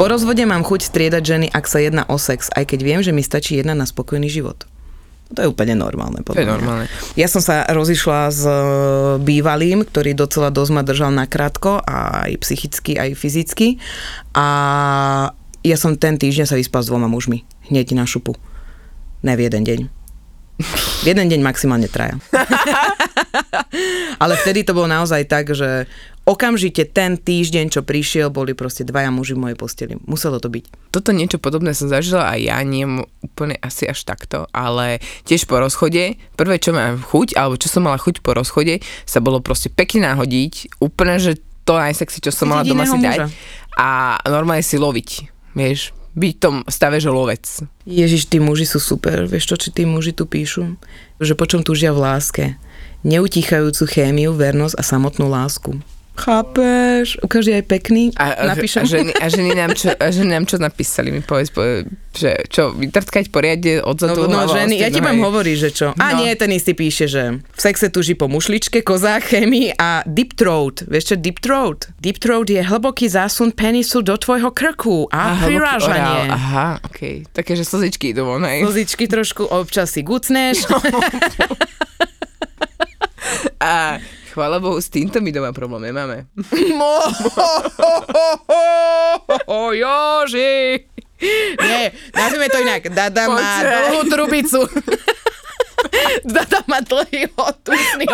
Po 0.01 0.09
rozvode 0.09 0.41
mám 0.49 0.65
chuť 0.65 0.81
striedať 0.81 1.21
ženy, 1.21 1.47
ak 1.53 1.69
sa 1.69 1.77
jedná 1.77 2.09
o 2.09 2.17
sex, 2.17 2.49
aj 2.57 2.73
keď 2.73 2.81
viem, 2.81 3.01
že 3.05 3.13
mi 3.13 3.21
stačí 3.21 3.61
jedna 3.61 3.77
na 3.77 3.85
spokojný 3.85 4.33
život. 4.33 4.65
To 5.37 5.45
je 5.45 5.49
úplne 5.53 5.77
normálne. 5.77 6.25
To 6.25 6.33
je 6.33 6.41
podľa 6.41 6.57
normálne. 6.57 6.87
Ja 7.21 7.29
som 7.29 7.45
sa 7.45 7.69
rozišla 7.69 8.21
s 8.33 8.41
e, 8.49 8.55
bývalým, 9.21 9.85
ktorý 9.85 10.17
docela 10.17 10.49
dosť 10.49 10.73
ma 10.73 10.83
držal 10.89 11.13
na 11.13 11.29
krátko, 11.29 11.85
aj 11.85 12.33
psychicky, 12.41 12.97
aj 12.97 13.13
fyzicky. 13.13 13.77
A 14.33 14.47
ja 15.69 15.77
som 15.77 15.93
ten 16.01 16.17
týždeň 16.17 16.49
sa 16.49 16.57
vyspal 16.57 16.81
s 16.81 16.89
dvoma 16.89 17.05
mužmi. 17.05 17.45
Hneď 17.69 17.93
na 17.93 18.09
šupu. 18.09 18.41
Ne 19.21 19.37
v 19.37 19.53
jeden 19.53 19.69
deň. 19.69 20.00
V 20.61 21.05
jeden 21.09 21.27
deň 21.27 21.41
maximálne 21.41 21.89
traja. 21.89 22.21
Ale 24.23 24.37
vtedy 24.37 24.63
to 24.67 24.77
bolo 24.77 24.91
naozaj 24.91 25.25
tak, 25.25 25.57
že 25.57 25.89
okamžite 26.29 26.85
ten 26.93 27.17
týždeň, 27.17 27.73
čo 27.73 27.81
prišiel, 27.81 28.29
boli 28.29 28.53
proste 28.53 28.85
dvaja 28.85 29.09
muži 29.09 29.35
v 29.35 29.43
mojej 29.49 29.59
posteli. 29.59 29.95
Muselo 30.05 30.39
to 30.39 30.53
byť. 30.53 30.93
Toto 30.93 31.11
niečo 31.11 31.41
podobné 31.41 31.73
som 31.73 31.89
zažila 31.89 32.31
aj 32.37 32.41
ja, 32.45 32.59
nie 32.63 32.85
úplne 33.25 33.57
asi 33.59 33.89
až 33.89 34.05
takto, 34.05 34.47
ale 34.53 35.01
tiež 35.25 35.49
po 35.49 35.57
rozchode, 35.59 36.21
prvé 36.37 36.57
čo 36.61 36.77
mám 36.77 37.01
chuť, 37.01 37.35
alebo 37.35 37.57
čo 37.57 37.73
som 37.73 37.89
mala 37.89 37.97
chuť 37.97 38.21
po 38.21 38.37
rozchode, 38.37 38.85
sa 39.09 39.19
bolo 39.25 39.41
proste 39.41 39.73
pekne 39.73 40.07
nahodiť, 40.13 40.83
úplne, 40.83 41.17
že 41.17 41.41
to 41.65 41.79
najsexy, 41.79 42.19
čo 42.21 42.33
som 42.35 42.51
Chytiť 42.51 42.53
mala 42.53 42.63
doma 42.67 42.85
si 42.85 42.99
dať 42.99 43.19
muža. 43.25 43.27
a 43.79 43.89
normálne 44.29 44.65
si 44.65 44.77
loviť, 44.77 45.09
vieš, 45.55 45.95
byť 46.15 46.33
v 46.37 46.43
tom 46.43 46.57
stave, 46.67 46.99
že 46.99 47.11
lovec. 47.13 47.45
Ježiš, 47.87 48.27
tí 48.27 48.43
muži 48.43 48.67
sú 48.67 48.83
super. 48.83 49.27
Vieš 49.27 49.55
čo, 49.55 49.57
či 49.57 49.69
tí 49.71 49.83
muži 49.87 50.11
tu 50.11 50.27
píšu? 50.27 50.75
Že 51.23 51.35
po 51.39 51.45
čom 51.47 51.61
túžia 51.63 51.95
v 51.95 52.03
láske? 52.03 52.45
Neutíchajúcu 53.07 53.85
chémiu, 53.89 54.35
vernosť 54.35 54.77
a 54.77 54.83
samotnú 54.83 55.31
lásku. 55.31 55.79
Chápeš? 56.13 57.17
Ukáži 57.19 57.55
aj 57.55 57.65
pekný. 57.65 58.11
A, 58.13 58.35
a, 58.35 58.43
Napíšem. 58.49 58.79
a, 58.79 58.85
ženy, 58.85 59.13
a, 59.15 59.27
ženy 59.27 59.51
nám 59.53 59.73
čo, 59.73 59.89
a 59.89 60.07
ženy 60.07 60.31
nám 60.33 60.45
čo 60.45 60.57
napísali, 60.57 61.09
mi 61.09 61.21
povedz, 61.21 61.49
povedz 61.49 61.89
že 62.11 62.43
čo, 62.47 62.75
vytrtkať 62.75 63.31
poriadne 63.31 63.79
odzadu 63.81 64.27
No, 64.27 64.35
no 64.35 64.39
a 64.43 64.51
ženy, 64.51 64.77
ja 64.77 64.91
ti 64.91 64.99
nohej. 64.99 65.23
hovoriť, 65.23 65.57
že 65.57 65.71
čo. 65.71 65.87
A 65.95 66.07
No. 66.11 66.21
nie, 66.21 66.35
ten 66.35 66.51
istý 66.51 66.75
píše, 66.75 67.07
že 67.07 67.23
v 67.41 67.61
sexe 67.61 67.87
tuží 67.87 68.13
po 68.13 68.27
mušličke, 68.27 68.83
kozách, 68.83 69.31
chémii 69.31 69.73
a 69.73 70.03
deep 70.05 70.35
throat. 70.35 70.83
Vieš 70.85 71.05
čo, 71.05 71.17
deep 71.17 71.39
throat? 71.39 71.87
Deep 71.97 72.19
throat 72.19 72.47
je 72.47 72.61
hlboký 72.61 73.07
zásun 73.07 73.51
penisu 73.51 74.03
do 74.03 74.13
tvojho 74.13 74.51
krku 74.51 75.07
a, 75.09 75.39
hlboký 75.39 75.47
prirážanie. 75.47 76.21
orál, 76.27 76.35
Aha, 76.35 76.69
okej. 76.83 77.17
Také, 77.31 77.55
že 77.55 77.63
slzičky 77.63 78.11
idú 78.11 78.27
von, 78.27 78.43
hej. 78.43 78.61
Kozičky 78.61 79.07
trošku 79.07 79.47
občas 79.47 79.89
si 79.89 80.03
gucneš. 80.03 80.67
A 83.61 84.01
chvála 84.31 84.61
Bohu, 84.61 84.81
s 84.81 84.89
týmto 84.89 85.21
my 85.21 85.33
doma 85.33 85.53
problém 85.53 85.83
nemáme. 85.91 86.27
Joži! 89.75 90.87
Nie, 91.61 91.93
nazvime 92.17 92.49
to 92.49 92.65
inak. 92.65 92.89
Dada 92.89 93.29
má 93.29 93.61
dlhú 93.61 94.09
trubicu. 94.09 94.65
Dada 96.25 96.61
má 96.69 96.81
dlhý 96.81 97.31
otusný 97.35 98.05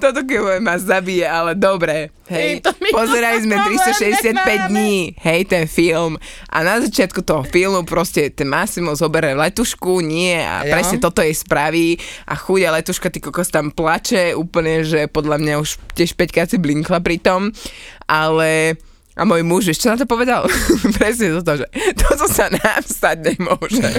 toto 0.00 0.20
keď 0.24 0.58
ma 0.58 0.76
zabije, 0.76 1.26
ale 1.26 1.54
dobre. 1.54 2.10
Hej, 2.30 2.42
Ej, 2.42 2.54
to 2.62 2.70
my 2.78 2.88
pozerali 2.94 3.42
sme 3.42 3.58
problém 3.58 3.78
365 3.90 4.30
nemáme. 4.30 4.68
dní, 4.70 4.96
hej, 5.18 5.40
ten 5.50 5.64
film. 5.66 6.14
A 6.46 6.62
na 6.62 6.78
začiatku 6.78 7.26
toho 7.26 7.42
filmu 7.42 7.82
proste 7.82 8.30
ten 8.30 8.46
Massimo 8.46 8.94
zoberie 8.94 9.34
letušku, 9.34 9.98
nie, 9.98 10.38
a 10.38 10.62
Jo. 10.62 10.70
presne 10.78 11.02
toto 11.02 11.26
jej 11.26 11.34
spraví. 11.34 11.98
A 12.30 12.38
chudia 12.38 12.70
letuška, 12.70 13.10
ty 13.10 13.18
kokos 13.18 13.50
tam 13.50 13.74
plače, 13.74 14.38
úplne, 14.38 14.86
že 14.86 15.10
podľa 15.10 15.42
mňa 15.42 15.54
už 15.58 15.82
tiež 15.98 16.14
5 16.14 16.30
krát 16.30 16.48
si 16.48 16.58
blinkla 16.62 17.02
pri 17.02 17.18
tom. 17.18 17.50
Ale... 18.06 18.78
A 19.18 19.26
môj 19.26 19.42
muž, 19.42 19.68
čo 19.74 19.90
na 19.90 19.98
to 19.98 20.06
povedal? 20.06 20.46
presne 21.02 21.34
toto, 21.42 21.58
že 21.60 21.66
toto 22.00 22.30
sa 22.30 22.46
nám 22.46 22.80
stať 22.86 23.34
nemôže. 23.34 23.90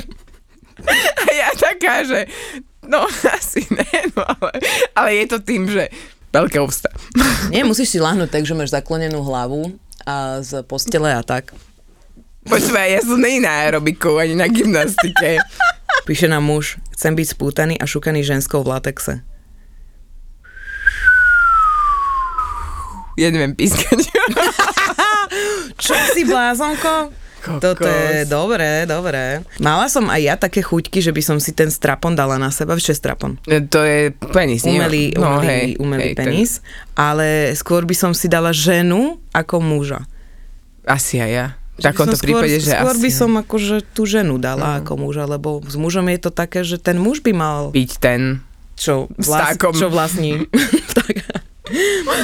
A 1.22 1.24
ja 1.30 1.50
taká, 1.54 2.02
že 2.08 2.26
no 2.86 3.06
asi 3.38 3.66
ne, 3.70 3.90
no 4.16 4.24
ale, 4.26 4.54
ale 4.98 5.10
je 5.22 5.26
to 5.30 5.38
tým, 5.42 5.70
že 5.70 5.90
veľké 6.32 6.58
ústa. 6.64 6.90
Nie, 7.52 7.68
musíš 7.68 7.94
si 7.94 8.00
lahnúť 8.00 8.32
tak, 8.32 8.44
že 8.48 8.56
máš 8.56 8.72
zaklonenú 8.72 9.22
hlavu 9.22 9.76
a 10.08 10.40
z 10.42 10.64
postele 10.66 11.12
a 11.12 11.22
tak. 11.22 11.52
Počúvaj, 12.42 12.90
ja 12.90 13.02
som 13.06 13.22
nej 13.22 13.38
na 13.38 13.70
aerobiku, 13.70 14.18
ani 14.18 14.34
na 14.34 14.50
gymnastike. 14.50 15.38
Píše 16.10 16.26
nám 16.26 16.42
muž, 16.42 16.82
chcem 16.98 17.14
byť 17.14 17.28
spútaný 17.38 17.76
a 17.78 17.86
šukaný 17.86 18.26
ženskou 18.26 18.66
v 18.66 18.74
latexe. 18.74 19.22
Ja 23.20 23.30
neviem 23.30 23.54
pískať. 23.54 24.10
Čo 25.84 25.94
si 26.16 26.26
blázonko? 26.26 27.14
Toto 27.42 27.90
je 27.90 28.24
dobré, 28.30 28.86
dobré. 28.86 29.42
Mala 29.58 29.90
som 29.90 30.06
aj 30.08 30.22
ja 30.22 30.36
také 30.38 30.62
chuťky, 30.62 31.02
že 31.02 31.10
by 31.10 31.22
som 31.26 31.38
si 31.42 31.52
ten 31.58 31.74
strapon 31.74 32.14
dala 32.14 32.38
na 32.38 32.54
seba. 32.54 32.78
Čo 32.78 32.94
je 32.94 32.98
strapon? 32.98 33.42
to 33.46 33.80
je 33.82 34.14
penis, 34.30 34.62
nie? 34.62 34.78
Umelý, 34.78 35.18
no, 35.18 35.42
umelý, 35.42 35.48
hej, 35.48 35.68
umelý 35.82 36.10
hej, 36.12 36.16
penis. 36.18 36.52
Ale 36.94 37.54
skôr 37.58 37.84
by 37.90 37.96
som 37.98 38.12
si 38.14 38.30
dala 38.30 38.54
ženu 38.54 39.18
ako 39.34 39.58
muža. 39.62 40.06
Asi 40.86 41.18
aj 41.18 41.32
ja. 41.32 41.48
V 41.82 41.90
takomto 41.90 42.14
som 42.14 42.22
skôr, 42.22 42.46
prípade, 42.46 42.62
že 42.62 42.78
skôr 42.78 42.94
asi 42.94 43.02
by 43.02 43.10
som 43.10 43.32
akože 43.42 43.76
tú 43.98 44.06
ženu 44.06 44.38
dala 44.38 44.84
ako 44.84 45.02
muža, 45.02 45.26
lebo 45.26 45.66
s 45.66 45.74
mužom 45.74 46.06
je 46.14 46.20
to 46.22 46.30
také, 46.30 46.62
že 46.62 46.78
ten 46.78 47.02
muž 47.02 47.26
by 47.26 47.34
mal 47.34 47.60
byť 47.74 47.92
ten. 47.98 48.46
čo, 48.78 49.10
vlas, 49.18 49.58
čo 49.58 49.90
vlastní. 49.90 50.46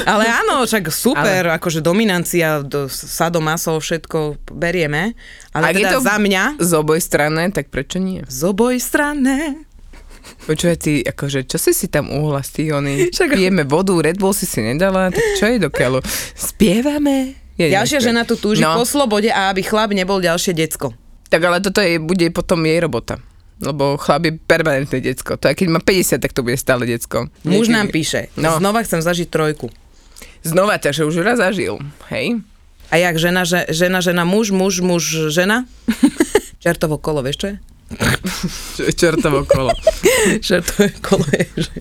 Ale 0.04 0.24
áno, 0.26 0.62
však 0.62 0.88
super, 0.88 1.22
ale... 1.44 1.54
akože 1.54 1.80
dominancia, 1.80 2.60
do, 2.60 2.86
sadomaso, 2.86 3.74
všetko 3.74 4.18
berieme, 4.50 5.12
ale 5.50 5.64
Ak 5.64 5.72
je 5.72 5.82
teda 5.82 5.92
to- 5.94 6.04
za 6.04 6.16
mňa 6.16 6.42
Z 6.56 6.70
oboj 6.74 6.98
strany, 6.98 7.48
tak 7.48 7.68
prečo 7.68 7.98
nie? 7.98 8.22
z 8.24 8.40
oboj 8.44 8.76
strany. 8.76 9.64
Počúvaj 10.40 10.76
ty, 10.76 11.00
akože, 11.00 11.44
čo 11.44 11.56
si 11.56 11.72
si 11.72 11.86
tam 11.86 12.08
uhla 12.08 12.40
z 12.40 12.50
tých? 12.54 12.68
Však- 13.14 13.32
Pijeme 13.32 13.64
vodu, 13.64 13.94
Red 13.94 14.16
Bull 14.16 14.32
si 14.32 14.44
si 14.44 14.60
nedala, 14.60 15.08
tak 15.08 15.24
čo 15.34 15.46
je 15.46 15.56
do 15.58 15.68
keľu? 15.68 16.04
Spievame? 16.34 17.36
Ja 17.54 17.82
Ďalšia 17.82 17.98
nespievam. 17.98 18.06
žena 18.14 18.22
tu 18.22 18.34
túži 18.34 18.60
No. 18.60 18.74
po 18.74 18.84
slobode 18.84 19.28
a 19.28 19.48
aby 19.48 19.60
chlap 19.60 19.90
nebol 19.90 20.18
ďalšie 20.18 20.52
decko. 20.52 20.94
Tak 21.26 21.40
ale 21.40 21.58
toto 21.58 21.78
je, 21.78 21.98
bude 21.98 22.24
potom 22.28 22.62
jej 22.62 22.78
robota. 22.78 23.18
Lebo 23.58 23.98
chlap 23.98 24.22
je 24.22 24.38
permanentné 24.38 24.98
decko. 25.00 25.34
To 25.34 25.44
aj 25.44 25.56
keď 25.56 25.68
má 25.68 25.80
50, 25.80 26.18
tak 26.18 26.30
to 26.30 26.40
bude 26.40 26.54
stále 26.54 26.82
decko. 26.82 27.26
Muž 27.42 27.66
Niekedy- 27.66 27.74
nám 27.74 27.86
píše, 27.90 28.20
No. 28.34 28.54
znova 28.56 28.82
chcem 28.82 28.98
zažiť 28.98 29.26
trojku. 29.26 29.66
Znova 30.40 30.76
ťa, 30.76 30.90
že 30.92 31.02
už 31.02 31.18
raz 31.20 31.36
zažil. 31.36 31.82
Hej? 32.08 32.38
A 32.88 32.96
jak 32.96 33.18
žena, 33.18 33.42
že, 33.42 33.66
žena, 33.68 33.98
žena, 33.98 34.22
muž, 34.22 34.48
muž, 34.48 34.78
muž, 34.78 35.04
žena? 35.28 35.66
Čertovo 36.62 36.96
kolo, 36.96 37.20
vieš 37.20 37.38
čo 37.38 37.46
je? 37.48 37.56
Čo 38.76 38.82
je 38.84 38.92
čertovo 38.92 39.48
kolo. 39.48 39.72
Čertové 40.46 40.92
kolo 41.00 41.24
je, 41.32 41.64
že 41.64 41.72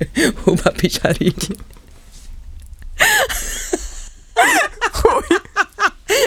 huba 0.42 0.72
pičaríti. 0.72 1.52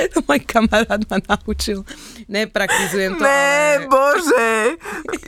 to 0.14 0.18
môj 0.24 0.40
kamarát 0.44 1.02
ma 1.08 1.18
naučil. 1.20 1.84
Nepraktizujem 2.26 3.16
to, 3.18 3.24
Ne, 3.24 3.84
ale... 3.84 3.88
bože. 3.88 4.52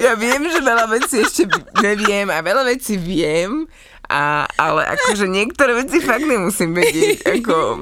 Ja 0.00 0.14
viem, 0.16 0.48
že 0.48 0.60
veľa 0.62 0.86
vecí 0.90 1.22
ešte 1.22 1.48
neviem 1.80 2.28
a 2.30 2.38
veľa 2.40 2.68
vecí 2.68 2.96
viem, 2.96 3.66
a, 4.12 4.44
ale 4.60 4.84
akože 4.92 5.24
niektoré 5.24 5.72
veci 5.72 6.04
fakt 6.04 6.28
nemusím 6.28 6.76
vedieť. 6.76 7.24
Ako, 7.40 7.80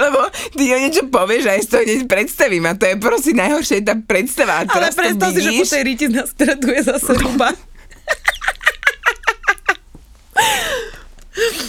lebo 0.00 0.20
ty 0.56 0.62
o 0.72 0.78
niečo 0.80 1.04
povieš 1.12 1.44
a 1.44 1.52
ja 1.52 1.60
si 1.60 1.68
to 1.68 1.78
hneď 1.84 2.02
predstavím 2.08 2.64
a 2.64 2.72
to 2.72 2.88
je 2.88 2.96
proste 2.96 3.36
najhoršie 3.36 3.84
tá 3.84 3.92
predstava. 3.98 4.64
A 4.64 4.64
Ale 4.64 4.72
teraz 4.72 4.94
predstav 4.96 5.28
si, 5.36 5.44
že 5.44 5.52
po 5.52 5.66
tej 5.68 5.82
ríti 5.84 6.06
nastreduje 6.08 6.80
zase 6.80 7.12
huba. 7.20 7.52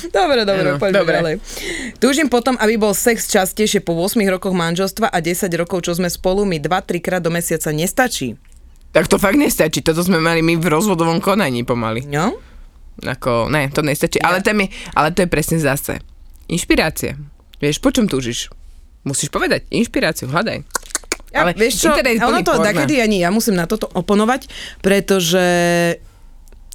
Dobre, 0.18 0.42
dobre, 0.44 0.68
Áno, 0.74 0.80
poďme 0.82 0.96
dobre. 1.02 1.16
ďalej. 1.18 1.36
Túžim 2.02 2.28
potom, 2.28 2.58
aby 2.58 2.76
bol 2.78 2.92
sex 2.96 3.30
častejšie 3.30 3.86
po 3.86 3.94
8 3.94 4.18
rokoch 4.28 4.54
manželstva 4.56 5.10
a 5.10 5.18
10 5.22 5.48
rokov, 5.56 5.86
čo 5.86 5.94
sme 5.94 6.10
spolu, 6.10 6.44
mi 6.44 6.58
2-3 6.58 6.98
krát 7.04 7.22
do 7.22 7.30
mesiaca 7.30 7.70
nestačí. 7.70 8.36
Tak 8.92 9.08
to 9.08 9.16
fakt 9.16 9.40
nestačí. 9.40 9.80
Toto 9.80 10.04
sme 10.04 10.20
mali 10.20 10.44
my 10.44 10.60
v 10.60 10.68
rozvodovom 10.68 11.24
konaní 11.24 11.64
pomaly. 11.64 12.04
No? 12.10 12.36
Ako, 13.02 13.48
ne, 13.48 13.72
to 13.72 13.80
nestačí. 13.82 14.20
Ale, 14.20 14.44
to 14.44 14.52
je, 14.52 14.68
ale 14.94 15.10
to 15.16 15.24
je 15.24 15.30
presne 15.32 15.58
zase. 15.58 16.04
Inšpirácia. 16.52 17.16
Vieš, 17.64 17.80
po 17.80 17.94
čom 17.94 18.10
túžiš? 18.12 18.52
Musíš 19.08 19.32
povedať. 19.32 19.66
Inšpiráciu, 19.72 20.28
hľadaj. 20.28 20.62
Ja, 21.32 21.48
Ale 21.48 21.56
vieš 21.56 21.80
čo, 21.80 21.96
internet 21.96 22.20
ono 22.20 22.44
to 22.44 22.60
takedy 22.60 23.00
ani 23.00 23.24
ja 23.24 23.32
musím 23.32 23.56
na 23.56 23.64
toto 23.64 23.88
oponovať, 23.88 24.52
pretože 24.84 25.40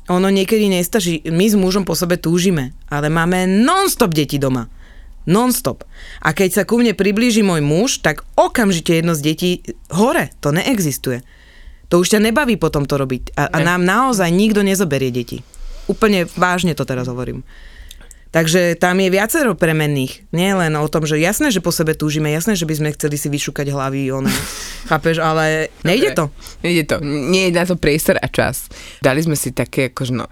ono 0.07 0.31
niekedy 0.31 0.71
nestačí. 0.71 1.27
My 1.27 1.51
s 1.51 1.59
mužom 1.59 1.83
po 1.83 1.99
sebe 1.99 2.19
túžime, 2.19 2.75
ale 2.87 3.11
máme 3.11 3.47
non-stop 3.47 4.15
deti 4.15 4.39
doma. 4.39 4.71
Non-stop. 5.27 5.83
A 6.23 6.31
keď 6.31 6.51
sa 6.55 6.63
ku 6.63 6.79
mne 6.79 6.95
priblíži 6.95 7.43
môj 7.43 7.59
muž, 7.59 7.99
tak 7.99 8.23
okamžite 8.39 8.95
jedno 8.95 9.19
z 9.19 9.21
detí 9.27 9.51
hore. 9.91 10.31
To 10.39 10.55
neexistuje. 10.55 11.27
To 11.91 12.03
už 12.03 12.15
ťa 12.15 12.31
nebaví 12.31 12.55
potom 12.55 12.87
to 12.87 12.95
robiť. 12.95 13.35
A, 13.35 13.51
a 13.51 13.59
nám 13.63 13.83
naozaj 13.83 14.31
nikto 14.31 14.63
nezoberie 14.63 15.11
deti. 15.11 15.43
Úplne 15.91 16.31
vážne 16.39 16.79
to 16.79 16.87
teraz 16.87 17.11
hovorím. 17.11 17.43
Takže 18.35 18.77
tam 18.77 18.99
je 19.01 19.09
viacero 19.09 19.55
premenných. 19.57 20.29
Nie 20.35 20.53
len 20.53 20.75
o 20.77 20.87
tom, 20.91 21.07
že 21.07 21.17
jasné, 21.17 21.49
že 21.55 21.65
po 21.65 21.73
sebe 21.73 21.97
túžime, 21.97 22.29
jasné, 22.35 22.59
že 22.59 22.69
by 22.69 22.75
sme 22.75 22.89
chceli 22.93 23.17
si 23.17 23.31
vyšúkať 23.31 23.71
hlavy, 23.71 24.13
one. 24.13 24.31
Chápeš, 24.91 25.23
ale 25.23 25.73
nejde 25.87 26.13
to. 26.13 26.29
Nejde 26.61 26.85
to. 26.85 26.97
Nie 27.03 27.49
je 27.49 27.57
na 27.57 27.65
to 27.65 27.79
priestor 27.79 28.19
a 28.21 28.29
čas. 28.29 28.69
Dali 29.01 29.23
sme 29.23 29.39
si 29.39 29.55
také 29.55 29.89
akože 29.91 30.13
no, 30.15 30.27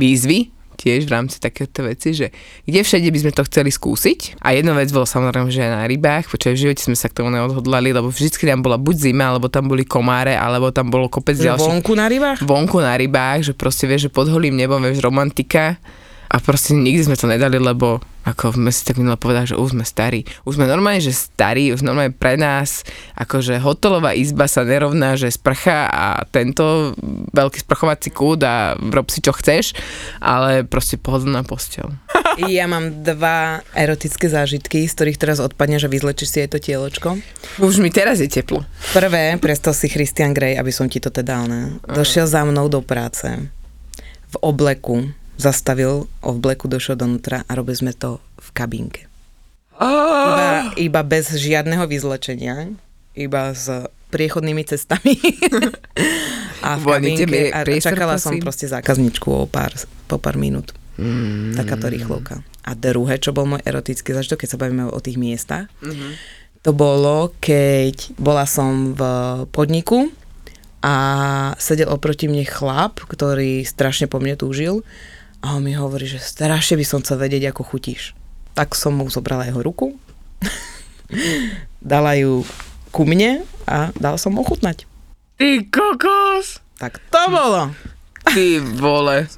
výzvy, 0.00 0.54
tiež 0.74 1.06
v 1.06 1.14
rámci 1.14 1.38
takéto 1.38 1.86
veci, 1.86 2.12
že 2.12 2.34
kde 2.66 2.82
všade 2.82 3.08
by 3.08 3.18
sme 3.22 3.32
to 3.32 3.42
chceli 3.46 3.70
skúsiť. 3.70 4.42
A 4.42 4.52
jedna 4.52 4.74
vec 4.74 4.90
bolo 4.90 5.06
samozrejme, 5.06 5.48
že 5.48 5.62
na 5.64 5.86
rybách, 5.86 6.28
počkaj, 6.28 6.52
v 6.52 6.62
živote 6.68 6.82
sme 6.82 6.98
sa 6.98 7.06
k 7.08 7.22
tomu 7.22 7.30
neodhodlali, 7.30 7.94
lebo 7.94 8.10
vždycky 8.10 8.44
tam 8.44 8.60
bola 8.60 8.76
buď 8.76 9.10
zima, 9.10 9.30
alebo 9.30 9.46
tam 9.46 9.70
boli 9.70 9.86
komáre, 9.86 10.34
alebo 10.34 10.74
tam 10.74 10.90
bolo 10.90 11.06
kopec 11.06 11.38
ďalších 11.38 11.62
vonku 11.64 11.92
na 11.94 12.06
rybách? 12.10 12.38
vonku 12.42 12.78
na 12.82 12.94
rybách, 12.98 13.46
že 13.46 13.52
proste 13.54 13.86
vieš, 13.86 14.10
že 14.10 14.12
pod 14.12 14.26
holým 14.28 14.58
nebom, 14.58 14.82
vieš, 14.82 15.00
romantika 15.00 15.78
a 16.34 16.42
proste 16.42 16.74
nikdy 16.74 17.06
sme 17.06 17.14
to 17.14 17.30
nedali, 17.30 17.62
lebo 17.62 18.02
ako 18.26 18.58
sme 18.58 18.74
si 18.74 18.82
tak 18.82 18.98
minule 18.98 19.14
povedali, 19.14 19.54
že 19.54 19.60
už 19.60 19.78
sme 19.78 19.86
starí. 19.86 20.26
Už 20.42 20.58
sme 20.58 20.66
normálne, 20.66 20.98
že 20.98 21.14
starí, 21.14 21.70
už 21.70 21.86
normálne 21.86 22.10
pre 22.10 22.34
nás, 22.34 22.82
akože 23.14 23.62
hotelová 23.62 24.18
izba 24.18 24.50
sa 24.50 24.66
nerovná, 24.66 25.14
že 25.14 25.30
sprcha 25.30 25.86
a 25.86 26.26
tento 26.26 26.96
veľký 27.30 27.62
sprchovací 27.62 28.10
kút 28.10 28.42
a 28.42 28.74
rob 28.74 29.06
si 29.14 29.22
čo 29.22 29.30
chceš, 29.30 29.78
ale 30.18 30.66
proste 30.66 30.98
pohodlná 30.98 31.46
postel. 31.46 31.94
Ja 32.50 32.66
mám 32.66 33.06
dva 33.06 33.62
erotické 33.76 34.26
zážitky, 34.26 34.90
z 34.90 34.94
ktorých 34.96 35.20
teraz 35.20 35.38
odpadneš 35.38 35.86
a 35.86 35.92
vyzlečíš 35.92 36.34
si 36.34 36.38
aj 36.42 36.50
to 36.50 36.58
tieločko. 36.58 37.08
Už 37.62 37.78
mi 37.78 37.94
teraz 37.94 38.18
je 38.18 38.26
teplo. 38.26 38.66
Prvé, 38.90 39.38
prestal 39.38 39.70
si 39.70 39.86
Christian 39.86 40.34
Grey, 40.34 40.58
aby 40.58 40.74
som 40.74 40.90
ti 40.90 40.98
to 40.98 41.14
teda, 41.14 41.46
ne? 41.46 41.78
Došiel 41.86 42.26
za 42.26 42.42
mnou 42.42 42.66
do 42.66 42.82
práce 42.82 43.30
v 44.34 44.36
obleku, 44.42 45.14
zastavil, 45.36 46.06
o 46.22 46.28
obleku 46.30 46.70
došiel 46.70 46.98
donútra 46.98 47.42
a 47.46 47.52
robili 47.58 47.76
sme 47.78 47.92
to 47.92 48.22
v 48.38 48.48
kabínke. 48.54 49.02
Iba, 49.74 50.70
iba 50.78 51.00
bez 51.02 51.34
žiadneho 51.34 51.84
vyzlečenia, 51.90 52.70
iba 53.18 53.42
s 53.50 53.66
priechodnými 54.14 54.62
cestami. 54.62 55.18
a 56.66 56.78
v 56.78 56.84
mi 57.02 57.18
kabínke 57.18 57.50
a 57.50 57.66
čakala 57.82 58.14
som 58.16 58.38
proste 58.38 58.70
zákazničku 58.70 59.26
o 59.26 59.44
pár, 59.50 59.74
po 60.06 60.22
pár 60.22 60.38
minút. 60.38 60.70
Mm. 60.94 61.58
Takáto 61.58 61.90
rýchlovka. 61.90 62.46
A 62.62 62.78
druhé, 62.78 63.18
čo 63.18 63.34
bol 63.34 63.50
môj 63.50 63.66
erotický 63.66 64.14
zážitok, 64.14 64.46
keď 64.46 64.48
sa 64.54 64.60
bavíme 64.62 64.86
o 64.86 64.98
tých 65.02 65.18
miestach, 65.18 65.66
Mhm. 65.82 66.08
to 66.62 66.70
bolo, 66.70 67.34
keď 67.42 68.14
bola 68.16 68.46
som 68.46 68.94
v 68.94 69.02
podniku 69.50 70.08
a 70.80 70.94
sedel 71.58 71.90
oproti 71.90 72.30
mne 72.30 72.46
chlap, 72.46 73.02
ktorý 73.04 73.66
strašne 73.66 74.06
po 74.06 74.22
mne 74.22 74.38
túžil 74.38 74.86
a 75.44 75.52
on 75.52 75.60
mi 75.60 75.76
hovorí, 75.76 76.08
že 76.08 76.24
strašne 76.24 76.80
by 76.80 76.84
som 76.88 77.04
chcel 77.04 77.20
vedieť, 77.20 77.52
ako 77.52 77.68
chutíš. 77.68 78.16
Tak 78.56 78.72
som 78.72 78.96
mu 78.96 79.04
zobrala 79.12 79.44
jeho 79.44 79.60
ruku, 79.60 79.92
dala 81.84 82.16
ju 82.16 82.48
ku 82.88 83.04
mne 83.04 83.44
a 83.68 83.92
dal 84.00 84.16
som 84.16 84.40
ochutnať. 84.40 84.88
Ty 85.36 85.68
kokos! 85.68 86.64
Tak 86.80 86.96
to 87.12 87.22
bolo. 87.28 87.76
Ty 88.24 88.64
vole. 88.80 89.28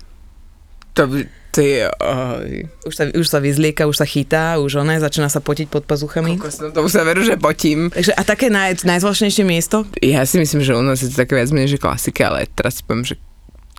To 0.95 1.11
by... 1.11 1.19
Ty... 1.51 1.90
Oj. 1.90 2.71
Už 2.87 2.95
sa, 2.95 3.05
už 3.11 3.27
sa 3.27 3.40
vyzlieka, 3.42 3.88
už 3.88 3.99
sa 3.99 4.07
chytá, 4.07 4.61
už 4.62 4.79
ona 4.79 5.01
začína 5.03 5.27
sa 5.27 5.42
potiť 5.42 5.66
pod 5.73 5.88
pazuchami. 5.88 6.38
Kokos, 6.38 6.62
no 6.62 6.71
to 6.71 6.87
už 6.87 6.92
sa 6.92 7.03
veru, 7.03 7.27
že 7.27 7.35
potím. 7.40 7.90
Takže 7.90 8.14
a 8.14 8.23
také 8.23 8.47
naj, 8.47 8.87
najzvláštnejšie 8.87 9.42
miesto? 9.42 9.83
Ja 9.99 10.23
si 10.23 10.38
myslím, 10.38 10.62
že 10.62 10.77
u 10.77 10.85
nás 10.85 11.03
je 11.03 11.11
to 11.11 11.19
také 11.19 11.35
viac 11.35 11.51
menej, 11.51 11.75
že 11.75 11.83
klasika, 11.83 12.31
ale 12.31 12.47
teraz 12.53 12.79
si 12.79 12.83
poviem, 12.87 13.09
že 13.09 13.16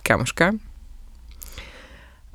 kamoška. 0.02 0.67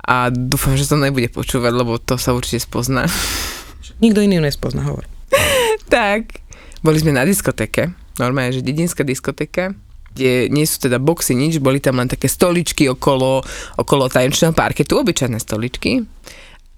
A 0.04 0.28
dúfam, 0.28 0.76
že 0.76 0.84
to 0.84 1.00
nebude 1.00 1.32
počúvať, 1.32 1.72
lebo 1.72 1.96
to 1.96 2.20
sa 2.20 2.36
určite 2.36 2.60
spozná. 2.68 3.08
Nikto 4.04 4.20
iný 4.20 4.36
ju 4.38 4.42
nespozná, 4.44 4.84
hovor. 4.84 5.08
tak, 5.92 6.44
boli 6.84 7.00
sme 7.00 7.16
na 7.16 7.24
diskotéke, 7.24 7.96
normálne, 8.20 8.52
že 8.52 8.60
dedinská 8.60 9.00
diskotéka, 9.00 9.72
kde 10.14 10.46
nie 10.52 10.68
sú 10.68 10.86
teda 10.86 11.02
boxy, 11.02 11.34
nič, 11.34 11.58
boli 11.58 11.82
tam 11.82 11.98
len 11.98 12.06
také 12.06 12.30
stoličky 12.30 12.86
okolo, 12.86 13.42
okolo 13.80 14.06
tanečného 14.06 14.54
parketu, 14.54 15.02
obyčajné 15.02 15.42
stoličky. 15.42 16.06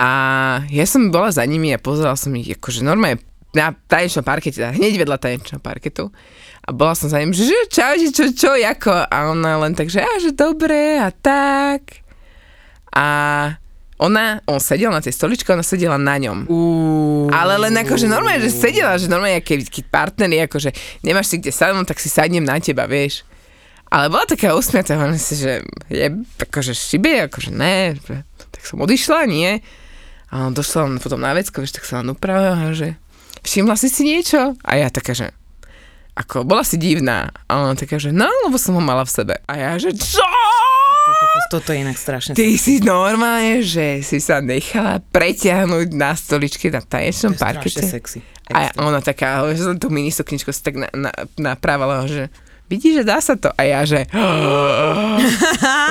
A 0.01 0.11
ja 0.73 0.85
som 0.89 1.13
bola 1.13 1.29
za 1.29 1.45
nimi 1.45 1.73
a 1.73 1.81
pozerala 1.81 2.17
som 2.17 2.33
ich 2.37 2.57
akože 2.57 2.85
normálne 2.85 3.21
na 3.57 3.73
tanečnom 3.73 4.25
parkete, 4.25 4.61
teda 4.61 4.77
hneď 4.77 5.01
vedľa 5.01 5.17
tanečného 5.17 5.61
parketu. 5.61 6.13
A 6.67 6.73
bola 6.77 6.93
som 6.93 7.09
za 7.09 7.21
ním, 7.21 7.33
že 7.33 7.49
že 7.49 7.57
čau, 7.73 7.93
že 7.97 8.09
čo, 8.13 8.25
čo, 8.33 8.51
ako? 8.53 8.93
A 9.09 9.33
ona 9.33 9.57
len 9.65 9.73
tak, 9.73 9.89
že, 9.89 10.05
a, 10.05 10.13
že 10.21 10.37
dobre 10.37 11.01
a 11.01 11.09
tak. 11.09 12.06
A 12.97 13.05
ona, 13.97 14.41
on 14.45 14.61
sedel 14.61 14.93
na 14.93 15.01
tej 15.01 15.17
stoličke, 15.17 15.53
ona 15.53 15.65
sedela 15.65 15.97
na 16.01 16.17
ňom. 16.17 16.49
Uú. 16.49 17.29
Ale 17.33 17.57
len 17.57 17.77
akože 17.81 18.09
normálne, 18.09 18.45
že 18.45 18.53
sedela, 18.53 18.97
že 19.01 19.09
normálne, 19.09 19.41
keď, 19.41 19.69
keď 19.69 19.85
partneri, 19.89 20.37
akože 20.45 20.73
nemáš 21.05 21.33
si 21.33 21.41
kde 21.41 21.53
sadnúť, 21.53 21.93
tak 21.93 21.99
si 22.01 22.09
sadnem 22.13 22.45
na 22.45 22.61
teba, 22.61 22.85
vieš. 22.85 23.25
Ale 23.89 24.13
bola 24.13 24.29
taká 24.29 24.53
usmiatá, 24.53 25.01
hovorím 25.01 25.21
si, 25.21 25.41
že 25.41 25.65
je 25.89 26.07
akože 26.43 26.73
šibe, 26.77 27.31
akože 27.31 27.55
ne, 27.55 27.97
tak 28.53 28.63
som 28.65 28.83
odišla, 28.85 29.25
nie. 29.29 29.65
A 30.29 30.45
on 30.45 30.53
došla 30.53 31.01
potom 31.01 31.23
na 31.23 31.33
vecko, 31.33 31.65
vieš, 31.65 31.81
tak 31.81 31.89
sa 31.89 32.05
len 32.05 32.13
upravila, 32.13 32.75
že 32.77 33.01
všimla 33.47 33.79
si 33.79 33.89
si 33.89 34.03
niečo? 34.05 34.59
A 34.61 34.77
ja 34.77 34.93
taká, 34.93 35.17
že 35.17 35.33
ako, 36.17 36.49
bola 36.49 36.65
si 36.65 36.81
divná. 36.81 37.29
A 37.45 37.61
ona 37.61 37.77
taká, 37.77 38.01
že 38.01 38.09
no, 38.09 38.29
lebo 38.49 38.57
som 38.57 38.73
ho 38.73 38.83
mala 38.83 39.05
v 39.05 39.13
sebe. 39.13 39.35
A 39.45 39.53
ja, 39.57 39.71
že 39.77 39.93
čo? 39.93 40.25
Toto 41.47 41.71
je 41.71 41.79
inak 41.87 41.95
strašne. 41.95 42.35
Ty 42.35 42.47
si 42.59 42.83
normálne, 42.83 43.63
že 43.63 44.03
si 44.03 44.19
sa 44.19 44.43
nechala 44.43 44.99
preťahnuť 45.15 45.89
na 45.95 46.13
stoličke 46.19 46.75
na 46.75 46.83
tanečnom 46.83 47.39
parkete. 47.39 47.87
sexy. 47.87 48.21
A 48.51 48.71
ona 48.79 49.03
taká, 49.03 49.43
že 49.55 49.63
som 49.63 49.79
tú 49.79 49.91
mini 49.91 50.11
sukničku 50.11 50.51
si 50.55 50.63
tak 50.63 50.79
na, 50.79 50.89
na, 50.95 51.11
napravala, 51.39 52.07
že 52.07 52.31
vidíš, 52.67 53.03
že 53.03 53.05
dá 53.07 53.19
sa 53.23 53.35
to. 53.39 53.51
A 53.55 53.63
ja, 53.67 53.83
že 53.87 54.07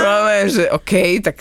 Máme, 0.04 0.48
že 0.56 0.68
OK, 0.72 1.24
tak 1.24 1.40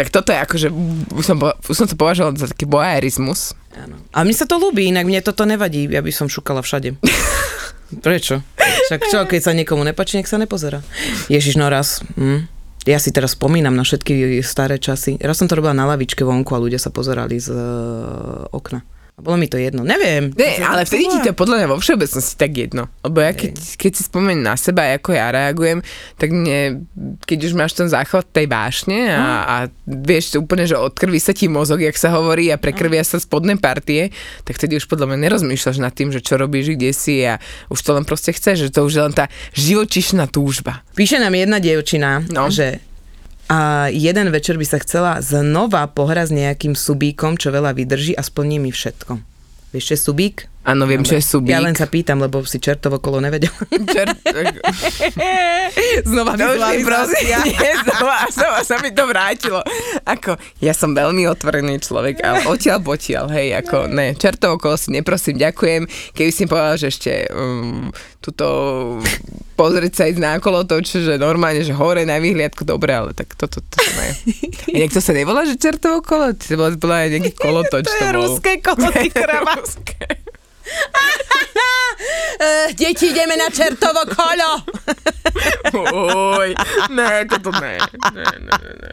tak 0.00 0.08
toto 0.08 0.32
je 0.32 0.38
akože, 0.40 0.68
už 1.12 1.24
som, 1.28 1.36
už 1.44 1.76
som 1.76 1.84
to 1.84 1.92
považovala 1.92 2.32
za 2.32 2.48
taký 2.48 2.64
boaerizmus. 2.64 3.52
Áno. 3.76 4.00
A 4.16 4.24
mne 4.24 4.32
sa 4.32 4.48
to 4.48 4.56
ľúbi, 4.56 4.88
inak 4.88 5.04
mne 5.04 5.20
toto 5.20 5.44
nevadí, 5.44 5.84
ja 5.92 6.00
by 6.00 6.08
som 6.08 6.24
šukala 6.24 6.64
všade. 6.64 6.96
Prečo? 8.06 8.40
Však 8.88 9.00
čo, 9.12 9.18
keď 9.28 9.40
sa 9.44 9.52
niekomu 9.52 9.84
nepačí, 9.84 10.16
nech 10.16 10.30
sa 10.30 10.40
nepozerá. 10.40 10.80
Ježiš, 11.28 11.60
no 11.60 11.68
raz. 11.68 12.00
Hm. 12.16 12.48
Ja 12.88 12.96
si 12.96 13.12
teraz 13.12 13.36
spomínam 13.36 13.76
na 13.76 13.84
všetky 13.84 14.40
staré 14.40 14.80
časy. 14.80 15.20
Raz 15.20 15.36
som 15.36 15.44
to 15.44 15.60
robila 15.60 15.76
na 15.76 15.84
lavičke 15.84 16.24
vonku 16.24 16.56
a 16.56 16.62
ľudia 16.62 16.80
sa 16.80 16.88
pozerali 16.88 17.36
z 17.36 17.52
e, 17.52 17.60
okna. 18.56 18.80
Bolo 19.20 19.36
mi 19.36 19.46
to 19.46 19.56
jedno. 19.56 19.80
Neviem. 19.80 20.32
Ne, 20.32 20.58
ale 20.60 20.82
vtedy 20.82 21.06
ti 21.06 21.18
to 21.20 21.32
podľa 21.32 21.56
mňa 21.56 21.66
vo 21.68 21.76
všeobecnosti 21.76 22.34
tak 22.34 22.52
jedno. 22.52 22.88
Lebo 23.00 23.20
ja 23.20 23.30
keď, 23.30 23.52
keď 23.76 23.92
si 23.92 24.02
spomeniem 24.02 24.42
na 24.42 24.56
seba, 24.56 24.88
ako 24.90 25.12
ja 25.12 25.28
reagujem, 25.28 25.84
tak 26.16 26.28
mne, 26.28 26.88
keď 27.22 27.38
už 27.44 27.52
máš 27.52 27.72
ten 27.72 27.86
záchvat 27.86 28.26
tej 28.26 28.46
vášne 28.46 29.12
a, 29.12 29.24
a 29.42 29.56
vieš 29.84 30.34
úplne, 30.34 30.64
že 30.64 30.74
od 30.74 30.92
krvi 30.92 31.16
sa 31.16 31.30
ti 31.30 31.46
mozog, 31.46 31.78
jak 31.78 31.94
sa 31.94 32.10
hovorí, 32.10 32.48
a 32.48 32.56
prekrvia 32.56 33.00
sa 33.00 33.16
spodné 33.16 33.56
partie, 33.56 34.10
tak 34.42 34.56
vtedy 34.56 34.76
už 34.76 34.88
podľa 34.88 35.12
mňa 35.12 35.18
nerozmýšľaš 35.28 35.78
nad 35.78 35.92
tým, 35.92 36.10
že 36.10 36.18
čo 36.18 36.34
robíš, 36.34 36.74
kde 36.74 36.90
si 36.90 37.20
a 37.22 37.36
už 37.68 37.78
to 37.78 37.90
len 37.92 38.02
proste 38.02 38.32
chceš, 38.32 38.66
že 38.66 38.74
to 38.74 38.82
už 38.82 38.92
je 38.96 39.02
len 39.04 39.14
tá 39.14 39.28
živočišná 39.54 40.26
túžba. 40.26 40.82
Píše 40.96 41.20
nám 41.20 41.36
jedna 41.36 41.60
dievčina, 41.60 42.24
No. 42.30 42.48
že 42.48 42.80
a 43.50 43.90
jeden 43.90 44.30
večer 44.30 44.54
by 44.54 44.62
sa 44.62 44.78
chcela 44.78 45.18
znova 45.18 45.90
pohrať 45.90 46.30
s 46.30 46.36
nejakým 46.38 46.78
subíkom, 46.78 47.34
čo 47.34 47.50
veľa 47.50 47.74
vydrží 47.74 48.14
a 48.14 48.22
splní 48.22 48.62
mi 48.62 48.70
všetko. 48.70 49.18
Vieš, 49.74 49.84
čo 49.90 49.94
je 49.98 50.00
subík? 50.06 50.36
Áno, 50.60 50.84
viem, 50.84 51.00
čo 51.00 51.16
je 51.16 51.24
subík. 51.24 51.56
Ja 51.56 51.64
len 51.64 51.72
sa 51.72 51.88
pýtam, 51.88 52.20
lebo 52.20 52.44
si 52.44 52.60
čertovo 52.60 53.00
kolo 53.00 53.16
nevedel. 53.16 53.48
Čert, 53.88 54.20
znova 56.10 56.36
To 56.36 56.52
nie, 56.52 57.72
znova, 57.80 58.28
znova 58.28 58.60
sa 58.60 58.76
mi 58.84 58.92
to 58.92 59.08
vrátilo. 59.08 59.64
Ako, 60.04 60.36
ja 60.60 60.76
som 60.76 60.92
veľmi 60.92 61.24
otvorený 61.32 61.80
človek, 61.80 62.20
ale 62.20 62.44
odtiaľ 62.44 62.84
potiaľ, 62.84 63.32
hej, 63.32 63.56
ako, 63.56 63.88
ne, 63.88 64.12
čertovo 64.12 64.60
kolo 64.60 64.76
si 64.76 64.92
neprosím, 64.92 65.40
ďakujem. 65.40 65.88
Keby 66.12 66.28
si 66.28 66.44
povedal, 66.44 66.76
že 66.76 66.86
ešte 66.92 67.12
um, 67.32 67.88
tuto 68.20 68.46
pozrieť 69.56 69.92
sa 69.96 70.04
ísť 70.12 70.20
na 70.20 70.36
kolotoč, 70.44 71.00
že 71.00 71.16
normálne, 71.16 71.64
že 71.64 71.72
hore 71.72 72.04
na 72.04 72.20
vyhliadku, 72.20 72.68
dobre, 72.68 72.92
ale 72.92 73.16
tak 73.16 73.32
toto, 73.32 73.64
to, 73.64 73.80
to 73.80 73.90
ne. 73.96 74.08
A 74.72 74.76
niekto 74.84 75.00
sa 75.00 75.16
nevolá, 75.16 75.48
že 75.48 75.56
čertovo 75.56 76.04
kolo? 76.04 76.36
To 76.36 76.52
bola, 76.52 76.76
bola 76.76 77.08
aj 77.08 77.16
nejaký 77.16 77.32
kolotoč. 77.32 77.88
To 77.88 77.96
je 77.96 78.12
bol. 78.12 78.16
ruské 78.28 78.60
kolo, 78.60 78.92
ty. 78.92 79.08
Uh, 82.40 82.72
deti, 82.78 83.06
ideme 83.10 83.36
na 83.36 83.50
čertovo 83.50 84.00
kolo. 84.08 84.50
Oj, 86.38 86.54
ne, 86.90 87.26
toto 87.28 87.50
ne. 87.50 87.78
ne, 88.14 88.24
ne, 88.40 88.58
ne. 88.80 88.92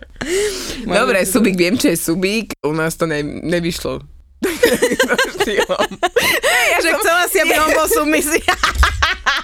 Dobre, 0.83 1.25
Subík, 1.25 1.55
viem, 1.55 1.77
čo 1.77 1.87
je 1.87 1.97
Subík. 1.97 2.53
U 2.65 2.73
nás 2.73 2.95
to 2.99 3.05
ne, 3.07 3.23
nevyšlo. 3.23 3.99
Že 6.83 6.89
chcela 7.01 7.23
si, 7.31 7.37
aby 7.41 7.55
on 7.57 7.71
bol 7.73 7.87
submisia. 7.89 8.53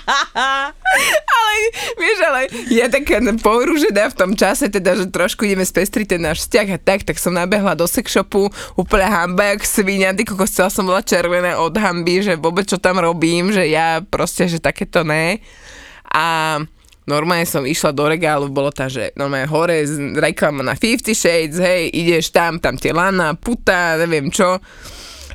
ale 1.35 1.55
vieš, 1.95 2.17
ale 2.27 2.41
ja 2.69 2.91
tak 2.91 3.07
pohrúžená 3.39 4.11
v 4.11 4.17
tom 4.17 4.31
čase, 4.35 4.67
teda, 4.67 4.99
že 4.99 5.07
trošku 5.09 5.47
ideme 5.47 5.63
spestriť 5.63 6.17
ten 6.17 6.21
náš 6.21 6.45
vzťah 6.47 6.67
a 6.75 6.79
tak, 6.79 7.07
tak 7.07 7.17
som 7.19 7.35
nabehla 7.35 7.75
do 7.77 7.87
sex 7.87 8.11
shopu, 8.11 8.51
úplne 8.75 9.07
hamba, 9.07 9.55
jak 9.55 9.63
svinia, 9.63 10.15
ty 10.15 10.27
kokos, 10.27 10.51
chcela 10.51 10.69
som 10.69 10.83
bola 10.83 11.01
červená 11.03 11.59
od 11.59 11.73
hamby, 11.75 12.23
že 12.23 12.33
vôbec 12.35 12.67
čo 12.67 12.77
tam 12.77 12.99
robím, 12.99 13.51
že 13.51 13.67
ja 13.67 14.03
proste, 14.03 14.47
že 14.47 14.59
takéto 14.59 15.07
ne. 15.07 15.39
A 16.13 16.59
normálne 17.07 17.47
som 17.47 17.63
išla 17.63 17.91
do 17.91 18.07
regálu, 18.07 18.47
bolo 18.47 18.71
tam, 18.71 18.87
že 18.87 19.11
normálne 19.15 19.47
hore 19.47 19.83
reklama 20.19 20.63
na 20.63 20.75
50 20.75 21.11
Shades, 21.15 21.57
hej, 21.59 21.91
ideš 21.91 22.31
tam, 22.31 22.59
tam 22.59 22.79
tie 22.79 22.95
lana, 22.95 23.35
puta, 23.35 23.99
neviem 23.99 24.31
čo. 24.31 24.59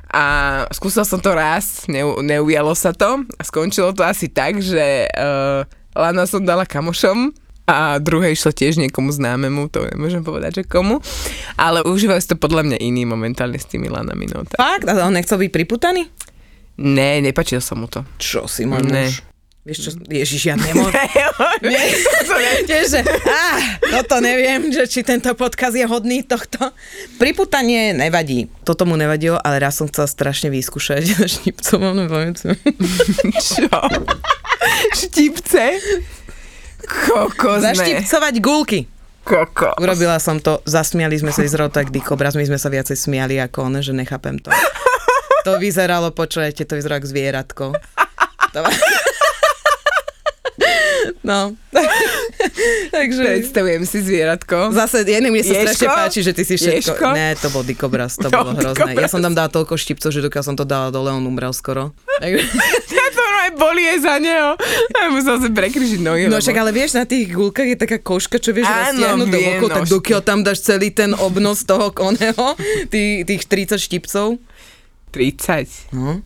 A 0.09 0.25
skúsil 0.73 1.05
som 1.05 1.21
to 1.21 1.37
raz, 1.37 1.85
ne, 1.85 2.01
neujalo 2.25 2.73
sa 2.73 2.97
to 2.97 3.29
a 3.37 3.43
skončilo 3.45 3.93
to 3.93 4.01
asi 4.01 4.33
tak, 4.33 4.57
že 4.57 5.05
uh, 5.05 5.69
lana 5.93 6.25
som 6.25 6.41
dala 6.41 6.65
kamošom 6.65 7.37
a 7.69 8.01
druhé 8.01 8.33
išlo 8.33 8.49
tiež 8.49 8.81
niekomu 8.81 9.13
známemu, 9.13 9.69
to 9.69 9.85
nemôžem 9.93 10.25
povedať, 10.25 10.65
že 10.65 10.65
komu. 10.65 11.05
Ale 11.61 11.85
užívajú 11.85 12.21
si 12.25 12.29
to 12.33 12.41
podľa 12.41 12.65
mňa 12.65 12.79
iný 12.81 13.05
momentálne 13.05 13.61
s 13.61 13.69
tými 13.69 13.93
lanami. 13.93 14.25
No, 14.33 14.49
tak. 14.49 14.57
Fakt? 14.57 14.89
A 14.89 15.05
on 15.05 15.13
nechcel 15.13 15.37
byť 15.37 15.53
priputaný? 15.53 16.09
Ne, 16.81 17.21
nepačilo 17.21 17.61
sa 17.61 17.77
mu 17.77 17.85
to. 17.85 18.09
Čo 18.17 18.49
si 18.49 18.65
môj 18.65 18.89
Ne. 18.89 19.13
muž? 19.13 19.21
Vieš 19.69 19.79
čo, 19.85 19.91
Ježiš, 20.09 20.43
ja 20.49 20.57
nemôžem. 20.57 20.97
Že, 22.89 23.05
á, 23.05 23.45
toto 24.01 24.25
neviem, 24.25 24.73
že 24.73 24.89
či 24.89 25.05
tento 25.05 25.29
podkaz 25.37 25.77
je 25.77 25.85
hodný 25.85 26.25
tohto. 26.25 26.73
Priputanie 27.21 27.93
nevadí. 27.93 28.49
Toto 28.65 28.89
mu 28.89 28.97
nevadilo, 28.97 29.37
ale 29.37 29.61
raz 29.61 29.77
som 29.77 29.85
chcela 29.91 30.09
strašne 30.09 30.49
vyskúšať 30.49 31.05
štipcom, 31.37 31.85
nepamätám. 31.85 32.57
Čo? 33.53 33.77
Štipce? 34.97 35.65
Kokos, 36.89 37.61
ne. 37.61 37.77
Zaštipcovať 37.77 38.35
gulky. 38.41 38.89
Kokos. 39.29 39.77
Urobila 39.77 40.17
som 40.17 40.41
to, 40.41 40.65
zasmiali 40.65 41.21
sme 41.21 41.29
sa 41.29 41.45
vyzeralo 41.45 41.69
tak 41.69 41.93
dikobraz, 41.93 42.41
my 42.41 42.49
sme 42.49 42.57
sa 42.57 42.73
viacej 42.73 42.97
smiali 42.97 43.37
ako 43.37 43.69
on, 43.69 43.85
že 43.85 43.93
nechápem 43.93 44.41
to. 44.41 44.49
To 45.45 45.61
vyzeralo, 45.61 46.17
počujete, 46.17 46.65
to 46.65 46.73
vyzeralo 46.73 47.05
ako 47.05 47.09
zvieratko. 47.13 47.65
To... 48.57 48.61
No. 51.23 51.55
Takže... 52.97 53.23
Predstavujem 53.23 53.83
si 53.85 53.99
zvieratko. 54.03 54.73
Zase, 54.73 55.05
jedným 55.05 55.35
mne 55.35 55.45
sa 55.45 55.53
Ježko? 55.53 55.65
strašne 55.65 55.89
páči, 55.93 56.21
že 56.25 56.33
ty 56.33 56.43
si 56.45 56.55
všetko... 56.57 56.95
Ježko? 56.95 57.07
Ne, 57.13 57.37
to 57.37 57.49
bol 57.53 57.63
dikobraz, 57.63 58.17
to 58.17 58.29
bolo 58.33 58.53
bol 58.53 58.73
hrozné. 58.73 58.97
Ja 58.97 59.09
som 59.11 59.21
tam 59.21 59.37
dala 59.37 59.53
toľko 59.53 59.77
štipcov, 59.77 60.11
že 60.11 60.21
dokiaľ 60.25 60.45
som 60.45 60.57
to 60.57 60.65
dala 60.65 60.89
dole, 60.89 61.13
on 61.13 61.25
umrel 61.25 61.53
skoro. 61.53 61.93
Ja 62.89 63.07
to 63.15 63.23
aj 63.23 63.51
boli 63.57 63.83
aj 63.87 63.99
za 64.03 64.17
neho. 64.19 64.59
Ja 64.93 65.09
musel 65.09 65.39
si 65.39 65.49
prekryžiť 65.55 66.01
nohy. 66.03 66.27
No 66.27 66.43
však 66.43 66.57
ale 66.59 66.75
vieš, 66.75 66.99
na 66.99 67.07
tých 67.07 67.31
gulkách 67.31 67.73
je 67.73 67.79
taká 67.79 67.99
koška, 68.03 68.43
čo 68.43 68.51
vieš 68.51 68.69
roztiahnuť 68.69 69.29
do 69.29 69.39
boku, 69.39 69.67
tak 69.71 69.85
dokiaľ 69.87 70.21
tam 70.27 70.43
dáš 70.43 70.67
celý 70.67 70.91
ten 70.91 71.15
obnos 71.15 71.63
toho 71.63 71.95
koneho, 71.95 72.59
tých, 72.93 73.25
tých 73.25 73.43
30 73.47 73.79
štipcov. 73.79 74.27
30. 75.15 75.95
No. 75.95 76.21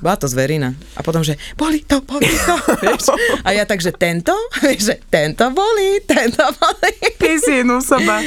Bola 0.00 0.16
to 0.16 0.24
zverina. 0.24 0.72
A 0.92 1.00
potom, 1.00 1.20
že 1.20 1.36
boli 1.54 1.80
to, 1.80 2.00
boli 2.00 2.24
to. 2.26 2.54
Vieš? 2.82 3.12
A 3.40 3.52
ja 3.52 3.62
tak, 3.62 3.78
že 3.78 3.92
tento, 3.92 4.32
vieš, 4.62 4.80
že 4.86 4.96
tento 5.06 5.48
boli, 5.50 6.00
tento 6.02 6.40
boli. 6.54 6.92
Ty 7.12 7.30
si 7.36 7.52
jednu 7.58 7.78
soba. 7.80 8.24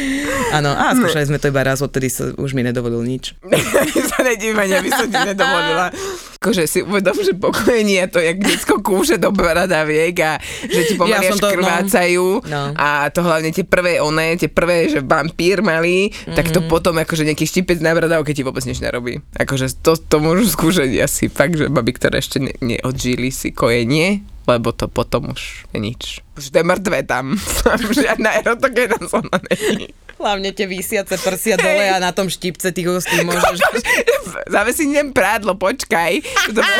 Áno, 0.52 0.70
a 0.70 0.94
skúšali 0.94 1.26
sme 1.26 1.38
to 1.38 1.50
iba 1.50 1.62
raz, 1.64 1.80
odtedy 1.80 2.08
sa 2.08 2.30
už 2.32 2.54
mi 2.54 2.62
nedovolil 2.62 3.02
nič. 3.02 3.34
sa 4.10 4.22
nedívať, 4.22 4.70
aby 4.76 4.90
som 4.90 5.06
ti 5.06 5.20
nedovolila. 5.26 5.90
Akože 6.36 6.64
si 6.64 6.80
uvedom, 6.80 7.16
že 7.16 7.34
pokojenie 7.34 7.98
je 8.00 8.10
to, 8.10 8.20
jak 8.20 8.38
detsko 8.38 8.76
kúše 8.78 9.16
do 9.16 9.32
bradaviek 9.32 10.14
a 10.20 10.32
že 10.62 10.82
ti 10.84 10.94
pomaly 10.94 11.16
Ja 11.24 11.32
až 11.32 11.40
to- 11.40 11.48
no. 11.48 11.54
krvácajú 11.54 12.26
No. 12.44 12.76
a 12.76 13.08
to 13.08 13.22
hlavne 13.22 13.50
tie 13.50 13.64
prvé 13.64 13.98
one, 13.98 14.36
tie 14.36 14.48
prvé, 14.48 14.86
že 14.88 15.00
vampír 15.00 15.60
malý, 15.60 16.12
tak 16.28 16.46
Mhm. 16.46 16.54
to 16.54 16.60
potom 16.66 16.94
akože 16.96 17.24
nejaký 17.24 17.44
štipec 17.44 17.80
na 17.80 17.92
bradavke 17.92 18.30
ti 18.30 18.42
vôbec 18.42 18.62
nič 18.62 18.78
nerobí. 18.78 19.24
Akože 19.34 19.72
to, 19.78 19.96
to 19.96 20.20
môžu 20.20 20.46
skúšať 20.46 20.92
asi 21.00 21.26
fakt, 21.28 21.56
že 21.64 21.72
baby, 21.72 21.96
ktoré 21.96 22.20
ešte 22.20 22.44
ne, 22.44 22.52
neodžili 22.60 23.32
si 23.32 23.56
kojenie, 23.56 24.20
lebo 24.44 24.76
to 24.76 24.92
potom 24.92 25.32
už 25.32 25.64
je 25.72 25.80
nič. 25.80 26.20
Už 26.36 26.52
je 26.52 26.60
mŕtve 26.60 27.08
tam. 27.08 27.40
Žiadna 28.04 28.44
erotogéna 28.44 29.00
zóna 29.08 29.40
není. 29.48 29.96
Hlavne 30.20 30.52
tie 30.52 30.68
vysiace 30.68 31.16
prsia 31.20 31.56
dole 31.56 31.88
a 31.90 32.00
na 32.00 32.12
tom 32.12 32.28
štipce 32.28 32.72
ty 32.76 32.84
ho 32.84 33.00
s 33.00 33.08
tým 33.08 33.28
môžeš... 33.28 33.60
Zavesím 34.54 35.12
prádlo, 35.16 35.56
počkaj. 35.56 36.20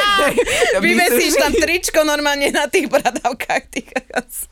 Vyvesíš 0.84 1.40
tam 1.40 1.52
tričko 1.56 2.04
normálne 2.04 2.52
na 2.52 2.68
tých 2.68 2.92
bradavkách. 2.92 3.64
Kokos. 3.74 4.48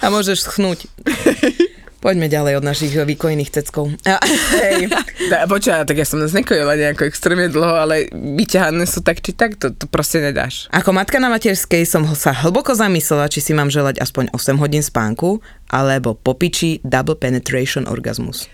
a 0.00 0.06
môžeš 0.08 0.48
schnúť. 0.52 0.88
Poďme 1.96 2.28
ďalej 2.28 2.60
od 2.60 2.64
našich 2.64 2.92
výkojných 2.92 3.48
ceckov. 3.48 3.88
Hej. 4.52 4.92
Počúva, 5.52 5.82
tak 5.82 5.96
ja 5.96 6.06
som 6.06 6.20
nás 6.20 6.30
nekojila 6.30 6.76
nejako 6.76 7.08
extrémne 7.08 7.48
dlho, 7.48 7.72
ale 7.72 8.06
vyťahané 8.12 8.84
sú 8.84 9.00
tak 9.00 9.24
či 9.24 9.32
tak, 9.32 9.56
to, 9.56 9.72
to 9.72 9.88
proste 9.88 10.20
nedáš. 10.20 10.68
Ako 10.70 10.92
matka 10.92 11.16
na 11.16 11.32
materskej 11.32 11.82
som 11.88 12.04
ho- 12.04 12.14
sa 12.14 12.36
hlboko 12.36 12.76
zamyslela, 12.76 13.26
či 13.26 13.40
si 13.40 13.56
mám 13.56 13.72
želať 13.72 13.98
aspoň 13.98 14.30
8 14.30 14.60
hodín 14.60 14.84
spánku, 14.84 15.40
alebo 15.66 16.14
popiči 16.14 16.78
double 16.84 17.16
penetration 17.16 17.88
orgazmus. 17.88 18.46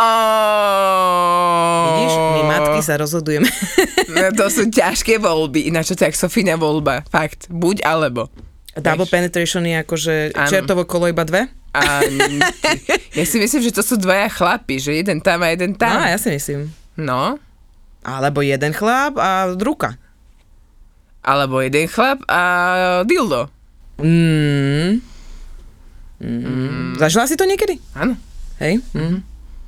Oh. 0.00 1.84
Vidíš, 1.92 2.14
my 2.16 2.42
matky 2.46 2.80
sa 2.80 2.96
rozhodujeme. 2.96 3.48
No, 4.10 4.26
to 4.34 4.50
sú 4.50 4.66
ťažké 4.66 5.22
voľby, 5.22 5.70
ináč 5.70 5.94
to 5.94 6.02
je 6.02 6.10
Sofína 6.10 6.58
voľba. 6.58 7.06
Fakt, 7.06 7.46
buď 7.46 7.86
alebo. 7.86 8.26
double 8.74 9.06
Vieš. 9.06 9.14
penetration 9.14 9.62
je 9.62 9.76
akože 9.78 10.14
čertovo 10.50 10.82
kolo 10.82 11.06
iba 11.06 11.22
dve? 11.22 11.46
A 11.72 12.02
ja 13.12 13.24
si 13.24 13.36
myslím, 13.36 13.62
že 13.62 13.70
to 13.70 13.80
sú 13.80 13.94
dvaja 13.94 14.26
chlapi, 14.28 14.76
že 14.76 14.90
jeden 14.92 15.18
tam 15.18 15.40
a 15.40 15.48
jeden 15.48 15.72
No, 15.72 15.78
tam. 15.78 16.02
ja 16.02 16.16
si 16.16 16.28
myslím. 16.28 16.70
No, 16.94 17.38
Alebo 18.00 18.40
jeden 18.40 18.72
chlap 18.72 19.14
a 19.14 19.30
ruka. 19.54 19.94
alebo 21.20 21.60
jeden 21.60 21.84
chlap 21.84 22.24
a 22.26 22.42
dildo. 23.04 23.52
Mm. 24.00 25.04
Mm. 26.18 26.96
Zažila 26.96 27.24
si 27.24 27.34
to 27.34 27.44
niekedy? 27.44 27.76
Áno. 27.92 28.16
Hej? 28.56 28.80
Mm. 28.90 29.20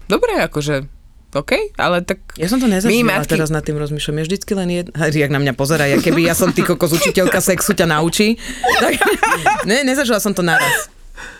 Dobre, 0.04 0.36
akože, 0.42 0.84
OK, 1.32 1.76
ale 1.76 2.00
tak... 2.00 2.20
Ja 2.34 2.44
som 2.44 2.56
to 2.56 2.66
nezažila, 2.66 2.92
matky- 3.14 3.32
teraz 3.32 3.48
nad 3.48 3.60
tým 3.62 3.76
rozmýšľam. 3.76 4.20
Ja 4.20 4.26
vždycky 4.26 4.52
len 4.52 4.68
jedna... 4.70 4.92
Jak 5.22 5.30
na 5.30 5.38
mňa 5.38 5.52
pozerá, 5.52 5.84
ja 5.84 5.96
keby 5.96 6.24
ja 6.24 6.32
som 6.32 6.50
ty 6.50 6.60
kokos 6.60 6.92
učiteľka 6.92 7.38
sexu 7.38 7.72
ťa 7.72 7.86
naučí. 7.86 8.36
Tak... 8.82 8.92
Ne, 9.68 9.80
nezažila 9.82 10.18
som 10.18 10.32
to 10.32 10.42
naraz. 10.42 10.91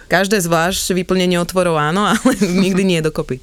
Každé 0.09 0.45
zvlášť 0.45 0.93
vyplnenie 0.93 1.41
otvorov 1.41 1.81
áno, 1.81 2.05
ale 2.13 2.33
nikdy 2.41 2.83
nie 2.85 3.01
dokopy. 3.01 3.41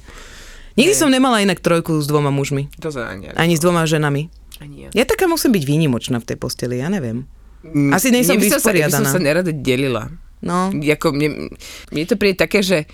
Nikdy 0.78 0.94
som 0.94 1.10
nemala 1.10 1.42
inak 1.42 1.58
trojku 1.58 1.98
s 1.98 2.06
dvoma 2.06 2.30
mužmi. 2.30 2.70
To 2.80 2.88
sa 2.94 3.10
ani, 3.10 3.28
Ani 3.34 3.58
s 3.58 3.60
dvoma 3.60 3.84
ženami. 3.84 4.30
ani 4.62 4.76
ja. 4.86 4.88
Ja 4.94 5.04
taká 5.04 5.26
musím 5.26 5.52
byť 5.52 5.64
výnimočná 5.66 6.22
v 6.22 6.26
tej 6.30 6.36
posteli, 6.38 6.78
ja 6.78 6.88
neviem. 6.88 7.26
Mm, 7.66 7.92
Asi 7.92 8.08
nejsem 8.08 8.40
Mne 8.40 8.48
som 8.48 8.56
sa, 8.56 8.70
som 8.70 8.72
vysporiadaná. 8.72 9.08
sa 9.10 9.20
nerada 9.20 9.52
delila. 9.52 10.08
No, 10.40 10.72
Ako 10.72 11.12
mne, 11.12 11.52
mne 11.92 12.04
to 12.08 12.16
príde 12.16 12.40
také, 12.40 12.64
že 12.64 12.88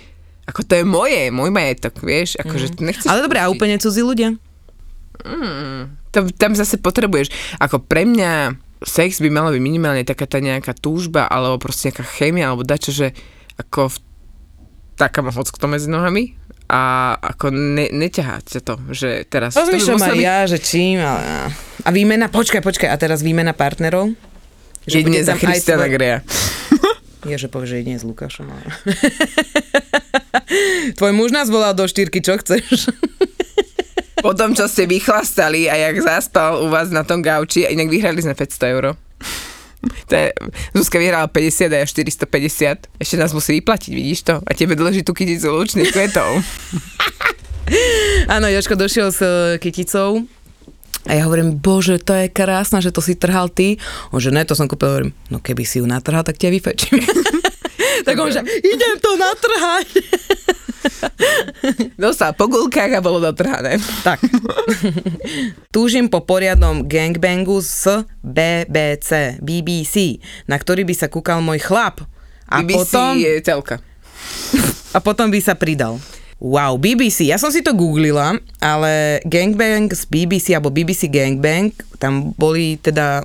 ako 0.47 0.63
to 0.67 0.73
je 0.79 0.85
moje, 0.87 1.31
môj 1.31 1.51
majetok, 1.51 2.03
vieš, 2.03 2.39
akože 2.39 2.75
mm. 2.75 2.83
nechceš... 2.83 3.07
ale 3.11 3.23
dobré, 3.23 3.39
a 3.43 3.51
úplne 3.51 3.79
cudzí 3.79 4.03
ľudia? 4.03 4.35
Tam, 6.11 6.25
tam 6.31 6.53
zase 6.55 6.79
potrebuješ, 6.79 7.31
ako 7.59 7.83
pre 7.83 8.07
mňa 8.07 8.55
sex 8.83 9.19
by 9.19 9.31
mala 9.33 9.51
byť 9.51 9.63
minimálne 9.63 10.03
taká 10.07 10.27
tá 10.29 10.39
nejaká 10.39 10.77
túžba, 10.77 11.27
alebo 11.27 11.59
proste 11.59 11.91
nejaká 11.91 12.05
chémia, 12.07 12.51
alebo 12.51 12.63
dačo, 12.63 12.95
že 12.95 13.11
ako 13.57 13.93
v, 13.93 13.97
taká 14.97 15.21
má 15.25 15.33
kto 15.33 15.67
medzi 15.69 15.89
nohami 15.89 16.37
a 16.67 17.15
ako 17.23 17.55
ne, 17.55 17.89
neťahá 17.95 18.43
ťa 18.43 18.61
to, 18.63 18.75
že 18.91 19.25
teraz... 19.31 19.55
Rozmýšľam 19.55 19.99
muselo 20.03 20.19
aj 20.19 20.23
ja, 20.23 20.39
že 20.51 20.59
čím, 20.59 20.99
ale... 20.99 21.55
A 21.87 21.89
výmena, 21.95 22.27
počkaj, 22.27 22.59
počkaj, 22.59 22.91
a 22.91 22.97
teraz 22.99 23.23
výmena 23.23 23.55
partnerov? 23.55 24.11
Jedine 24.87 25.23
bude 25.23 25.27
za 25.27 25.35
Christiana 25.39 25.87
tvoj- 25.87 25.95
Greja. 25.95 26.19
Je, 27.27 27.35
že 27.35 27.51
povie, 27.51 27.67
že 27.67 27.83
jedine 27.83 27.99
s 27.99 28.07
Lukášom. 28.07 28.47
Ale... 28.47 28.63
Tvoj 30.99 31.11
muž 31.11 31.35
nás 31.35 31.51
volal 31.51 31.75
do 31.75 31.83
štyrky, 31.83 32.23
čo 32.23 32.39
chceš? 32.39 32.87
Po 34.27 34.31
tom, 34.31 34.55
čo 34.55 34.71
ste 34.71 34.87
vychlastali 34.87 35.67
a 35.67 35.75
jak 35.75 36.03
zaspal 36.03 36.63
u 36.63 36.71
vás 36.71 36.91
na 36.91 37.03
tom 37.03 37.23
gauči, 37.23 37.67
a 37.67 37.71
inak 37.71 37.91
vyhrali 37.91 38.23
sme 38.23 38.35
500 38.35 38.75
euro. 38.75 38.91
To 39.83 40.13
je, 40.15 40.33
Zuzka 40.75 40.99
vyhrala 40.99 41.31
50 41.31 41.71
a 41.71 41.77
ja 41.83 41.87
450. 41.87 42.91
Ešte 42.99 43.17
nás 43.21 43.31
musí 43.31 43.61
vyplatiť, 43.61 43.93
vidíš 43.93 44.21
to? 44.27 44.35
A 44.43 44.51
tebe 44.57 44.75
dlží 44.75 45.07
tú 45.07 45.15
kyticu 45.15 45.53
lučných 45.53 45.93
kvetov. 45.93 46.43
Áno, 48.35 48.47
Joško 48.47 48.79
došiel 48.79 49.11
s 49.11 49.21
e, 49.23 49.59
kyticou 49.59 50.27
a 51.07 51.15
ja 51.15 51.23
hovorím, 51.31 51.55
bože, 51.63 52.03
to 52.03 52.19
je 52.19 52.27
krásna, 52.27 52.83
že 52.83 52.91
to 52.91 52.99
si 52.99 53.15
trhal 53.15 53.47
ty. 53.47 53.79
On, 54.11 54.19
že 54.19 54.35
ne, 54.35 54.43
to 54.43 54.59
som 54.59 54.67
kúpil, 54.67 54.91
hovorím, 54.91 55.13
no 55.31 55.39
keby 55.39 55.63
si 55.63 55.79
ju 55.79 55.87
natrhal, 55.87 56.27
tak 56.27 56.35
ťa 56.35 56.51
vyfečím. 56.51 56.99
tak 58.07 58.19
on, 58.19 58.35
že 58.35 58.43
idem 58.43 58.95
to 58.99 59.11
natrhať. 59.15 59.89
Dostal 62.01 62.33
po 62.37 62.47
gulkách 62.47 62.97
a 62.97 63.01
bolo 63.05 63.19
dotrhané. 63.21 63.79
tak. 64.07 64.23
Túžim 65.75 66.07
po 66.07 66.23
poriadnom 66.23 66.85
gangbangu 66.87 67.61
s 67.61 67.87
BBC, 68.23 69.41
BBC, 69.43 70.23
na 70.47 70.57
ktorý 70.57 70.87
by 70.87 70.95
sa 70.95 71.07
kúkal 71.11 71.43
môj 71.43 71.63
chlap. 71.63 72.05
A 72.47 72.63
BBC 72.63 72.95
potom, 72.95 73.13
je 73.19 73.33
telka. 73.43 73.77
a 74.95 74.99
potom 75.03 75.29
by 75.29 75.41
sa 75.43 75.59
pridal. 75.59 75.99
Wow, 76.37 76.77
BBC, 76.77 77.33
ja 77.33 77.41
som 77.41 77.49
si 77.49 77.65
to 77.65 77.73
googlila, 77.73 78.37
ale 78.61 79.25
Gangbang 79.25 79.89
z 79.89 80.05
BBC 80.05 80.53
alebo 80.53 80.69
BBC 80.69 81.09
Gangbang, 81.09 81.73
tam 81.97 82.37
boli 82.37 82.77
teda 82.77 83.25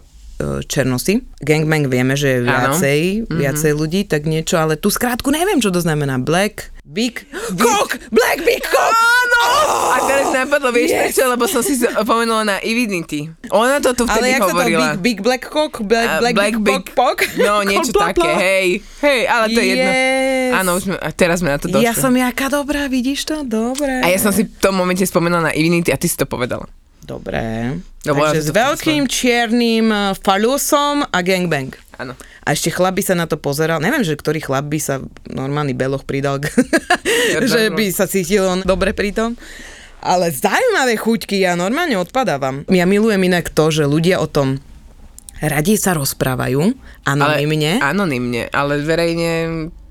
černosy. 0.63 1.21
Gangbang 1.39 1.85
vieme, 1.85 2.13
že 2.13 2.37
je 2.37 2.39
viacej, 2.43 2.99
viacej 3.27 3.71
ľudí, 3.71 4.03
tak 4.03 4.23
niečo, 4.23 4.55
ale 4.55 4.75
tú 4.75 4.87
skrátku 4.87 5.29
neviem, 5.29 5.57
čo 5.57 5.69
to 5.69 5.79
znamená. 5.79 6.17
Black, 6.17 6.69
big, 6.83 7.25
cock, 7.57 7.97
black, 8.09 8.39
big 8.41 8.61
cock! 8.61 8.93
Áno! 8.93 9.41
A 9.89 9.97
teraz 10.03 10.27
napadlo, 10.29 10.69
vieš 10.69 10.91
Yes. 10.91 10.99
prečo, 11.01 11.23
lebo 11.25 11.45
som 11.45 11.61
si 11.61 11.73
pomenula 12.03 12.43
na 12.43 12.57
Evidity. 12.59 13.31
Ona 13.49 13.79
to 13.79 13.93
tu 13.93 14.03
Ale 14.05 14.11
vtedy 14.11 14.27
jak 14.29 14.41
sa 14.41 14.45
to, 14.45 14.53
hovorila. 14.53 14.87
big, 14.93 14.99
big 15.01 15.19
black 15.21 15.43
cock, 15.45 15.73
black, 15.81 16.09
A 16.09 16.19
black, 16.19 16.35
big, 16.35 16.55
big, 16.59 16.83
pok, 16.91 17.17
No, 17.37 17.61
niečo 17.67 17.91
Bla, 17.91 18.11
také, 18.11 18.29
hej. 18.35 18.67
Hej, 18.99 19.21
ale 19.25 19.45
to 19.47 19.59
je 19.59 19.67
jedno. 19.67 19.91
Yes. 19.91 20.51
Áno, 20.51 20.69
už 20.75 20.81
sme, 20.83 20.95
a 20.99 21.09
teraz 21.09 21.37
sme 21.39 21.49
na 21.49 21.57
to 21.57 21.67
došli. 21.67 21.81
Ja 21.81 21.93
som 21.95 22.11
jaká 22.11 22.47
dobrá, 22.47 22.85
vidíš 22.85 23.23
to? 23.23 23.41
Dobre. 23.41 24.03
A 24.03 24.07
ja 24.07 24.19
som 24.19 24.29
si 24.29 24.43
v 24.43 24.51
tom 24.59 24.75
momente 24.75 25.01
spomenula 25.01 25.49
na 25.49 25.53
Evidity 25.53 25.89
a 25.89 25.97
ty 25.97 26.05
si 26.05 26.15
to 26.15 26.27
povedala. 26.27 26.67
Dobre. 27.01 27.75
No, 28.05 28.17
bo 28.17 28.25
ja 28.25 28.33
Takže 28.33 28.41
som 28.41 28.49
s 28.49 28.57
veľkým 28.57 29.03
čiernym 29.09 29.87
eh, 29.89 30.01
falusom 30.21 31.05
a 31.05 31.17
gangbang. 31.21 31.73
Áno. 32.01 32.13
A 32.41 32.57
ešte 32.57 32.73
chlap 32.73 32.97
by 32.97 33.03
sa 33.05 33.13
na 33.13 33.29
to 33.29 33.37
pozeral. 33.37 33.77
Neviem, 33.77 34.01
že 34.01 34.17
ktorý 34.17 34.41
chlap 34.41 34.65
by 34.65 34.79
sa 34.81 35.05
normálny 35.29 35.77
beloch 35.77 36.01
pridal, 36.01 36.41
že 37.53 37.69
by 37.69 37.85
sa 37.93 38.09
cítil 38.09 38.49
on 38.49 38.65
dobre 38.65 38.97
pri 38.97 39.13
tom. 39.13 39.37
Ale 40.01 40.33
zaujímavé 40.33 40.97
chuťky, 40.97 41.45
ja 41.45 41.53
normálne 41.53 41.93
odpadávam. 42.01 42.65
Ja 42.73 42.89
milujem 42.89 43.21
inak 43.21 43.53
to, 43.53 43.69
že 43.69 43.85
ľudia 43.85 44.17
o 44.17 44.25
tom 44.25 44.57
radi 45.37 45.77
sa 45.77 45.93
rozprávajú, 45.93 46.73
anonymne. 47.05 47.77
Ale, 47.77 47.93
anonymne, 47.93 48.49
ale 48.49 48.81
verejne 48.81 49.29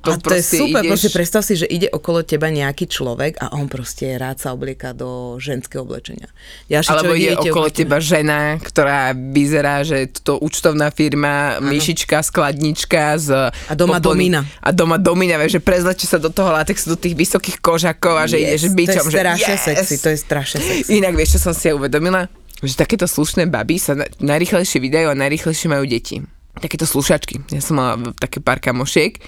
to, 0.00 0.10
a 0.12 0.16
to 0.16 0.32
je 0.32 0.42
super, 0.42 0.80
ideš... 0.80 0.90
proste 0.96 1.10
predstav 1.12 1.40
si, 1.44 1.54
že 1.60 1.68
ide 1.68 1.92
okolo 1.92 2.24
teba 2.24 2.48
nejaký 2.48 2.88
človek 2.88 3.36
a 3.36 3.52
on 3.52 3.68
proste 3.68 4.16
rád 4.16 4.40
sa 4.40 4.56
oblieka 4.56 4.96
do 4.96 5.36
ženského 5.36 5.84
oblečenia. 5.84 6.32
Ďalší 6.72 6.88
Alebo 6.88 7.12
ide 7.12 7.36
okolo 7.36 7.68
oblečený- 7.68 7.78
teba 7.84 7.98
žena, 8.00 8.40
ktorá 8.56 9.12
vyzerá, 9.12 9.84
že 9.84 10.08
to 10.08 10.40
účtovná 10.40 10.88
firma, 10.88 11.60
myšička, 11.60 12.24
skladnička 12.24 13.20
z... 13.20 13.28
A 13.52 13.74
doma 13.76 14.00
domína. 14.00 14.48
A 14.64 14.72
doma 14.72 14.96
domína, 14.96 15.36
vieš, 15.36 15.60
že 15.60 15.62
prezlečie 15.62 16.08
sa 16.08 16.16
do 16.16 16.32
toho 16.32 16.48
latexu, 16.48 16.92
do 16.92 16.98
tých 16.98 17.12
vysokých 17.12 17.60
kožakov 17.60 18.16
a 18.16 18.24
že 18.24 18.40
ideš 18.40 18.72
bičom, 18.72 19.04
to 19.04 19.12
je 19.12 19.20
strašne 19.20 19.54
yes! 19.54 19.64
sexy, 19.68 19.94
to 20.00 20.08
je 20.08 20.18
strašne 20.18 20.58
sexy. 20.64 20.90
Inak 20.96 21.12
vieš, 21.12 21.36
čo 21.36 21.50
som 21.50 21.52
si 21.52 21.68
ja 21.68 21.76
uvedomila? 21.76 22.32
Že 22.64 22.76
takéto 22.76 23.04
slušné 23.04 23.48
baby 23.48 23.76
sa 23.76 23.96
na- 23.96 24.08
najrychlejšie 24.20 24.80
vydajú 24.80 25.12
a 25.12 25.16
najrychlejšie 25.16 25.68
majú 25.68 25.84
deti. 25.84 26.24
Takéto 26.60 26.84
slušačky. 26.84 27.46
Ja 27.54 27.62
som 27.62 27.78
mala 27.78 28.12
také 28.18 28.42
pár 28.42 28.60
kamošiek, 28.60 29.22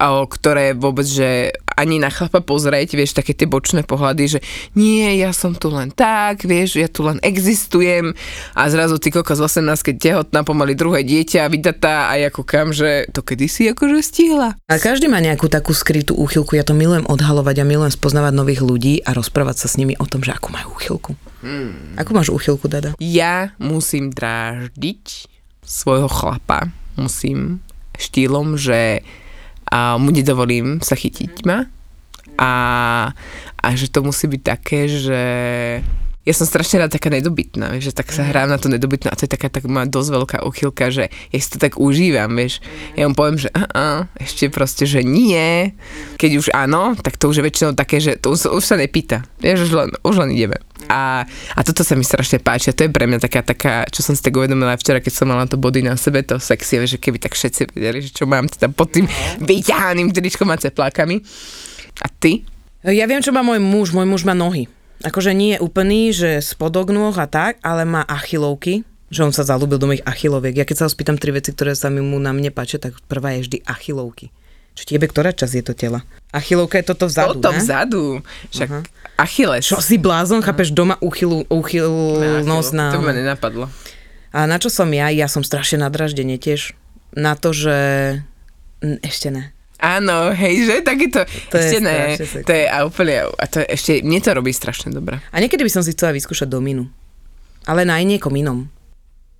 ktoré 0.00 0.76
vôbec, 0.76 1.08
že 1.08 1.56
ani 1.76 2.00
na 2.00 2.08
chlapa 2.08 2.40
pozrieť, 2.40 2.96
vieš, 2.96 3.12
také 3.12 3.36
tie 3.36 3.44
bočné 3.44 3.84
pohľady, 3.84 4.38
že 4.38 4.40
nie, 4.72 5.04
ja 5.20 5.36
som 5.36 5.52
tu 5.52 5.68
len 5.68 5.92
tak, 5.92 6.48
vieš, 6.48 6.80
ja 6.80 6.88
tu 6.88 7.04
len 7.04 7.20
existujem 7.20 8.16
a 8.56 8.62
zrazu 8.72 8.96
ty 8.96 9.12
kokos 9.12 9.36
18, 9.36 9.60
keď 9.84 9.96
tehotná, 10.00 10.40
pomaly 10.40 10.72
druhé 10.72 11.04
dieťa, 11.04 11.52
vydatá 11.52 12.08
a 12.08 12.16
ja 12.16 12.32
kúkam, 12.32 12.72
že 12.72 13.04
to 13.12 13.20
kedysi 13.20 13.76
akože 13.76 14.00
stihla. 14.00 14.56
A 14.72 14.74
každý 14.80 15.12
má 15.12 15.20
nejakú 15.20 15.52
takú 15.52 15.76
skrytú 15.76 16.16
úchylku. 16.16 16.56
Ja 16.56 16.64
to 16.64 16.72
milujem 16.72 17.04
odhalovať 17.04 17.60
a 17.60 17.68
milujem 17.68 17.92
spoznávať 17.92 18.32
nových 18.32 18.64
ľudí 18.64 19.04
a 19.04 19.12
rozprávať 19.12 19.64
sa 19.64 19.68
s 19.68 19.76
nimi 19.76 19.92
o 20.00 20.08
tom, 20.08 20.24
že 20.24 20.32
akú 20.32 20.48
majú 20.48 20.72
úchylku. 20.80 21.12
Hmm. 21.44 21.94
Akú 22.00 22.16
máš 22.16 22.32
úchylku, 22.32 22.72
Dada? 22.72 22.96
Ja 22.96 23.52
musím 23.60 24.08
dráždiť 24.08 25.28
svojho 25.60 26.08
chlapa, 26.08 26.72
musím 26.96 27.60
štýlom, 28.00 28.56
že 28.56 29.04
a 29.72 29.98
mu 29.98 30.14
nedovolím 30.14 30.78
sa 30.80 30.94
chytiť 30.94 31.42
ma. 31.46 31.66
A, 32.36 32.52
a 33.56 33.66
že 33.72 33.88
to 33.88 34.04
musí 34.04 34.28
byť 34.28 34.42
také, 34.44 34.90
že 34.90 35.22
ja 36.26 36.34
som 36.34 36.42
strašne 36.42 36.82
rád 36.82 36.90
taká 36.90 37.06
nedobytná, 37.06 37.70
vieš, 37.70 37.94
že 37.94 38.02
tak 38.02 38.10
sa 38.10 38.26
hrám 38.26 38.50
na 38.50 38.58
to 38.58 38.66
nedobytná 38.66 39.14
a 39.14 39.18
to 39.18 39.24
je 39.24 39.32
taká 39.32 39.46
tak 39.46 39.62
moja 39.70 39.86
dosť 39.86 40.10
veľká 40.10 40.38
uchylka, 40.42 40.90
že 40.90 41.06
ja 41.06 41.38
si 41.38 41.48
to 41.54 41.62
tak 41.62 41.78
užívam, 41.78 42.34
vieš. 42.34 42.58
Ja 42.98 43.06
mu 43.06 43.14
poviem, 43.14 43.38
že 43.38 43.46
a, 43.54 43.62
a, 43.70 43.86
ešte 44.18 44.50
proste, 44.50 44.90
že 44.90 45.06
nie. 45.06 45.70
Keď 46.18 46.30
už 46.34 46.46
áno, 46.50 46.98
tak 46.98 47.14
to 47.14 47.30
už 47.30 47.38
je 47.38 47.46
väčšinou 47.46 47.78
také, 47.78 48.02
že 48.02 48.18
to 48.18 48.34
už, 48.34 48.58
už 48.58 48.64
sa 48.66 48.74
nepýta. 48.74 49.22
Vieš, 49.38 49.70
už 49.70 49.72
len, 49.78 49.88
už 50.02 50.14
len 50.26 50.34
ideme. 50.34 50.58
A, 50.90 51.22
a 51.54 51.60
toto 51.62 51.86
sa 51.86 51.94
mi 51.94 52.02
strašne 52.02 52.42
páči 52.42 52.74
a 52.74 52.76
to 52.76 52.84
je 52.84 52.90
pre 52.90 53.06
mňa 53.06 53.22
taká, 53.22 53.46
taká, 53.46 53.86
čo 53.86 54.02
som 54.02 54.18
si 54.18 54.20
tak 54.20 54.34
uvedomila 54.34 54.74
aj 54.74 54.82
včera, 54.82 54.98
keď 54.98 55.14
som 55.14 55.30
mala 55.30 55.46
to 55.46 55.54
body 55.54 55.86
na 55.86 55.94
sebe, 55.94 56.26
to 56.26 56.42
sexy, 56.42 56.82
vieš, 56.82 56.98
že 56.98 57.02
keby 57.06 57.22
tak 57.22 57.38
všetci 57.38 57.70
vedeli, 57.70 58.02
že 58.02 58.10
čo 58.10 58.26
mám 58.26 58.50
teda 58.50 58.66
pod 58.74 58.90
tým 58.90 59.06
vyťahaným 59.46 60.10
tričkom 60.10 60.50
a 60.50 60.58
ceplákami. 60.58 61.22
A 62.02 62.10
ty? 62.10 62.42
Ja 62.82 63.06
viem, 63.06 63.22
čo 63.22 63.30
má 63.30 63.46
môj 63.46 63.62
muž. 63.62 63.94
Môj 63.94 64.10
muž 64.10 64.22
má 64.26 64.34
nohy. 64.34 64.66
Akože 65.04 65.36
nie 65.36 65.56
je 65.56 65.62
úplný, 65.62 66.00
že 66.14 66.40
spodok 66.40 66.94
nôh 66.94 67.14
a 67.16 67.26
tak, 67.28 67.60
ale 67.60 67.84
má 67.84 68.04
achilovky 68.04 68.86
že 69.06 69.22
on 69.22 69.30
sa 69.30 69.46
zalúbil 69.46 69.78
do 69.78 69.86
mojich 69.86 70.02
achiloviek. 70.02 70.58
Ja 70.58 70.66
keď 70.66 70.76
sa 70.82 70.84
ho 70.86 70.90
spýtam 70.90 71.14
tri 71.14 71.30
veci, 71.30 71.54
ktoré 71.54 71.78
sa 71.78 71.94
mi 71.94 72.02
mu 72.02 72.18
na 72.18 72.34
mne 72.34 72.50
páčia, 72.50 72.82
tak 72.82 72.98
prvá 73.06 73.38
je 73.38 73.46
vždy 73.46 73.58
achilovky. 73.62 74.34
Čo 74.76 74.82
tiebe, 74.92 75.08
ktorá 75.08 75.32
časť 75.32 75.54
je 75.56 75.64
to 75.64 75.72
tela? 75.72 76.04
Achilovka 76.36 76.76
je 76.76 76.84
toto 76.84 77.08
vzadu, 77.08 77.40
Toto 77.40 77.48
ne? 77.54 77.58
vzadu. 77.64 78.04
Však 78.52 78.68
Achilles. 79.16 79.64
Čo 79.64 79.80
si 79.80 79.96
blázon, 79.96 80.44
chápeš, 80.44 80.76
doma 80.76 81.00
uchyl, 81.00 81.48
uchylnosť 81.48 82.70
na... 82.76 82.86
To 82.92 83.00
ma 83.00 83.16
nenapadlo. 83.16 83.72
A 84.36 84.44
na 84.44 84.60
čo 84.60 84.68
som 84.68 84.92
ja? 84.92 85.08
Ja 85.08 85.32
som 85.32 85.40
strašne 85.40 85.80
nadraždenie 85.80 86.36
tiež. 86.36 86.76
Na 87.16 87.32
to, 87.40 87.56
že... 87.56 87.76
Ešte 89.00 89.32
ne. 89.32 89.55
Áno, 89.76 90.32
hej, 90.32 90.64
že 90.64 90.74
takéto, 90.80 91.24
To 91.52 91.56
je 91.60 91.68
ešte 91.68 91.78
ne, 91.84 92.16
strašne 92.16 92.26
sexy. 92.26 92.46
to 92.48 92.52
je 92.56 92.64
a 92.64 92.76
úplne, 92.88 93.14
a 93.28 93.44
to 93.44 93.56
je, 93.60 93.66
ešte, 93.68 93.92
mne 94.00 94.20
to 94.24 94.30
robí 94.32 94.48
strašne 94.48 94.88
dobre. 94.88 95.20
A 95.28 95.36
niekedy 95.36 95.60
by 95.64 95.72
som 95.72 95.84
si 95.84 95.92
chcela 95.92 96.16
vyskúšať 96.16 96.48
dominu. 96.48 96.88
Ale 97.68 97.84
na 97.84 98.00
niekom 98.00 98.32
inom. 98.32 98.72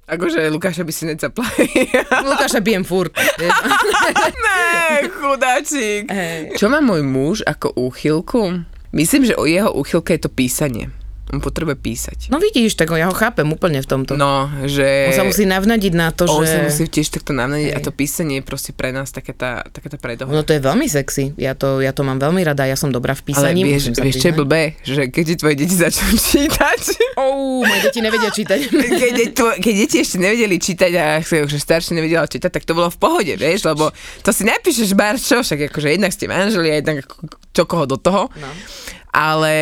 Akože 0.06 0.46
Lukáša 0.54 0.86
by 0.86 0.92
si 0.94 1.02
necapla. 1.08 1.42
Lukáša 2.30 2.62
bijem 2.62 2.86
furt. 2.86 3.10
ne, 4.46 5.10
chudáčik. 5.10 6.06
Hej. 6.06 6.54
Čo 6.54 6.70
má 6.70 6.78
môj 6.78 7.02
muž 7.02 7.36
ako 7.42 7.74
úchylku? 7.74 8.62
Myslím, 8.94 9.26
že 9.26 9.34
o 9.34 9.44
jeho 9.50 9.72
úchylke 9.74 10.14
je 10.14 10.28
to 10.28 10.30
písanie. 10.30 10.94
On 11.34 11.42
potrebuje 11.42 11.74
písať. 11.82 12.18
No 12.30 12.38
vidíš, 12.38 12.78
tak 12.78 12.94
ja 12.94 13.10
ho 13.10 13.14
chápem 13.16 13.42
úplne 13.50 13.82
v 13.82 13.88
tomto. 13.88 14.14
No, 14.14 14.46
že... 14.62 15.10
On 15.10 15.14
sa 15.14 15.26
musí 15.26 15.42
navnadiť 15.42 15.92
na 15.98 16.14
to, 16.14 16.30
on 16.30 16.46
že... 16.46 16.54
sa 16.54 16.58
musí 16.62 16.86
tiež 16.86 17.10
takto 17.10 17.34
navnadiť 17.34 17.74
a 17.74 17.78
Hej. 17.82 17.84
to 17.84 17.90
písanie 17.90 18.34
je 18.38 18.44
proste 18.46 18.70
pre 18.70 18.94
nás 18.94 19.10
taká 19.10 19.34
tá, 19.34 19.50
taká 19.66 19.90
tá 19.90 19.98
predohra. 19.98 20.30
No 20.30 20.46
to 20.46 20.54
je 20.54 20.62
veľmi 20.62 20.86
sexy. 20.86 21.34
Ja 21.34 21.58
to, 21.58 21.82
ja 21.82 21.90
to 21.90 22.06
mám 22.06 22.22
veľmi 22.22 22.46
rada. 22.46 22.62
Ja 22.62 22.78
som 22.78 22.94
dobrá 22.94 23.18
v 23.18 23.26
Ale 23.26 23.28
písaní. 23.34 23.60
vieš, 23.66 23.90
musím 23.90 23.94
sa 23.98 24.02
vieš 24.06 24.16
čo 24.22 24.28
je 24.30 24.34
blbé? 24.38 24.62
Že 24.86 25.02
keď 25.10 25.24
ti 25.26 25.34
tvoje 25.34 25.54
deti 25.58 25.74
začnú 25.74 26.10
čítať, 26.30 26.80
Ou, 27.16 27.66
moje 27.66 27.80
deti 27.90 27.98
nevedia 27.98 28.30
čítať. 28.30 28.58
keď, 29.02 29.14
tvo- 29.34 29.56
keď 29.58 29.74
deti 29.82 29.96
ešte 29.98 30.16
nevedeli 30.22 30.56
čítať 30.62 30.92
a 30.94 31.04
že 31.24 31.58
staršie 31.58 31.98
nevedela 31.98 32.30
čítať, 32.30 32.50
tak 32.54 32.62
to 32.62 32.76
bolo 32.76 32.86
v 32.86 32.98
pohode, 33.02 33.34
vieš, 33.34 33.66
lebo 33.66 33.90
to 34.22 34.30
si 34.30 34.46
napíšeš 34.46 34.94
bar 34.94 35.18
čo, 35.18 35.42
však 35.42 35.72
akože 35.72 35.90
jednak 35.90 36.14
ste 36.14 36.30
manželi 36.30 36.70
a 36.70 36.74
jednak 36.78 37.02
čo 37.56 37.64
koho 37.64 37.88
do 37.88 37.96
toho. 37.96 38.28
No. 38.36 38.50
Ale 39.16 39.54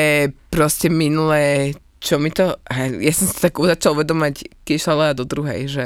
proste 0.51 0.91
minulé, 0.91 1.79
čo 2.03 2.19
mi 2.19 2.35
to, 2.35 2.59
ja 2.99 3.13
som 3.15 3.31
si 3.31 3.39
tak 3.39 3.55
začal 3.55 3.95
uvedomať, 3.95 4.51
keď 4.67 4.75
išla 4.75 4.95
Lea 4.99 5.13
do 5.15 5.23
druhej, 5.23 5.71
že 5.71 5.85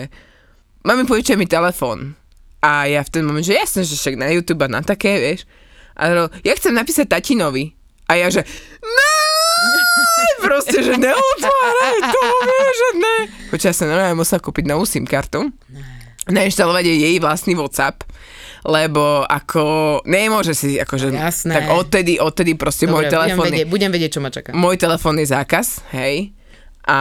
mami 0.88 1.04
požičaj 1.04 1.36
mi 1.36 1.44
telefón. 1.44 2.16
A 2.64 2.88
ja 2.88 3.04
v 3.04 3.12
ten 3.12 3.22
moment, 3.28 3.44
že 3.44 3.54
jasne, 3.54 3.84
že 3.84 3.92
však 3.94 4.16
na 4.16 4.32
YouTube 4.32 4.64
a 4.64 4.72
na 4.72 4.80
také, 4.80 5.20
vieš. 5.20 5.44
A 5.94 6.08
ro- 6.10 6.32
ja 6.42 6.56
chcem 6.56 6.72
napísať 6.72 7.12
tatinovi. 7.12 7.76
A 8.08 8.16
ja, 8.16 8.32
že 8.32 8.40
ne, 8.80 9.14
proste, 10.40 10.80
že 10.80 10.96
neotváraj 10.96 11.96
to, 12.08 12.22
vieš, 12.40 12.72
že 12.72 12.90
ne. 12.96 13.16
Počas 13.52 13.76
sa 13.76 13.84
normálne 13.84 14.16
musela 14.16 14.40
kúpiť 14.40 14.64
novú 14.64 14.88
SIM 14.88 15.04
kartu, 15.04 15.52
nainštalovať 16.28 16.84
jej 16.84 16.98
jej 17.00 17.16
vlastný 17.18 17.54
WhatsApp, 17.54 18.04
lebo 18.62 19.24
ako 19.24 19.62
nemôže 20.04 20.52
si, 20.52 20.76
akože, 20.76 21.08
Jasné. 21.10 21.52
tak 21.54 21.64
odtedy, 21.70 22.18
odtedy 22.18 22.52
proste 22.54 22.84
môj 22.84 23.06
Dobre, 23.06 23.14
telefón 23.14 23.38
budem 23.38 23.48
je, 23.48 23.56
vedieť, 23.56 23.68
budem 23.68 23.90
vedieť, 23.90 24.10
čo 24.10 24.20
ma 24.20 24.30
čaká. 24.30 24.50
môj 24.52 24.76
telefón 24.76 25.16
je 25.16 25.26
zákaz, 25.26 25.66
hej. 25.92 26.32
A, 26.84 27.00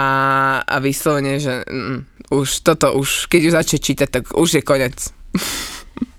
a 0.62 0.76
vyslovene, 0.78 1.40
že 1.40 1.64
mm, 1.64 2.30
už 2.36 2.48
toto, 2.60 2.92
už, 2.94 3.28
keď 3.28 3.42
už 3.42 3.54
začne 3.56 3.80
čítať, 3.80 4.08
tak 4.12 4.24
už 4.32 4.60
je 4.60 4.62
konec. 4.62 4.96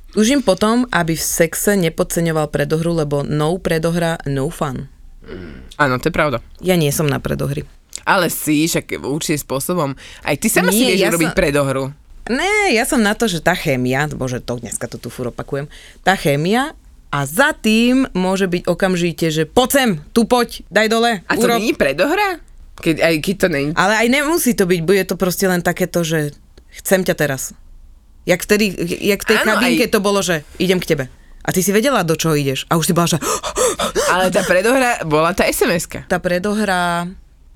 Tužím 0.09 0.41
potom, 0.41 0.89
aby 0.89 1.13
v 1.13 1.21
sexe 1.21 1.77
nepodceňoval 1.77 2.49
predohru, 2.49 2.97
lebo 2.97 3.21
no 3.23 3.61
predohra, 3.61 4.17
no 4.25 4.49
fun. 4.49 4.89
Áno, 5.77 6.01
to 6.01 6.09
je 6.09 6.17
pravda. 6.17 6.41
Ja 6.59 6.75
nie 6.75 6.89
som 6.89 7.05
na 7.05 7.21
predohry. 7.21 7.69
Ale 8.09 8.33
si, 8.33 8.65
však 8.65 9.05
určitým 9.05 9.37
spôsobom. 9.37 9.93
Aj 10.25 10.33
ty 10.35 10.49
sama 10.49 10.73
si 10.73 10.81
Nie, 10.81 10.97
vieš 10.97 11.05
ja 11.05 11.13
robiť 11.13 11.31
som- 11.31 11.39
predohru. 11.39 11.85
Ne, 12.29 12.47
ja 12.71 12.85
som 12.85 12.99
na 12.99 13.13
to, 13.13 13.25
že 13.25 13.41
tá 13.41 13.53
chémia, 13.53 14.07
bože, 14.07 14.39
to 14.39 14.57
dneska 14.57 14.85
to 14.85 14.97
tu 14.97 15.09
furt 15.09 15.29
opakujem, 15.29 15.67
tá 16.01 16.13
chémia 16.13 16.77
a 17.09 17.25
za 17.25 17.53
tým 17.53 18.05
môže 18.13 18.45
byť 18.45 18.63
okamžite, 18.65 19.27
že 19.29 19.43
poď 19.45 19.69
sem, 19.71 19.91
tu 20.13 20.25
poď, 20.25 20.61
daj 20.69 20.87
dole, 20.87 21.13
A 21.25 21.33
to 21.35 21.49
urob. 21.49 21.57
není 21.57 21.73
predohra? 21.73 22.37
Keď, 22.79 22.97
aj 23.01 23.15
keď 23.19 23.35
to 23.35 23.49
není... 23.49 23.71
Ale 23.75 23.97
aj 23.97 24.09
nemusí 24.09 24.53
to 24.53 24.63
byť, 24.63 24.81
bude 24.83 25.03
to 25.03 25.17
proste 25.17 25.45
len 25.45 25.61
takéto, 25.61 26.05
že 26.05 26.31
chcem 26.79 27.03
ťa 27.03 27.15
teraz. 27.17 27.57
Jak, 28.23 28.39
vtedy, 28.39 28.71
jak 29.03 29.25
v 29.25 29.27
tej 29.27 29.39
Áno, 29.41 29.57
kabínke 29.57 29.89
aj- 29.89 29.93
to 29.93 29.99
bolo, 29.99 30.21
že 30.21 30.45
idem 30.61 30.79
k 30.79 30.95
tebe. 30.95 31.05
A 31.41 31.49
ty 31.49 31.65
si 31.65 31.73
vedela, 31.73 32.05
do 32.05 32.13
čoho 32.13 32.37
ideš. 32.37 32.69
A 32.69 32.77
už 32.77 32.87
si 32.87 32.93
bola, 32.93 33.09
že 33.09 33.19
Ale 34.13 34.29
tá 34.29 34.45
predohra 34.45 35.01
bola 35.03 35.33
tá 35.33 35.49
SMS-ka. 35.49 36.05
tá 36.05 36.21
predohra 36.21 37.09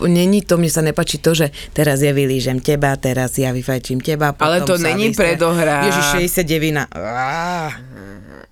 Není 0.04 0.42
to, 0.42 0.56
mne 0.56 0.68
sa 0.68 0.80
nepačí 0.80 1.18
to, 1.18 1.32
že 1.32 1.46
teraz 1.70 1.98
ja 1.98 2.10
vylížem 2.10 2.58
teba, 2.58 2.94
teraz 2.94 3.34
ja 3.34 3.50
vyfajčím 3.50 3.98
teba. 3.98 4.34
Ale 4.36 4.62
to 4.62 4.76
není 4.76 5.10
vystre- 5.10 5.34
predohra. 5.34 5.86
Ježiš, 5.86 6.06
69. 6.42 6.90
Á, 6.90 7.70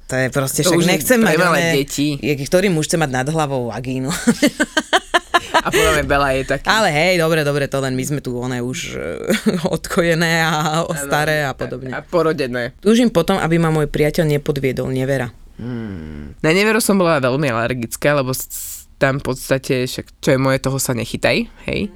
to 0.04 0.14
je 0.14 0.28
proste, 0.28 0.60
však 0.62 0.80
nechcem 0.82 1.18
mať 1.18 1.34
oné- 1.36 1.74
deti. 1.76 2.18
Ktorý 2.18 2.66
muž 2.68 2.86
chce 2.86 2.96
mať 2.96 3.10
nad 3.12 3.26
hlavou 3.26 3.70
vagínu. 3.70 4.10
A 5.60 5.68
podľa 5.68 5.92
mňa 5.92 6.04
Bela 6.08 6.32
je 6.32 6.42
taký. 6.46 6.64
Ale 6.64 6.88
hej, 6.88 7.20
dobre, 7.20 7.44
dobre, 7.44 7.68
to 7.68 7.78
len 7.78 7.92
my 7.92 8.00
sme 8.00 8.20
tu 8.20 8.32
oné 8.32 8.64
už 8.64 8.96
eh, 8.96 9.28
odkojené 9.76 10.40
a 10.40 10.82
staré 10.96 11.44
a 11.44 11.52
podobne. 11.52 11.92
A 11.92 12.00
porodené. 12.00 12.72
Túžim 12.80 13.12
potom, 13.12 13.36
aby 13.36 13.60
ma 13.60 13.68
môj 13.68 13.86
priateľ 13.86 14.24
nepodviedol, 14.30 14.88
nevera. 14.88 15.28
Na 16.40 16.50
neveru 16.56 16.80
som 16.80 16.96
bola 16.96 17.20
veľmi 17.20 17.52
alergická, 17.52 18.16
lebo 18.16 18.32
tam 19.00 19.16
v 19.16 19.32
podstate, 19.32 19.88
však 19.88 20.20
čo 20.20 20.36
je 20.36 20.38
moje, 20.38 20.60
toho 20.60 20.76
sa 20.76 20.92
nechytaj, 20.92 21.48
hej. 21.64 21.88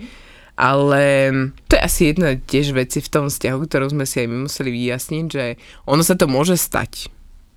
Ale 0.54 1.34
to 1.66 1.76
je 1.76 1.82
asi 1.82 2.00
jedna 2.14 2.38
tiež 2.38 2.72
veci 2.72 3.02
v 3.02 3.12
tom 3.12 3.26
vzťahu, 3.28 3.58
ktorú 3.68 3.92
sme 3.92 4.08
si 4.08 4.22
aj 4.22 4.28
my 4.30 4.38
museli 4.48 4.70
vyjasniť, 4.72 5.24
že 5.28 5.44
ono 5.84 6.00
sa 6.00 6.16
to 6.16 6.30
môže 6.30 6.56
stať. 6.56 7.12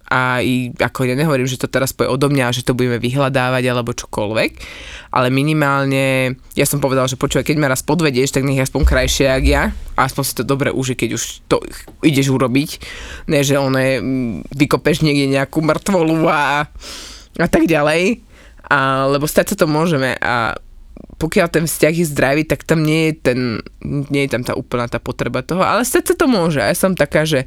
A 0.08 0.40
i, 0.40 0.72
ako 0.72 1.04
ja 1.04 1.20
nehovorím, 1.20 1.52
že 1.52 1.60
to 1.60 1.68
teraz 1.68 1.92
poje 1.92 2.08
odo 2.08 2.32
mňa, 2.32 2.56
že 2.56 2.64
to 2.64 2.72
budeme 2.72 2.96
vyhľadávať 2.96 3.64
alebo 3.68 3.92
čokoľvek, 3.92 4.52
ale 5.12 5.28
minimálne, 5.28 6.32
ja 6.56 6.64
som 6.64 6.80
povedal, 6.80 7.12
že 7.12 7.20
počúvaj, 7.20 7.44
keď 7.44 7.58
ma 7.60 7.68
raz 7.68 7.84
podvedieš, 7.84 8.32
tak 8.32 8.48
nech 8.48 8.56
je 8.56 8.66
aspoň 8.72 8.88
krajšie, 8.88 9.28
jak 9.28 9.44
ja, 9.44 9.64
a 10.00 10.08
aspoň 10.08 10.24
si 10.24 10.34
to 10.40 10.48
dobre 10.48 10.72
uži, 10.72 10.96
keď 10.96 11.10
už 11.20 11.24
to 11.52 11.60
ideš 12.08 12.32
urobiť, 12.32 12.80
ne, 13.28 13.44
že 13.44 13.60
one 13.60 14.00
mm, 14.00 14.56
vykopeš 14.56 15.04
niekde 15.04 15.28
nejakú 15.28 15.60
mŕtvolu 15.60 16.24
a, 16.32 16.72
a 17.36 17.48
tak 17.52 17.68
ďalej, 17.68 18.24
a, 18.68 18.80
lebo 19.08 19.26
stať 19.26 19.54
sa 19.54 19.64
to 19.64 19.68
môžeme 19.68 20.14
a 20.20 20.56
pokiaľ 21.18 21.48
ten 21.50 21.66
vzťah 21.66 21.94
je 21.94 22.06
zdravý, 22.10 22.44
tak 22.44 22.62
tam 22.62 22.82
nie 22.82 23.10
je, 23.10 23.14
ten, 23.22 23.40
nie 23.82 24.26
je 24.26 24.32
tam 24.34 24.42
tá 24.42 24.54
úplná 24.54 24.86
tá 24.86 24.98
potreba 24.98 25.42
toho, 25.42 25.62
ale 25.62 25.86
stať 25.86 26.14
sa 26.14 26.16
to 26.18 26.26
môže. 26.26 26.62
A 26.62 26.70
ja 26.70 26.78
som 26.78 26.94
taká, 26.94 27.26
že 27.26 27.46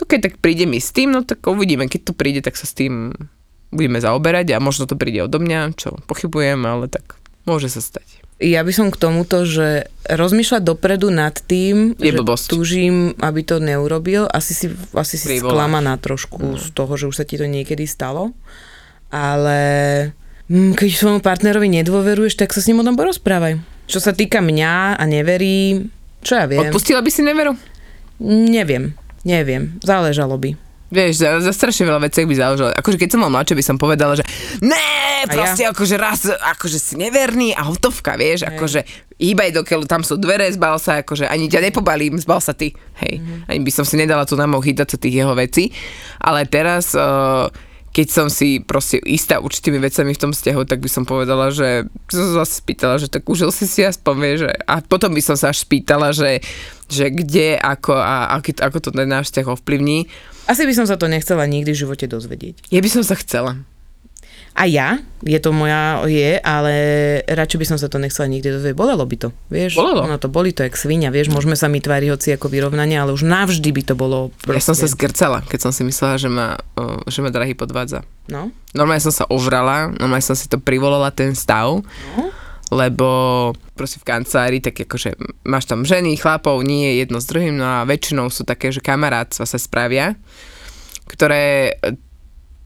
OK, 0.00 0.20
tak 0.20 0.36
príde 0.40 0.68
mi 0.68 0.76
s 0.76 0.92
tým, 0.92 1.12
no 1.12 1.24
tak 1.24 1.40
uvidíme, 1.44 1.88
keď 1.88 2.00
to 2.08 2.12
príde, 2.12 2.40
tak 2.44 2.56
sa 2.56 2.68
s 2.68 2.76
tým 2.76 3.12
budeme 3.68 4.00
zaoberať 4.00 4.52
a 4.52 4.60
možno 4.60 4.84
to 4.84 4.96
príde 4.96 5.24
odo 5.24 5.40
mňa, 5.40 5.76
čo 5.76 5.96
pochybujem, 6.04 6.60
ale 6.62 6.88
tak 6.88 7.16
môže 7.44 7.68
sa 7.68 7.80
stať. 7.80 8.24
Ja 8.36 8.60
by 8.60 8.72
som 8.72 8.92
k 8.92 9.00
tomuto, 9.00 9.48
že 9.48 9.88
rozmýšľať 10.04 10.60
dopredu 10.60 11.08
nad 11.08 11.32
tým, 11.32 11.96
Je 11.96 12.12
že 12.12 12.20
blbosť. 12.20 12.52
túžim, 12.52 13.16
aby 13.16 13.40
to 13.40 13.56
neurobil, 13.56 14.28
asi 14.28 14.52
si, 14.52 14.66
asi 14.92 15.16
si 15.16 15.40
Privoláš. 15.40 15.52
sklamaná 15.56 15.96
trošku 15.96 16.60
z 16.60 16.68
toho, 16.76 16.92
že 17.00 17.08
už 17.08 17.16
sa 17.16 17.24
ti 17.24 17.40
to 17.40 17.48
niekedy 17.48 17.88
stalo. 17.88 18.36
Ale 19.08 19.60
mm, 20.12 20.25
keď 20.50 20.88
svojmu 20.94 21.20
partnerovi 21.22 21.66
nedôveruješ, 21.82 22.38
tak 22.38 22.54
sa 22.54 22.62
s 22.62 22.70
ním 22.70 22.82
o 22.82 22.86
tom 22.86 22.94
porozprávaj. 22.94 23.58
Čo 23.90 23.98
sa 24.02 24.14
týka 24.14 24.42
mňa 24.42 24.98
a 24.98 25.02
neverí, 25.06 25.86
čo 26.22 26.38
ja 26.38 26.46
viem, 26.46 26.70
Odpustila 26.70 27.02
by 27.02 27.10
si 27.10 27.22
neveru? 27.22 27.54
neviem, 28.22 28.96
neviem, 29.28 29.76
záležalo 29.84 30.40
by. 30.40 30.56
Vieš, 30.86 31.18
za, 31.18 31.28
za 31.42 31.50
strašne 31.50 31.90
veľa 31.90 32.00
vecí 32.06 32.22
by 32.22 32.34
záležalo. 32.38 32.70
Akože 32.78 32.94
keď 32.94 33.08
som 33.10 33.20
mal 33.26 33.30
mladšie, 33.34 33.58
by 33.58 33.64
som 33.66 33.76
povedala, 33.76 34.14
že 34.14 34.22
ne, 34.62 35.26
proste 35.26 35.66
akože 35.66 35.96
raz, 35.98 36.30
akože 36.30 36.78
si 36.78 36.94
neverný 36.94 37.50
a 37.58 37.66
hotovka, 37.66 38.14
vieš, 38.14 38.46
akože 38.46 38.86
hýbaj 39.18 39.50
do 39.50 39.66
keľu, 39.66 39.90
tam 39.90 40.06
sú 40.06 40.14
dvere, 40.14 40.46
zbal 40.54 40.78
sa, 40.78 41.02
akože 41.02 41.26
ani 41.26 41.50
ťa 41.50 41.58
nepobalím, 41.68 42.14
zbal 42.22 42.38
sa 42.38 42.54
ty, 42.54 42.70
hej. 43.02 43.18
Ani 43.50 43.60
by 43.66 43.70
som 43.74 43.82
si 43.82 43.98
nedala 43.98 44.22
tu 44.30 44.38
na 44.38 44.46
moh 44.46 44.62
chytať 44.62 44.94
sa 44.94 44.98
tých 45.02 45.26
jeho 45.26 45.34
vecí. 45.34 45.74
Ale 46.22 46.46
teraz, 46.46 46.94
uh, 46.94 47.50
keď 47.96 48.08
som 48.12 48.28
si 48.28 48.60
proste 48.60 49.00
istá 49.08 49.40
určitými 49.40 49.80
vecami 49.80 50.12
v 50.12 50.20
tom 50.20 50.36
vzťahu, 50.36 50.68
tak 50.68 50.84
by 50.84 50.88
som 50.92 51.08
povedala, 51.08 51.48
že 51.48 51.88
som 52.12 52.44
zase 52.44 52.60
spýtala, 52.60 53.00
že 53.00 53.08
tak 53.08 53.24
užil 53.24 53.48
si 53.48 53.64
si 53.64 53.80
aspoň, 53.88 54.14
vieš, 54.20 54.38
že, 54.44 54.52
a 54.68 54.84
potom 54.84 55.16
by 55.16 55.22
som 55.24 55.32
sa 55.32 55.48
až 55.48 55.64
spýtala, 55.64 56.12
že, 56.12 56.44
že 56.92 57.08
kde, 57.08 57.56
ako 57.56 57.96
a 57.96 58.36
aký, 58.36 58.52
ako 58.60 58.84
to 58.84 58.90
ten 58.92 59.08
náš 59.08 59.32
vzťah 59.32 59.48
ovplyvní. 59.48 60.12
Asi 60.44 60.68
by 60.68 60.76
som 60.76 60.84
sa 60.84 61.00
to 61.00 61.08
nechcela 61.08 61.48
nikdy 61.48 61.72
v 61.72 61.80
živote 61.88 62.04
dozvedieť. 62.04 62.68
Ja 62.68 62.84
by 62.84 62.90
som 62.92 63.00
sa 63.00 63.16
chcela. 63.16 63.64
A 64.56 64.64
ja, 64.64 64.96
je 65.20 65.36
to 65.36 65.52
moja, 65.52 66.00
je, 66.08 66.40
ale 66.40 66.72
radšej 67.28 67.58
by 67.60 67.66
som 67.68 67.76
sa 67.76 67.92
to 67.92 68.00
nechcela 68.00 68.24
nikdy 68.24 68.48
dozvedieť. 68.56 68.72
Bolelo 68.72 69.04
by 69.04 69.16
to, 69.20 69.28
vieš? 69.52 69.76
Bolelo. 69.76 70.08
Ono 70.08 70.16
to 70.16 70.32
boli 70.32 70.56
to 70.56 70.64
jak 70.64 70.80
svinia, 70.80 71.12
vieš, 71.12 71.28
môžeme 71.28 71.52
sa 71.52 71.68
mi 71.68 71.84
tváriť 71.84 72.08
hoci 72.08 72.28
ako 72.32 72.48
vyrovnanie, 72.48 72.96
ale 72.96 73.12
už 73.12 73.20
navždy 73.28 73.68
by 73.68 73.82
to 73.84 73.92
bolo. 73.92 74.32
Ja 74.48 74.64
som 74.64 74.72
sa 74.72 74.88
zgrcala, 74.88 75.44
keď 75.44 75.68
som 75.68 75.72
si 75.76 75.84
myslela, 75.84 76.16
že 76.16 76.32
ma, 76.32 76.56
že 77.04 77.20
ma 77.20 77.28
drahý 77.28 77.52
podvádza. 77.52 78.00
No, 78.32 78.48
Normálne 78.72 79.04
som 79.04 79.12
sa 79.12 79.28
ovrala, 79.28 79.92
normálne 79.92 80.24
som 80.24 80.32
si 80.32 80.48
to 80.48 80.56
privolala 80.56 81.12
ten 81.12 81.36
stav, 81.36 81.84
lebo 82.72 83.08
proste 83.76 84.00
v 84.00 84.08
kancelárii, 84.08 84.64
tak 84.64 84.88
akože 84.88 85.20
máš 85.44 85.68
tam 85.68 85.84
ženy, 85.84 86.16
chlapov, 86.16 86.64
nie 86.64 86.96
je 86.96 87.04
jedno 87.04 87.20
s 87.20 87.28
druhým, 87.28 87.60
no 87.60 87.64
a 87.64 87.84
väčšinou 87.84 88.32
sú 88.32 88.48
také, 88.48 88.72
že 88.72 88.80
kamarátstva 88.80 89.44
sa 89.44 89.60
spravia, 89.60 90.16
ktoré 91.06 91.76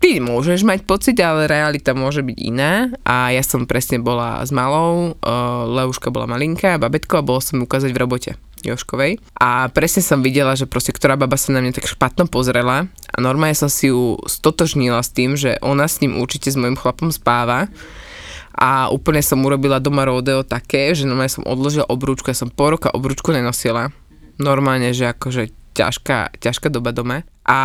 ty 0.00 0.18
môžeš 0.18 0.64
mať 0.64 0.88
pocit, 0.88 1.16
ale 1.20 1.46
realita 1.46 1.92
môže 1.92 2.24
byť 2.24 2.38
iná 2.40 2.88
a 3.04 3.30
ja 3.30 3.44
som 3.44 3.68
presne 3.68 4.00
bola 4.00 4.40
s 4.40 4.50
malou, 4.50 5.14
uh, 5.14 5.68
Leuška 5.68 6.08
bola 6.08 6.24
malinká, 6.24 6.80
babetko 6.80 7.20
a 7.20 7.26
bolo 7.26 7.44
som 7.44 7.60
ju 7.60 7.68
ukázať 7.68 7.92
v 7.92 8.00
robote 8.00 8.30
Joškovej 8.64 9.20
a 9.36 9.68
presne 9.68 10.00
som 10.00 10.24
videla, 10.24 10.56
že 10.56 10.64
proste 10.64 10.96
ktorá 10.96 11.20
baba 11.20 11.36
sa 11.36 11.52
na 11.52 11.60
mňa 11.60 11.76
tak 11.76 11.88
špatno 11.88 12.26
pozrela 12.26 12.88
a 12.88 13.16
normálne 13.20 13.56
som 13.56 13.68
si 13.68 13.92
ju 13.92 14.16
stotožnila 14.24 15.04
s 15.04 15.12
tým, 15.12 15.36
že 15.36 15.60
ona 15.60 15.84
s 15.84 16.00
ním 16.00 16.16
určite 16.16 16.48
s 16.48 16.56
mojim 16.56 16.80
chlapom 16.80 17.12
spáva 17.12 17.68
a 18.56 18.92
úplne 18.92 19.24
som 19.24 19.40
urobila 19.40 19.80
doma 19.80 20.04
rodeo 20.04 20.44
také, 20.44 20.92
že 20.92 21.08
normálne 21.08 21.32
som 21.32 21.46
odložila 21.46 21.88
obrúčku, 21.88 22.28
ja 22.32 22.36
som 22.36 22.52
po 22.52 22.72
roka 22.72 22.92
obrúčku 22.92 23.32
nenosila. 23.32 23.94
Normálne, 24.40 24.92
že 24.96 25.08
akože 25.12 25.52
ťažká, 25.76 26.40
ťažká 26.40 26.68
doba 26.72 26.92
doma. 26.92 27.24
A 27.48 27.58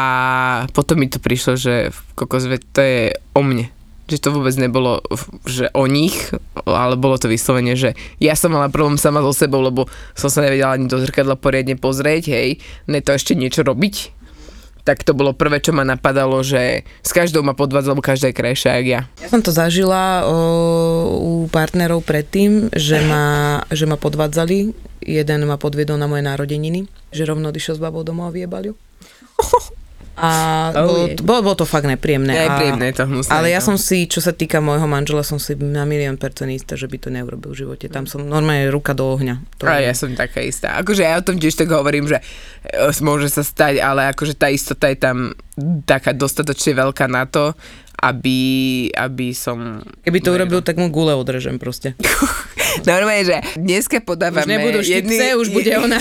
potom 0.71 0.97
mi 0.99 1.11
to 1.11 1.19
prišlo, 1.19 1.59
že 1.59 1.91
kokos, 2.15 2.47
to 2.47 2.81
je 2.81 3.13
o 3.35 3.41
mne. 3.43 3.67
Že 4.05 4.21
to 4.21 4.29
vôbec 4.37 4.53
nebolo, 4.61 5.01
že 5.49 5.73
o 5.73 5.89
nich, 5.89 6.29
ale 6.61 6.93
bolo 6.93 7.17
to 7.17 7.25
vyslovene, 7.25 7.73
že 7.73 7.97
ja 8.21 8.37
som 8.37 8.53
mala 8.53 8.69
problém 8.69 9.01
sama 9.01 9.25
so 9.25 9.33
sebou, 9.33 9.65
lebo 9.65 9.89
som 10.13 10.29
sa 10.29 10.45
nevedela 10.45 10.77
ani 10.77 10.85
do 10.85 11.01
zrkadla 11.01 11.33
poriadne 11.33 11.73
pozrieť, 11.73 12.29
hej, 12.29 12.61
ne 12.85 13.01
to 13.01 13.17
ešte 13.17 13.33
niečo 13.33 13.65
robiť. 13.65 14.13
Tak 14.85 15.01
to 15.01 15.17
bolo 15.17 15.33
prvé, 15.33 15.57
čo 15.57 15.73
ma 15.73 15.81
napadalo, 15.81 16.45
že 16.45 16.85
s 17.01 17.09
každou 17.09 17.41
ma 17.41 17.57
podvádzal, 17.57 17.97
lebo 17.97 18.05
každá 18.05 18.29
je 18.29 18.37
krajšia, 18.37 18.77
jak 18.77 18.85
ja. 18.85 19.01
ja 19.17 19.29
som 19.33 19.41
to 19.41 19.49
zažila 19.49 20.29
o, 20.29 20.37
u 21.17 21.31
partnerov 21.49 22.05
predtým, 22.05 22.69
že 22.69 23.01
ma, 23.01 23.65
že 23.73 23.89
ma 23.89 23.97
podvádzali. 23.97 24.77
Jeden 25.01 25.49
ma 25.49 25.57
podviedol 25.57 25.97
na 25.97 26.05
moje 26.05 26.21
narodeniny, 26.21 26.85
že 27.09 27.25
rovno 27.25 27.49
odišiel 27.49 27.77
s 27.77 27.81
babou 27.81 28.05
domov 28.05 28.29
a 28.29 28.35
vyjebal 28.37 28.69
ju. 28.69 28.73
A 30.15 30.71
Oh, 30.71 30.87
bolo, 30.87 31.01
bolo, 31.27 31.41
bolo 31.43 31.55
to 31.59 31.67
fakt 31.67 31.83
nepríjemné. 31.83 32.31
Je 32.31 32.47
a- 32.47 32.55
príjemné 32.55 32.95
to 32.95 33.03
hnusné. 33.03 33.35
Ale 33.35 33.51
ja 33.51 33.59
to. 33.59 33.67
som 33.67 33.75
si, 33.75 34.07
čo 34.07 34.23
sa 34.23 34.31
týka 34.31 34.63
môjho 34.63 34.87
manžela, 34.87 35.27
som 35.27 35.35
si 35.35 35.59
na 35.59 35.83
milión 35.83 36.15
percent 36.15 36.47
istá, 36.55 36.79
že 36.79 36.87
by 36.87 36.97
to 37.03 37.11
neurobil 37.11 37.51
v 37.51 37.67
živote. 37.67 37.91
Tam 37.91 38.07
som 38.07 38.23
normálne 38.23 38.71
ruka 38.71 38.95
do 38.95 39.11
ohňa. 39.11 39.43
To 39.59 39.67
A 39.67 39.83
ja 39.83 39.91
som 39.91 40.15
taká 40.15 40.39
istá. 40.39 40.79
Akože 40.79 41.03
ja 41.03 41.19
o 41.19 41.25
tom 41.27 41.35
tiež 41.35 41.59
tak 41.59 41.67
hovorím, 41.67 42.07
že 42.07 42.23
e, 42.63 42.95
môže 43.03 43.27
sa 43.27 43.43
stať, 43.43 43.83
ale 43.83 44.07
akože 44.15 44.39
tá 44.39 44.47
istota 44.47 44.87
je 44.87 44.95
tam 44.95 45.35
taká 45.83 46.15
dostatočne 46.15 46.79
veľká 46.79 47.11
na 47.11 47.27
to, 47.27 47.51
aby, 47.99 48.39
aby 48.95 49.35
som... 49.35 49.83
Keby 49.99 50.19
to 50.23 50.31
urobil, 50.31 50.63
tak 50.63 50.79
mu 50.79 50.87
gule 50.87 51.11
odrežem 51.11 51.59
proste. 51.59 51.91
Normálne, 52.83 53.23
že 53.23 53.37
dneska 53.55 54.03
podávame... 54.03 54.43
Už 54.43 54.51
nebudú 54.51 54.79
štipce, 54.83 55.25
už 55.39 55.47
bude 55.55 55.71
ona. 55.79 55.95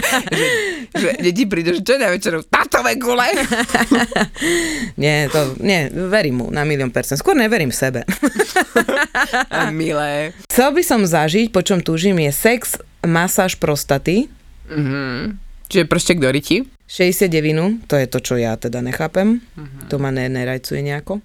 že, 0.38 0.46
že 0.94 1.08
deti 1.18 1.50
prídu, 1.50 1.74
že 1.74 1.82
čo 1.82 1.98
na 1.98 2.14
večeru? 2.14 2.46
Tatové 2.46 2.94
gule! 2.94 3.26
nie, 5.02 5.26
to, 5.34 5.58
nie, 5.58 5.90
verím 5.90 6.44
mu 6.44 6.46
na 6.54 6.62
milión 6.62 6.94
percent. 6.94 7.18
Skôr 7.18 7.34
neverím 7.34 7.74
sebe. 7.74 8.06
A 9.50 9.74
milé. 9.74 10.30
Chcel 10.46 10.70
by 10.70 10.82
som 10.86 11.02
zažiť, 11.02 11.50
po 11.50 11.66
čom 11.66 11.82
túžim, 11.82 12.14
je 12.22 12.30
sex, 12.30 12.78
masáž 13.02 13.58
prostaty, 13.58 14.30
Mhm. 14.70 15.34
Čiže 15.70 15.84
proste 15.86 16.14
kto 16.14 16.30
riti? 16.30 16.56
69, 16.86 17.86
to 17.86 17.94
je 17.94 18.06
to, 18.10 18.18
čo 18.18 18.34
ja 18.34 18.58
teda 18.58 18.82
nechápem. 18.82 19.38
To 19.86 20.02
ma 20.02 20.10
ne, 20.10 20.26
nerajcuje 20.26 20.82
nejako. 20.82 21.22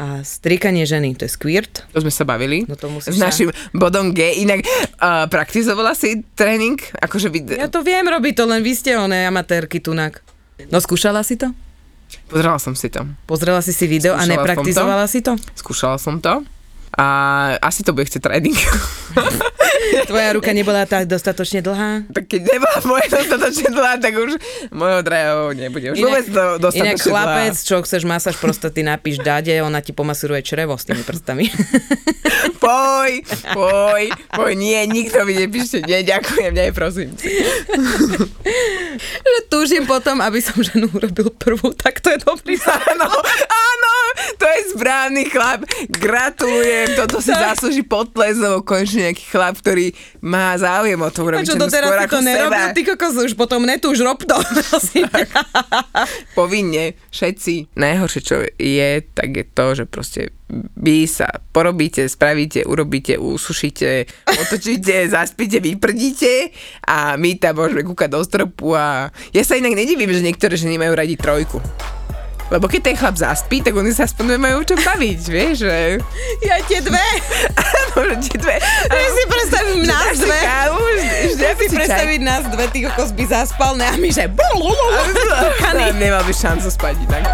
A 0.00 0.24
strikanie 0.24 0.88
ženy, 0.88 1.12
to 1.14 1.28
je 1.28 1.32
squirt. 1.32 1.84
To 1.92 2.00
sme 2.00 2.12
sa 2.12 2.24
bavili. 2.24 2.64
No 2.64 2.74
to 2.74 2.88
musíš 2.88 3.14
S 3.14 3.20
sa- 3.20 3.28
našim 3.28 3.48
bodom 3.76 4.16
G. 4.16 4.40
Inak 4.40 4.64
uh, 4.64 5.28
praktizovala 5.28 5.92
si 5.92 6.24
tréning? 6.32 6.80
Akože 7.00 7.28
vy... 7.28 7.44
Ja 7.56 7.68
to 7.68 7.84
viem 7.84 8.08
robiť, 8.08 8.32
to 8.38 8.44
len 8.48 8.64
vy 8.64 8.72
ste 8.72 8.96
oné 8.96 9.28
amatérky 9.28 9.78
tunak. 9.84 10.24
No 10.72 10.80
skúšala 10.80 11.20
si 11.26 11.36
to? 11.36 11.52
Pozrela 12.28 12.60
som 12.60 12.72
si 12.76 12.88
to. 12.92 13.04
Pozrela 13.24 13.60
si 13.60 13.72
si 13.72 13.84
video 13.88 14.16
a 14.16 14.20
Skúšala 14.20 14.28
som 14.28 14.32
nepraktizovala 14.36 15.06
si 15.08 15.20
to? 15.24 15.32
Skúšala 15.56 15.96
som 16.00 16.20
to. 16.20 16.44
A 16.92 17.06
asi 17.64 17.80
to 17.80 17.96
bude 17.96 18.04
chcieť 18.08 18.20
tréning. 18.20 18.56
Tvoja 20.06 20.28
ruka 20.36 20.52
nebola 20.52 20.84
tak 20.84 21.08
dostatočne 21.08 21.64
dlhá? 21.64 22.06
Tak 22.12 22.24
keď 22.28 22.40
nebola 22.44 22.78
moja 22.84 23.06
dostatočne 23.08 23.68
dlhá, 23.72 23.94
tak 23.98 24.12
už 24.16 24.30
mojho 24.72 25.00
drahého 25.00 25.52
nebude. 25.56 25.86
Už 25.92 25.98
vôbec 26.00 26.26
to 26.28 26.44
dostatočne 26.60 26.94
Inak 26.94 26.98
chlapec, 27.00 27.54
čo 27.56 27.76
chceš 27.84 28.02
masáž 28.04 28.36
prostaty, 28.36 28.84
napíš 28.84 29.20
dade, 29.20 29.52
ona 29.62 29.80
ti 29.80 29.96
pomasíruje 29.96 30.42
črevo 30.44 30.76
s 30.76 30.84
tými 30.84 31.02
prstami. 31.04 31.48
Poj, 32.62 33.26
poj, 33.54 34.04
poj, 34.34 34.52
nie, 34.54 34.86
nikto 34.86 35.26
mi 35.26 35.34
nepíšte, 35.34 35.82
nie, 35.82 36.06
ďakujem, 36.06 36.54
nie, 36.54 36.70
prosím. 36.70 37.10
že 39.32 39.38
túžim 39.50 39.86
potom, 39.86 40.18
aby 40.22 40.38
som 40.42 40.58
ženu 40.62 40.86
urobil 40.90 41.30
prvú, 41.34 41.74
tak 41.74 41.98
to 41.98 42.14
je 42.14 42.18
dobrý 42.22 42.54
Áno, 42.92 43.08
áno, 43.46 43.94
to 44.38 44.44
je 44.46 44.60
správny 44.74 45.26
chlap. 45.30 45.66
Gratulujem, 45.90 46.94
toto 46.98 47.18
si 47.18 47.30
zaslúži 47.34 47.82
potles, 47.82 48.38
lebo 48.38 48.62
konečne 48.62 49.10
nejaký 49.10 49.24
chlap, 49.26 49.58
ktorý 49.62 49.94
má 50.26 50.58
záujem 50.58 50.98
o 50.98 51.10
to 51.14 51.22
urobiť 51.22 51.46
čo 51.46 51.54
doteraz 51.54 51.88
skôr 51.94 52.18
to 52.18 52.20
nerobil, 52.26 52.66
ty 52.74 52.82
kokos, 52.82 53.14
už 53.22 53.38
potom 53.38 53.62
netúž, 53.62 54.02
rob 54.02 54.18
to. 54.18 54.34
Povinne, 56.38 56.98
všetci. 57.14 57.78
Najhoršie, 57.78 58.20
čo 58.26 58.36
je, 58.58 58.90
tak 59.14 59.28
je 59.38 59.44
to, 59.46 59.66
že 59.78 59.84
proste 59.86 60.34
vy 60.76 61.08
sa 61.08 61.30
porobíte, 61.54 62.04
spravíte, 62.10 62.66
urobíte, 62.68 63.16
usušíte, 63.16 64.04
otočíte, 64.28 65.06
zaspíte, 65.14 65.62
vyprdíte 65.62 66.52
a 66.84 67.16
my 67.16 67.38
tam 67.40 67.62
môžeme 67.62 67.86
kúkať 67.86 68.08
do 68.12 68.20
stropu 68.20 68.76
a 68.76 69.08
ja 69.32 69.42
sa 69.46 69.56
inak 69.56 69.78
nedivím, 69.78 70.12
že 70.12 70.20
niektoré 70.20 70.58
ženy 70.58 70.76
majú 70.76 70.92
radi 70.92 71.16
trojku. 71.16 71.62
Lebo 72.52 72.68
keď 72.68 72.92
ten 72.92 72.96
chlap 73.00 73.16
zaspí, 73.16 73.64
tak 73.64 73.72
oni 73.72 73.96
sa 73.96 74.04
aspoň 74.04 74.36
majú 74.36 74.60
o 74.60 74.66
čom 74.68 74.76
baviť, 74.76 75.20
vieš, 75.24 75.64
že... 75.64 75.96
ja 76.44 76.60
tie 76.68 76.84
dve. 76.84 77.00
predstaviť 81.92 82.20
nás 82.24 82.42
dve, 82.48 82.64
ty 82.72 82.78
kokos 82.88 83.12
by 83.12 83.24
zaspal, 83.28 83.76
ne 83.76 83.84
a 83.84 83.96
my 84.00 84.08
že... 84.08 84.24
Nemal 85.92 86.24
by 86.24 86.32
šancu 86.32 86.68
spať 86.72 86.96
inak. 87.04 87.24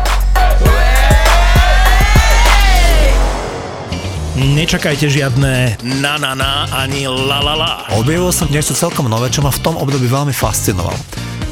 Nečakajte 4.38 5.10
žiadne 5.10 5.82
na 5.98 6.14
na 6.14 6.30
na 6.34 6.70
ani 6.70 7.10
la 7.10 7.42
la 7.42 7.54
la. 7.58 7.70
Objavil 7.98 8.30
som 8.30 8.46
niečo 8.46 8.70
celkom 8.70 9.10
nové, 9.10 9.34
čo 9.34 9.42
ma 9.42 9.50
v 9.50 9.58
tom 9.62 9.74
období 9.74 10.06
veľmi 10.06 10.30
fascinovalo. 10.30 10.94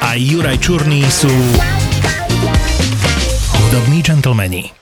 a 0.00 0.16
Juraj 0.16 0.56
Čurný 0.62 1.04
sú 1.12 1.32
Hudobní 3.52 4.00
džentlmeni. 4.00 4.81